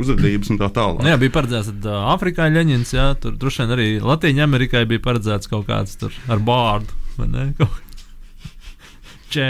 uzvedības 0.00 0.54
un 0.54 0.60
tā 0.62 0.70
tālāk. 0.74 1.02
Nu, 1.04 1.10
jā, 1.12 1.18
bija 1.20 1.34
paredzēts 1.34 1.72
tad, 1.74 1.88
Āfrikā 2.14 2.46
Leņķins, 2.54 2.94
jā, 2.96 3.08
tur 3.20 3.34
droši 3.38 3.64
vien 3.64 3.74
arī 3.76 3.88
Latvijā 4.02 4.46
Amerikai 4.48 4.84
bija 4.90 5.02
paredzēts 5.04 5.50
kaut 5.50 5.66
kāds 5.68 5.98
tur 6.00 6.14
ar 6.30 6.38
bārdu. 6.38 6.94
vai 7.18 7.28
ne? 7.34 7.46
Kaut- 7.58 7.80
Čē, 9.34 9.48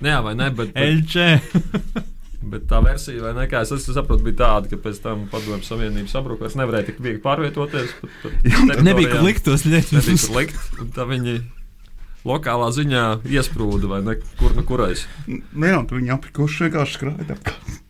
Nu 0.00 0.10
Jā, 0.12 0.18
vai 0.22 0.34
ne? 0.36 0.50
Bet, 0.52 0.74
bet, 0.74 0.82
Elčē. 0.84 1.26
bet 2.52 2.66
tā 2.70 2.82
versija, 2.84 3.22
vai 3.24 3.32
ne, 3.38 3.46
kā 3.50 3.62
es, 3.64 3.70
es 3.72 3.86
saprotu, 3.96 4.22
bija 4.26 4.36
tāda, 4.42 4.68
ka 4.70 4.76
pēc 4.84 4.98
tam 5.02 5.22
padomju 5.32 5.64
savienības 5.66 6.12
sabruka. 6.12 6.46
Es 6.50 6.56
nevarēju 6.60 6.90
tik 6.90 6.98
viegli 7.02 7.22
pārvietoties. 7.24 7.94
Pat, 8.02 8.18
pat 8.22 8.34
Nebija 8.44 8.76
teritorijā. 8.84 9.12
kur 9.14 9.24
likt 9.26 9.46
tos 9.48 9.64
Nebija 9.66 10.18
kur 10.20 10.36
likt. 10.36 10.60
un 10.84 10.92
Tā 10.98 11.08
viņi 11.08 11.38
lokālā 12.26 12.68
ziņā 12.74 13.04
iesprūda 13.30 13.90
vai 13.90 14.02
ne, 14.06 14.16
kur 14.40 14.54
nu 14.56 14.64
kurais. 14.66 15.06
Nu, 15.26 15.66
jā, 15.66 15.80
tu 15.88 15.98
viņi 15.98 16.14
aprikoši 16.16 16.66
vienkārši 16.66 16.98
skraida 16.98 17.36
apkārt. 17.38 17.82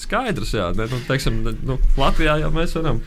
Skaidrs, 0.00 0.54
jā. 0.56 0.70
Ne, 0.76 0.86
nu, 0.88 1.02
teiksim, 1.06 1.42
nu, 1.44 1.76
Latvijā 2.00 2.38
jau 2.40 2.48
mēs 2.54 2.72
varam 2.78 3.02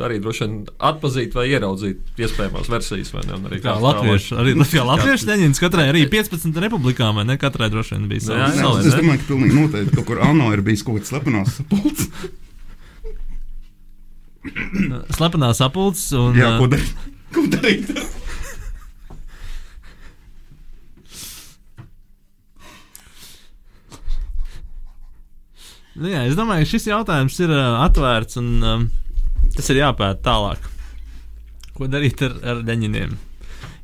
arī 0.00 0.18
droši 0.22 0.46
vien 0.46 0.54
atzīt 0.88 1.34
vai 1.36 1.44
ieraudzīt 1.52 2.20
iespējamās 2.22 2.70
versijas. 2.72 3.12
Vai 3.14 3.24
ne, 3.26 3.36
un 3.36 3.48
arī 3.50 3.60
Kā 3.64 3.74
latvieši, 3.82 4.36
arī 4.40 4.54
kā 4.72 4.84
latvieši 4.88 5.28
Leņķins 5.28 5.62
katrai 5.62 5.88
arī 5.92 6.04
15 6.10 6.60
republikām, 6.64 7.20
vai 7.20 7.26
ne? 7.28 7.36
Katrai 7.40 7.68
droši 7.72 7.98
vien 7.98 8.06
bija 8.10 8.24
Nu, 8.32 8.48
savs. 8.56 8.88
Es 8.88 8.96
domāju, 8.96 9.20
ka 9.22 9.28
pilnīgi 9.32 9.58
noteikti 9.58 9.98
kaut 9.98 10.08
kur 10.08 10.22
ANO 10.24 10.52
ir 10.56 10.64
bijis 10.64 10.84
kaut 10.86 11.00
kāds 11.00 11.12
slepenās 11.12 11.58
sapulcs. 11.58 12.08
Slepenā 15.16 15.52
sapulcs 15.54 16.08
un 16.18 16.36
Jā, 16.38 16.56
ko 16.58 16.68
darīt? 16.70 17.08
Ko 17.32 17.46
darīt? 17.48 17.88
Nu, 25.92 26.08
jā, 26.08 26.22
es 26.24 26.36
domāju, 26.36 26.64
ka 26.64 26.70
šis 26.72 26.88
jautājums 26.88 27.36
ir 27.44 27.52
uh, 27.52 27.82
atvērts 27.84 28.38
un 28.40 28.48
um, 28.64 28.86
tas 29.56 29.68
ir 29.72 29.82
jāpēta 29.82 30.24
tālāk. 30.24 30.64
Ko 31.76 31.88
darīt 31.88 32.22
ar, 32.24 32.38
ar 32.48 32.62
leņķiniem? 32.64 33.12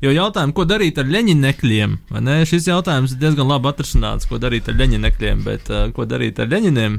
Jo 0.03 0.13
jautājumu, 0.15 0.55
ko 0.57 0.65
darīt 0.69 0.99
ar 1.01 1.09
leņķinekļiem, 1.11 1.95
vai 2.09 2.21
ne? 2.25 2.39
Šis 2.49 2.69
jautājums 2.69 3.13
ir 3.13 3.21
diezgan 3.21 3.49
labi 3.49 3.69
atrisināts, 3.69 4.29
ko 4.29 4.39
darīt 4.41 4.69
ar 4.71 4.77
leņķinekļiem, 4.79 5.45
bet 5.45 5.69
uh, 5.73 5.87
ko 5.95 6.07
darīt 6.09 6.41
ar 6.41 6.49
leņķiniem? 6.53 6.97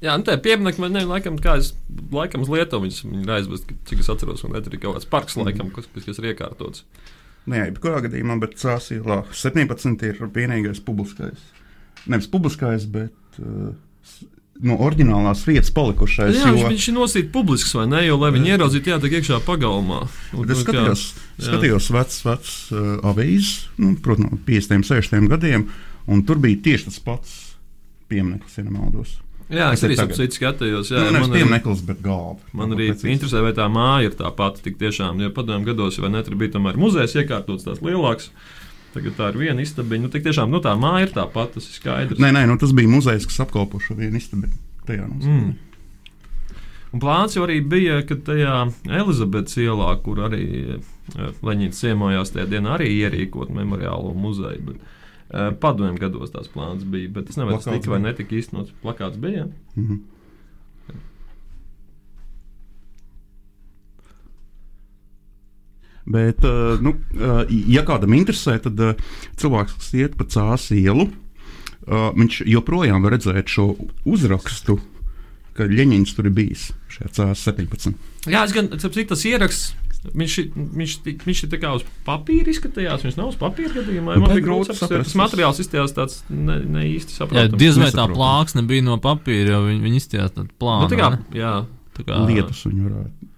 Jā, 0.00 0.14
nu 0.16 0.24
tā 0.24 0.38
ir 0.38 0.40
pieminekļa, 0.44 0.80
man 0.80 0.94
ne, 0.96 1.04
laikam, 1.04 1.36
kā 1.44 1.58
es, 1.60 1.74
laikam, 2.14 2.40
uz 2.46 2.48
Lietuvu 2.48 2.86
viņas 2.86 3.00
ir 3.04 3.32
aizvest, 3.36 3.72
cik 3.88 4.00
es 4.00 4.08
atceros, 4.08 4.42
un 4.46 4.56
tur 4.56 4.72
ir 4.72 4.80
kaut 4.80 4.96
kāds 4.96 5.08
parks, 5.12 5.36
laikam, 5.36 5.68
kas, 5.74 5.90
kas, 5.92 6.06
kas 6.08 6.20
ir 6.22 6.30
iekārtots. 6.32 6.86
Nē, 7.50 7.66
jebkurā 7.68 8.00
gadījumā, 8.06 8.38
bet 8.40 8.56
Cāsīlā 8.60 9.22
17 9.36 10.04
ir 10.08 10.20
vienīgais 10.32 10.80
publiskais. 10.84 11.44
Nevis 12.08 12.28
publiskais, 12.32 12.86
bet 12.88 13.40
uh, 13.44 13.74
no 14.64 14.76
oriģinālās 14.86 15.44
vietas 15.48 15.72
palikušais. 15.76 16.36
Jā, 16.38 16.52
jo- 16.56 16.68
viņš 16.72 16.88
ir 16.88 16.96
nosīt 16.96 17.30
publisks, 17.34 17.72
vai 17.76 17.86
ne, 17.90 18.02
jo, 18.08 18.16
lai 18.20 18.32
viņi 18.36 18.54
ieraudzītu, 18.54 18.92
jātiek 18.94 19.20
iekšā 19.20 19.40
pagalmā. 19.44 20.02
Un, 20.36 20.44
es 20.48 20.60
nu, 20.60 20.64
skatījos, 20.64 21.06
jā. 21.36 21.46
skatījos 21.48 21.92
vecas, 21.96 22.20
vecas 22.28 22.58
uh, 22.72 22.92
avīzes, 23.12 23.56
nu, 23.80 23.94
protams, 24.04 24.32
no 24.32 24.44
50, 24.48 24.88
60 24.88 25.32
gadiem, 25.32 25.68
un 26.08 26.24
tur 26.28 26.40
bija 26.40 26.60
tieši 26.70 26.88
tas 26.88 27.00
pats 27.04 27.40
piemineklis, 28.08 28.56
ja 28.60 28.64
nemaldos. 28.64 29.18
Jā, 29.50 29.72
es 29.74 29.82
arī 29.82 29.96
saprotu, 29.98 30.26
skatījos. 30.30 30.92
Jā, 30.94 31.02
nu, 31.08 31.18
man 31.18 31.30
arī- 31.30 31.40
piemineklis, 31.40 31.80
bet 31.86 32.02
galva. 32.04 32.38
Man 32.54 32.70
arī 32.76 32.92
Precīzi. 32.92 33.10
interesē, 33.16 33.42
vai 33.42 33.52
tā 33.56 33.66
māja 33.72 34.10
ir 34.10 34.16
tā 34.18 34.30
pati. 34.36 34.62
Tik 34.62 34.78
tiešām, 34.78 35.18
jo 35.24 35.30
padomju 35.34 35.66
gados 35.72 35.98
vai 35.98 36.10
ne, 36.14 36.22
tur 36.22 36.36
bija 36.38 36.54
tomēr 36.54 36.78
muzejs 36.78 37.16
iekārtots 37.18 37.66
tās 37.66 37.82
lielāks. 37.82 38.30
Tagad 38.94 39.14
tā 39.18 39.30
ir 39.30 39.38
viena 39.38 39.62
istabiņa. 39.62 40.02
Nu, 40.02 40.10
tik 40.10 40.22
tiešām, 40.26 40.50
nu, 40.50 40.60
tā 40.62 40.74
māja 40.78 41.08
ir 41.08 41.12
tā 41.14 41.26
pati, 41.30 41.58
tas 41.58 41.66
ir 41.66 41.78
skaidrs. 41.78 42.22
Nē, 42.22 42.30
nē, 42.34 42.46
nu, 42.50 42.58
tas 42.58 42.72
bija 42.74 42.90
muzejs, 42.90 43.26
kas 43.26 43.42
apkalpo 43.46 43.78
šo 43.82 43.94
vienu 43.98 44.18
istabu. 44.18 44.50
Tajā 44.86 45.06
nozīmē. 45.06 45.42
Mm. 45.50 45.58
Un 46.90 47.02
plāns 47.02 47.36
jau 47.36 47.44
arī 47.46 47.60
bija, 47.62 48.00
ka 48.06 48.16
tajā 48.26 48.54
Elizabetes 48.98 49.54
ielā, 49.62 49.92
kur 50.02 50.24
arī 50.26 50.46
eh, 50.74 51.28
Leņķins 51.46 51.82
ciemojās 51.84 52.34
tajā 52.34 52.48
dienā, 52.50 52.78
arī 52.78 52.88
ierīkot 53.04 53.52
memoriālo 53.54 54.10
muzeju. 54.18 54.72
Bet, 54.72 54.96
padomju 55.30 56.00
gados 56.00 56.32
tās 56.34 56.50
plāns 56.50 56.82
bija, 56.82 57.10
bet 57.14 57.30
es 57.30 57.38
nevaru 57.38 57.60
tika 57.62 57.92
vai 57.92 58.00
netika 58.02 58.34
īstenots. 58.38 58.74
Plakāts 58.82 59.20
bija. 59.20 59.48
Mhm. 59.76 60.00
Bet, 66.10 66.42
uh, 66.42 66.80
nu, 66.82 66.96
uh, 67.20 67.44
ja 67.70 67.84
kādam 67.86 68.16
interesē, 68.16 68.56
tad 68.64 68.80
cilvēks, 69.38 69.76
kas 69.78 69.90
iet 69.94 70.16
pa 70.18 70.26
cāsu 70.26 70.74
ielu, 70.80 71.06
viņš 71.90 72.42
joprojām 72.46 73.02
var 73.02 73.14
redzēt 73.16 73.50
šo 73.50 73.72
uzrakstu, 74.08 74.78
ka 75.56 75.66
Ļeņņņins 75.68 76.16
tur 76.16 76.28
ir 76.28 76.34
bijis 76.36 76.70
šajā 76.92 77.12
cāsu 77.16 77.50
17. 77.50 77.94
Jā, 78.30 78.44
es 78.44 78.54
gan 78.54 78.70
saprotu, 78.76 79.08
tas 79.12 79.24
ieraksts. 79.28 79.74
Viņš, 80.00 80.34
viņš, 80.56 80.92
viņš 81.26 81.40
ir 81.44 81.50
tā 81.52 81.58
kā 81.60 81.74
uz 81.76 81.82
papīra 82.06 82.48
izskatījās. 82.54 83.02
Viņš 83.04 83.18
nav 83.18 83.32
uz 83.34 83.36
papīra 83.40 83.74
gadījumā. 83.74 84.14
Nu, 84.16 84.22
Man 84.24 84.32
bija 84.32 84.46
grūti 84.46 84.72
saprast. 84.78 85.10
Tas 85.10 85.18
materiāls 85.20 85.60
izskatījās 85.60 85.92
tāds 85.96 86.22
ne, 86.32 86.56
ne 86.64 86.86
īsti 86.88 87.12
Jā, 87.12 87.18
saprotams. 87.18 87.58
diez 87.60 87.76
vai 87.82 87.90
tā 87.92 88.06
plāksne 88.08 88.64
bija 88.70 88.86
no 88.86 88.96
papīra, 89.02 89.58
jo 89.58 89.66
viņi, 89.66 89.82
viņi 89.84 90.00
izstījās 90.00 90.32
tādu 90.38 90.48
plānu. 90.62 90.86
nu, 90.86 90.92
tā 90.94 91.00
kā, 91.02 91.10
ne? 91.18 91.20
jā, 91.36 91.52
Tā 91.98 92.06
kā, 92.06 92.22
Lietus 92.24 92.62
viņi 92.64 92.86
varētu, 92.86 93.28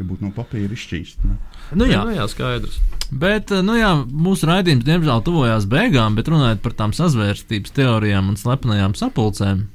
ja 0.00 0.04
būtu 0.08 0.24
no 0.24 0.32
papīra 0.32 0.72
izšķīst. 0.72 1.24
Ne? 1.28 1.36
Nu, 1.76 1.84
jā, 1.84 1.98
jā. 1.98 2.02
Nu, 2.08 2.14
jā, 2.16 2.26
skaidrs. 2.32 2.80
Bet, 3.12 3.52
nu 3.66 3.76
jā, 3.76 3.92
mūsu 4.08 4.48
raidījums 4.48 4.86
diemžēl 4.88 5.20
tuvojās 5.26 5.66
beigām, 5.68 6.16
bet 6.16 6.30
runājot 6.32 6.62
par 6.64 6.72
tām 6.80 6.96
sazvērstības 6.96 7.76
teorijām 7.76 8.32
un 8.32 8.40
slepenajām 8.40 8.96
sapulcēm, 8.96 9.66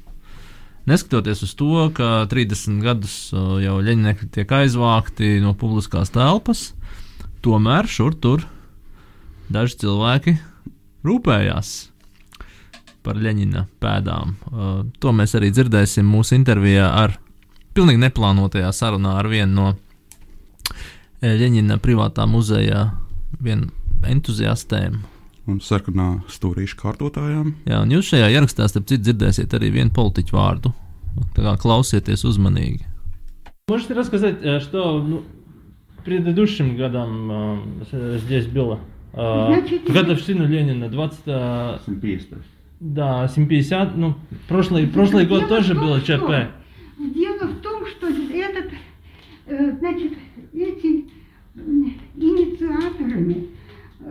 neskatoties 0.88 1.44
uz 1.46 1.54
to, 1.58 1.88
ka 1.94 2.24
30 2.30 2.82
gadus 2.82 3.16
jau 3.32 3.76
leņķinekļi 3.82 4.30
tiek 4.34 4.56
aizvākti 4.62 5.36
no 5.44 5.54
publiskās 5.58 6.12
telpas, 6.14 6.70
tomēr 7.44 7.88
šur 7.90 8.16
tur 8.18 8.46
daži 9.52 9.82
cilvēki 9.84 10.36
rūpējās 11.06 11.72
par 13.02 13.18
Leņķina 13.18 13.64
pēdām. 13.82 14.36
To 15.02 15.14
mēs 15.16 15.34
arī 15.38 15.50
dzirdēsim 15.54 16.06
mūsu 16.06 16.36
intervijā 16.38 16.86
ar 16.86 17.16
pilnīgi 17.74 18.02
neplānotajā 18.04 18.70
sarunā 18.74 19.16
ar 19.18 19.30
vienu 19.30 19.56
no 19.56 19.72
Leņķina 21.22 21.78
privātā 21.82 22.26
muzeja 22.30 22.88
entuziastēm 24.06 25.02
Un 25.47 25.61
sarkanā 25.63 26.23
stūrīša 26.27 26.75
kārtotājām. 26.81 27.53
Jā, 27.65 27.77
un 27.85 27.89
jūs 27.95 28.09
šajā 28.11 28.27
ierakstā, 28.35 28.65
starp 28.67 28.87
citu, 28.89 29.03
dzirdēsiet 29.07 29.53
arī 29.55 29.69
vienu 29.71 29.93
politiķu 29.95 30.35
vārdu. 30.35 30.73
Tā 31.37 31.45
kā 31.45 31.53
klausieties 31.61 32.25
uzmanīgi. 32.27 32.83
Можете 33.69 33.93
рассказать, 33.95 34.37
э, 34.43 34.59
что 34.59 35.01
ну, 35.01 35.23
предыдущим 36.05 36.75
годам 36.77 37.63
э, 37.91 38.17
здесь 38.19 38.45
было? 38.47 38.79
Э, 39.13 39.47
Значит, 39.47 39.89
годовщину 39.89 40.45
Ленина, 40.47 40.89
20, 40.89 41.19
э, 41.25 41.77
150. 41.83 42.39
да, 42.79 43.27
750, 43.27 43.97
ну, 43.97 44.15
прошлый, 44.47 44.85
прошлый 44.87 45.25
год 45.25 45.39
Дело 45.47 45.49
тоже 45.49 45.73
в 45.73 45.77
том, 45.77 45.85
было 45.87 45.99
что- 45.99 46.17
ЧП. 46.17 46.51
Дело 47.15 47.47
в 47.47 47.61
том, 47.61 47.85
что 47.87 48.07
этот, 48.07 48.71
э, 49.47 49.75
значит, 49.79 50.13
эти 50.53 51.05
м, 51.55 51.93
инициаторами 52.15 53.33
э, 53.33 53.45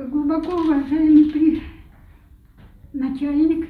глубоко 0.10 0.56
уважаемый 0.56 1.26
при 1.32 1.62
начальник 2.94 3.68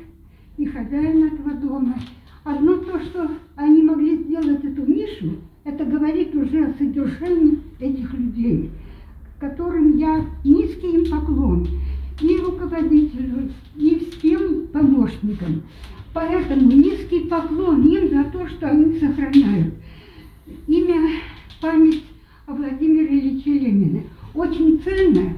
и 0.57 0.65
хозяин 0.65 1.25
этого 1.25 1.51
дома. 1.51 1.95
Одно 2.43 2.77
то, 2.77 2.99
что 2.99 3.29
они 3.55 3.83
могли 3.83 4.17
сделать 4.23 4.63
эту 4.63 4.85
нишу, 4.85 5.37
это 5.63 5.85
говорит 5.85 6.33
уже 6.35 6.65
о 6.65 6.73
содержании 6.73 7.59
этих 7.79 8.13
людей, 8.13 8.71
которым 9.39 9.97
я 9.97 10.25
низкий 10.43 10.95
им 10.95 11.11
поклон 11.11 11.67
и 12.19 12.37
руководителю, 12.37 13.51
и 13.75 14.11
всем 14.11 14.67
помощникам. 14.67 15.63
Поэтому 16.13 16.71
низкий 16.71 17.21
поклон 17.21 17.83
им 17.83 18.09
за 18.09 18.23
то, 18.25 18.47
что 18.47 18.69
они 18.69 18.99
сохраняют 18.99 19.75
имя, 20.67 21.09
память 21.61 22.03
о 22.47 22.53
Владимире 22.53 23.19
Ильиче 23.19 23.53
Ленине. 23.59 24.03
Очень 24.33 24.79
ценно, 24.83 25.37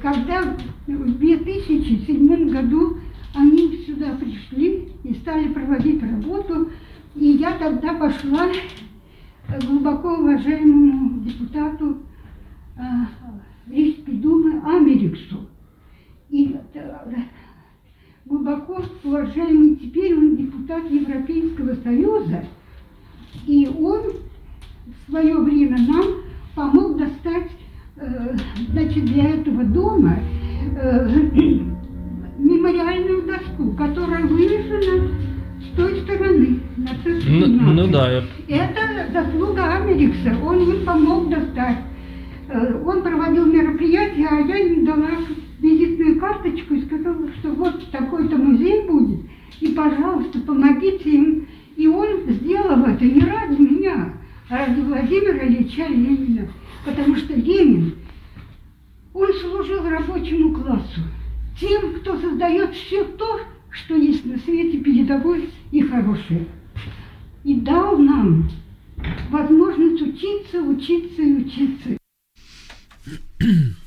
когда 0.00 0.56
в 0.86 1.18
2007 1.18 2.50
году 2.50 2.98
они 3.34 3.84
сюда 3.86 4.16
пришли 4.16 4.88
и 5.04 5.14
стали 5.14 5.48
проводить 5.48 6.02
работу 6.02 6.68
я 7.14 7.58
тогда 7.58 7.94
пошла 7.94 8.48
к 9.48 9.64
глубоко 9.64 10.14
уважаемому 10.14 11.20
депутату 11.20 11.98
э, 12.76 12.80
Рижской 13.68 14.14
думы 14.14 14.60
Америксу. 14.64 15.46
И 16.30 16.56
э, 16.74 17.06
глубоко 18.24 18.82
уважаемый 19.04 19.76
теперь 19.76 20.16
он 20.16 20.36
депутат 20.36 20.90
Европейского 20.90 21.74
Союза. 21.82 22.44
И 23.46 23.68
он 23.68 24.02
в 24.86 25.10
свое 25.10 25.36
время 25.38 25.78
нам 25.78 26.04
помог 26.54 26.96
достать, 26.96 27.50
э, 27.50 27.61
значит, 28.70 29.04
для 29.04 29.30
этого 29.30 29.64
дома 29.64 30.16
э, 30.76 31.08
мемориальную 32.38 33.22
доску, 33.22 33.72
которая 33.72 34.26
вывешена 34.26 35.08
с 35.60 35.76
той 35.76 36.00
стороны. 36.02 36.60
нацистской 36.76 37.48
Ну, 37.48 37.72
ну 37.72 37.86
да, 37.88 38.10
я 38.10 38.22
Это 38.48 39.12
заслуга 39.12 39.76
Америкса, 39.76 40.36
он 40.42 40.60
им 40.60 40.84
помог 40.84 41.30
достать. 41.30 41.78
Э, 42.48 42.82
Он 42.84 43.02
проводил 43.02 43.46
мероприятия, 43.46 44.28
а 44.30 44.40
я 44.40 44.58
им 44.58 44.84
дала 44.84 45.10
визитную 45.60 46.18
карточку 46.18 46.74
и 46.74 46.84
сказала, 46.84 47.28
что 47.38 47.50
вот 47.50 47.90
такой-то 47.90 48.36
музей 48.36 48.86
будет, 48.86 49.20
и, 49.60 49.68
пожалуйста, 49.68 50.40
помогите 50.40 51.10
им. 51.10 51.46
И 51.76 51.86
он 51.86 52.06
сделал 52.28 52.84
это 52.84 53.04
не 53.04 53.20
ради 53.20 53.60
меня, 53.60 54.12
ради 54.52 54.80
Владимира 54.80 55.46
Ильича 55.46 55.86
Ленина. 55.86 56.52
Потому 56.84 57.16
что 57.16 57.32
Ленин, 57.34 57.94
он 59.14 59.28
служил 59.40 59.88
рабочему 59.88 60.54
классу, 60.54 61.00
тем, 61.58 61.94
кто 62.00 62.20
создает 62.20 62.74
все 62.74 63.04
то, 63.04 63.40
что 63.70 63.94
есть 63.94 64.24
на 64.26 64.38
свете 64.38 64.78
передовой 64.78 65.48
и 65.70 65.82
хорошее. 65.82 66.46
И 67.44 67.54
дал 67.54 67.96
нам 67.96 68.50
возможность 69.30 70.02
учиться, 70.02 70.60
учиться 70.60 71.22
и 71.22 71.32
учиться. 71.34 71.88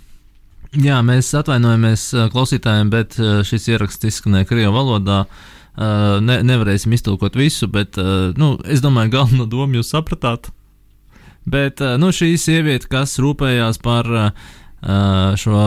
Jā, 0.76 0.98
mēs 1.08 1.30
atvainojamies 1.40 2.02
uh, 2.12 2.26
klausītājiem, 2.34 2.90
bet 2.92 3.14
uh, 3.16 3.46
šis 3.48 3.70
ieraksts 3.72 4.04
izskanēja 4.10 4.50
Krievijas 4.50 4.74
valodā. 4.76 5.22
Uh, 5.24 5.56
Ne, 5.76 6.38
nevarēsim 6.48 6.94
iztulkot 6.96 7.36
visu, 7.36 7.68
bet 7.68 7.98
uh, 8.00 8.30
nu, 8.40 8.54
es 8.72 8.80
domāju, 8.80 9.12
galveno 9.18 9.44
domu 9.50 9.82
jūs 9.82 9.90
sapratāt. 9.92 10.48
Bet 11.44 11.84
uh, 11.84 11.98
nu, 12.00 12.14
šī 12.16 12.30
sieviete, 12.40 12.88
kas 12.92 13.18
rūpējās 13.20 13.82
par 13.84 14.12
šo 14.86 15.60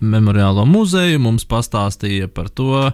memoriālo 0.00 0.62
muzeju, 0.64 1.18
mums 1.20 1.42
pastāstīja 1.44 2.30
par 2.32 2.46
to, 2.48 2.86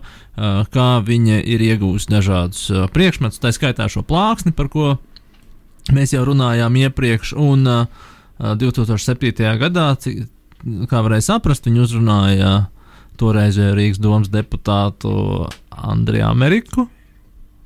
kā 0.75 0.87
viņa 1.07 1.37
ir 1.47 1.63
iegūst 1.63 2.11
dažādus 2.11 2.65
priekšmetus, 2.91 3.39
tā 3.39 3.53
skaitā 3.55 3.87
šo 3.87 4.03
plāksni, 4.03 4.51
par 4.57 4.67
ko 4.73 4.97
mēs 5.95 6.17
jau 6.17 6.25
runājām 6.27 6.75
iepriekš. 6.81 7.37
Un 7.39 7.63
uh, 7.71 7.87
uh, 7.87 8.57
2007. 8.59 9.47
gadā, 9.61 9.87
kā 10.91 11.03
varēja 11.05 11.29
saprast, 11.33 11.69
viņa 11.69 11.85
uzrunāja 11.85 12.53
toreizējo 13.21 13.77
Rīgas 13.77 14.01
domas 14.01 14.31
deputātu 14.33 15.13
Andriju 15.87 16.27
Ameriku, 16.29 16.87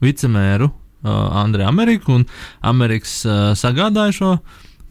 vicemēru 0.05 0.71
uh, 0.71 1.11
Andriju 1.43 1.69
Ameriku, 1.69 2.21
un 2.21 2.27
Amerikas 2.63 3.21
uh, 3.27 3.53
sagādāja 3.59 4.17
šo 4.21 4.33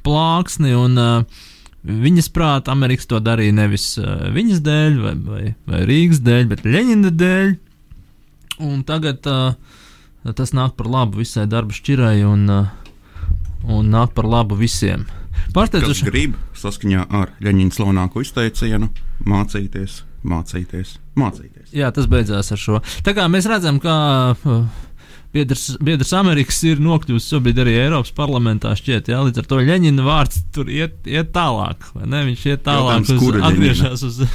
plāksni. 0.05 0.75
Un, 0.77 0.99
uh, 0.99 1.49
Viņas 1.83 2.29
prātā 2.31 2.71
Amerikas 2.71 3.09
to 3.11 3.17
darīja 3.19 3.51
nevis 3.57 3.97
uh, 3.99 4.29
viņas 4.31 4.61
dēļ, 4.63 4.93
vai, 5.03 5.11
vai, 5.19 5.41
vai 5.67 5.81
Rīgas 5.89 6.21
dēļ, 6.23 6.45
bet 6.47 6.63
Leņķina 6.63 7.11
dēļ. 7.19 7.49
Un 8.63 8.85
tagad 8.87 9.27
uh, 9.27 9.57
tas 10.31 10.53
nāk 10.55 10.77
par 10.79 10.87
labu 10.87 11.19
visai 11.19 11.43
darba 11.51 11.75
šķirai 11.75 12.21
un, 12.23 12.47
uh, 12.47 12.71
un 13.67 13.91
nāk 13.91 14.15
par 14.15 14.29
labu 14.31 14.55
visiem. 14.55 15.03
Pārsteidzoši, 15.51 16.07
grib 16.07 16.39
saskaņā 16.55 17.03
ar 17.19 17.35
Leņķina 17.43 17.75
slavenāko 17.75 18.23
izteicienu 18.23 18.87
mācīties, 19.27 19.99
mācīties, 20.23 20.95
mācīties. 21.19 21.73
Jā, 21.75 21.91
tas 21.95 22.07
beidzās 22.09 22.51
ar 22.53 22.61
šo. 22.61 22.79
Tā 23.05 23.13
kā 23.17 23.27
mēs 23.31 23.47
redzam, 23.49 23.79
ka 23.83 23.95
uh, 24.33 24.83
biedrs, 25.33 25.65
biedrs 25.83 26.13
Amerikas 26.17 26.61
ir 26.67 26.81
nokļuvis 26.83 27.29
šobrīd 27.33 27.61
arī 27.63 27.75
Eiropas 27.81 28.13
parlamentā, 28.15 28.73
šķiet, 28.77 29.11
jā, 29.13 29.21
līdz 29.27 29.43
ar 29.43 29.49
to 29.49 29.59
Leņķina 29.61 30.07
vārds 30.07 30.43
tur 30.55 30.71
iet, 30.71 30.99
iet 31.09 31.33
tālāk, 31.35 31.89
vai 31.97 32.09
ne? 32.09 32.23
Viņš 32.29 32.47
iet 32.53 32.65
tālāk, 32.67 33.13
kura 33.21 33.45
atgriežas 33.49 34.05
uz. 34.09 34.23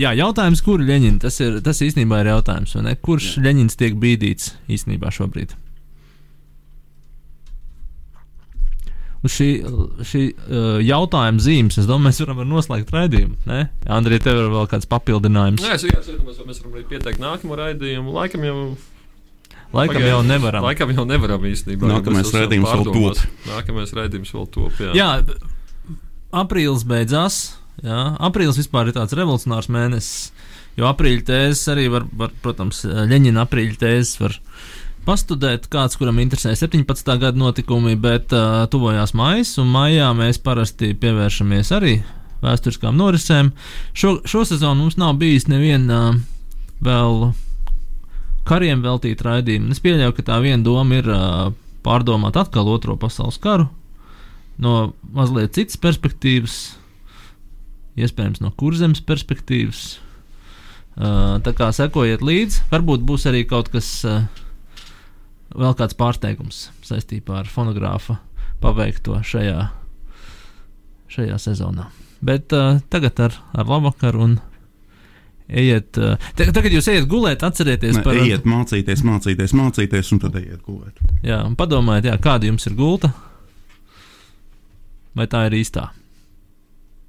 Jā, 0.00 0.14
jautājums, 0.16 0.62
kur 0.64 0.80
Leņķina? 0.80 1.18
Tas, 1.20 1.36
ir, 1.44 1.58
tas 1.64 1.82
īstenībā 1.84 2.22
ir 2.22 2.30
jautājums, 2.32 2.72
vai 2.78 2.86
ne? 2.86 2.94
Kurš 2.96 3.34
Leņķins 3.44 3.76
tiek 3.76 3.98
bīdīts 4.00 4.54
īstenībā 4.72 5.12
šobrīd? 5.12 5.52
Uz 9.22 9.30
šī, 9.36 9.48
šī 10.02 10.20
uh, 10.34 10.80
jautājuma 10.82 11.38
zīmes, 11.44 11.76
es 11.78 11.86
domāju, 11.86 12.08
mēs 12.10 12.20
varam 12.24 12.40
ar 12.42 12.48
noslēgt 12.50 12.88
raidījumu. 12.90 13.36
Ne? 13.46 13.60
Andrija, 13.86 14.24
tev 14.24 14.40
ir 14.40 14.48
vēl 14.50 14.66
kāds 14.72 14.88
papildinājums. 14.90 15.62
Nē, 15.62 15.76
es 15.76 15.84
vienkārši 15.86 16.16
domāju, 16.16 16.38
ka 16.40 16.48
mēs 16.48 16.58
varam 16.64 16.74
arī 16.74 16.82
pieteikt 16.90 17.22
nākamo 17.22 17.58
raidījumu. 17.60 18.16
Laikam 18.16 18.48
jau, 18.48 18.56
Laikam 19.72 19.96
Pagaid- 20.02 20.10
jau 20.10 20.20
nevaram. 20.26 20.64
Laikam 20.66 20.90
jau 20.92 21.04
nevaram 21.08 21.46
īstenībā. 21.48 21.88
Nākamais 21.88 22.28
raidījums 22.34 22.68
vēl 22.68 22.82
pārdomās. 22.84 23.22
Nākamais 23.48 23.94
raidījums 23.96 24.32
vēl 24.34 24.48
top. 24.52 24.82
Jā. 24.82 24.90
Jā, 24.98 25.08
aprīlis 26.42 26.84
beidzās. 26.88 27.38
Jā, 27.82 28.00
aprīlis 28.20 28.58
vispār 28.60 28.90
ir 28.90 28.96
tāds 28.98 29.14
revolucionārs 29.16 29.70
mēnesis. 29.72 30.32
Jo 30.76 30.86
aprīļa 30.88 31.24
tēzes 31.28 31.66
arī 31.72 31.86
var, 31.92 32.04
var 32.16 32.30
protams, 32.44 32.82
Leņķina 32.84 33.42
aprīļa 33.46 33.78
tēzes 33.80 34.14
var 34.20 34.36
pastudēt, 35.06 35.68
kāds, 35.72 35.98
kuram 36.00 36.20
interesē 36.22 36.54
17. 36.58 37.12
gada 37.20 37.38
notikumi, 37.38 37.94
bet 38.00 38.32
uh, 38.36 38.64
tuvojās 38.72 39.14
maijs, 39.18 39.56
un 39.62 39.70
maijā 39.72 40.10
mēs 40.16 40.40
parasti 40.42 40.92
pievēršamies 40.98 41.72
arī 41.76 41.96
vēsturiskām 42.42 42.96
norisēm. 42.98 43.52
Šo, 43.94 44.16
šo 44.28 44.44
sezonu 44.48 44.84
mums 44.84 44.98
nav 45.00 45.16
bijis 45.20 45.48
neviena 45.50 46.00
uh, 46.12 46.22
vēl 46.82 47.30
kariem 48.48 48.82
veltīta 48.82 49.28
raidījuma. 49.28 49.74
Es 49.74 49.82
pieļauju, 49.82 50.16
ka 50.16 50.26
tā 50.32 50.40
viena 50.42 50.62
doma 50.66 50.98
ir 50.98 51.10
uh, 51.10 51.52
pārdomāt 51.86 52.38
atkal 52.38 52.70
Otro 52.70 52.98
pasaules 52.98 53.38
karu 53.42 53.68
no 54.62 54.92
mazliet 55.14 55.56
citas 55.56 55.78
perspektīvas, 55.80 56.56
iespējams, 57.98 58.42
no 58.44 58.52
kurzemes 58.56 59.02
perspektīvas. 59.04 59.82
Uh, 60.92 61.38
tā 61.44 61.54
kā 61.56 61.70
sekojiet 61.72 62.20
līdzi, 62.24 62.66
varbūt 62.72 63.04
būs 63.08 63.24
arī 63.30 63.46
kaut 63.48 63.70
kas, 63.72 63.88
uh, 64.04 64.26
vēl 65.58 65.74
kāds 65.78 65.96
pārsteigums 65.98 66.66
saistībā 66.86 67.42
ar 67.42 67.50
fonogrāfa 67.50 68.18
paveikto 68.62 69.18
šajā, 69.26 69.66
šajā 71.12 71.38
sezonā. 71.42 71.88
Bet 72.22 72.54
uh, 72.54 72.78
tagad 72.92 73.18
ar, 73.24 73.36
ar 73.58 73.68
labvakaru 73.68 74.26
un 74.28 74.36
ejiet. 75.50 75.98
Uh, 75.98 76.30
tagad, 76.38 76.70
jūs 76.70 76.88
ejat 76.92 77.08
gulēt, 77.10 77.42
atcerieties 77.46 77.98
Ne, 77.98 78.04
par 78.06 78.20
ejiet 78.20 78.46
mācīties, 78.48 79.02
mācīties, 79.06 79.56
mācīties, 79.58 80.12
un 80.14 80.22
tad 80.22 80.38
ejiet 80.38 80.62
gulēt. 80.66 81.02
Jā, 81.26 81.42
un 81.46 81.58
padomājiet, 81.58 82.12
jā, 82.12 82.18
kāda 82.22 82.48
jums 82.48 82.68
ir 82.70 82.78
gulta? 82.78 83.12
Vai 85.18 85.26
tā 85.28 85.44
ir 85.48 85.58
īstā? 85.58 85.90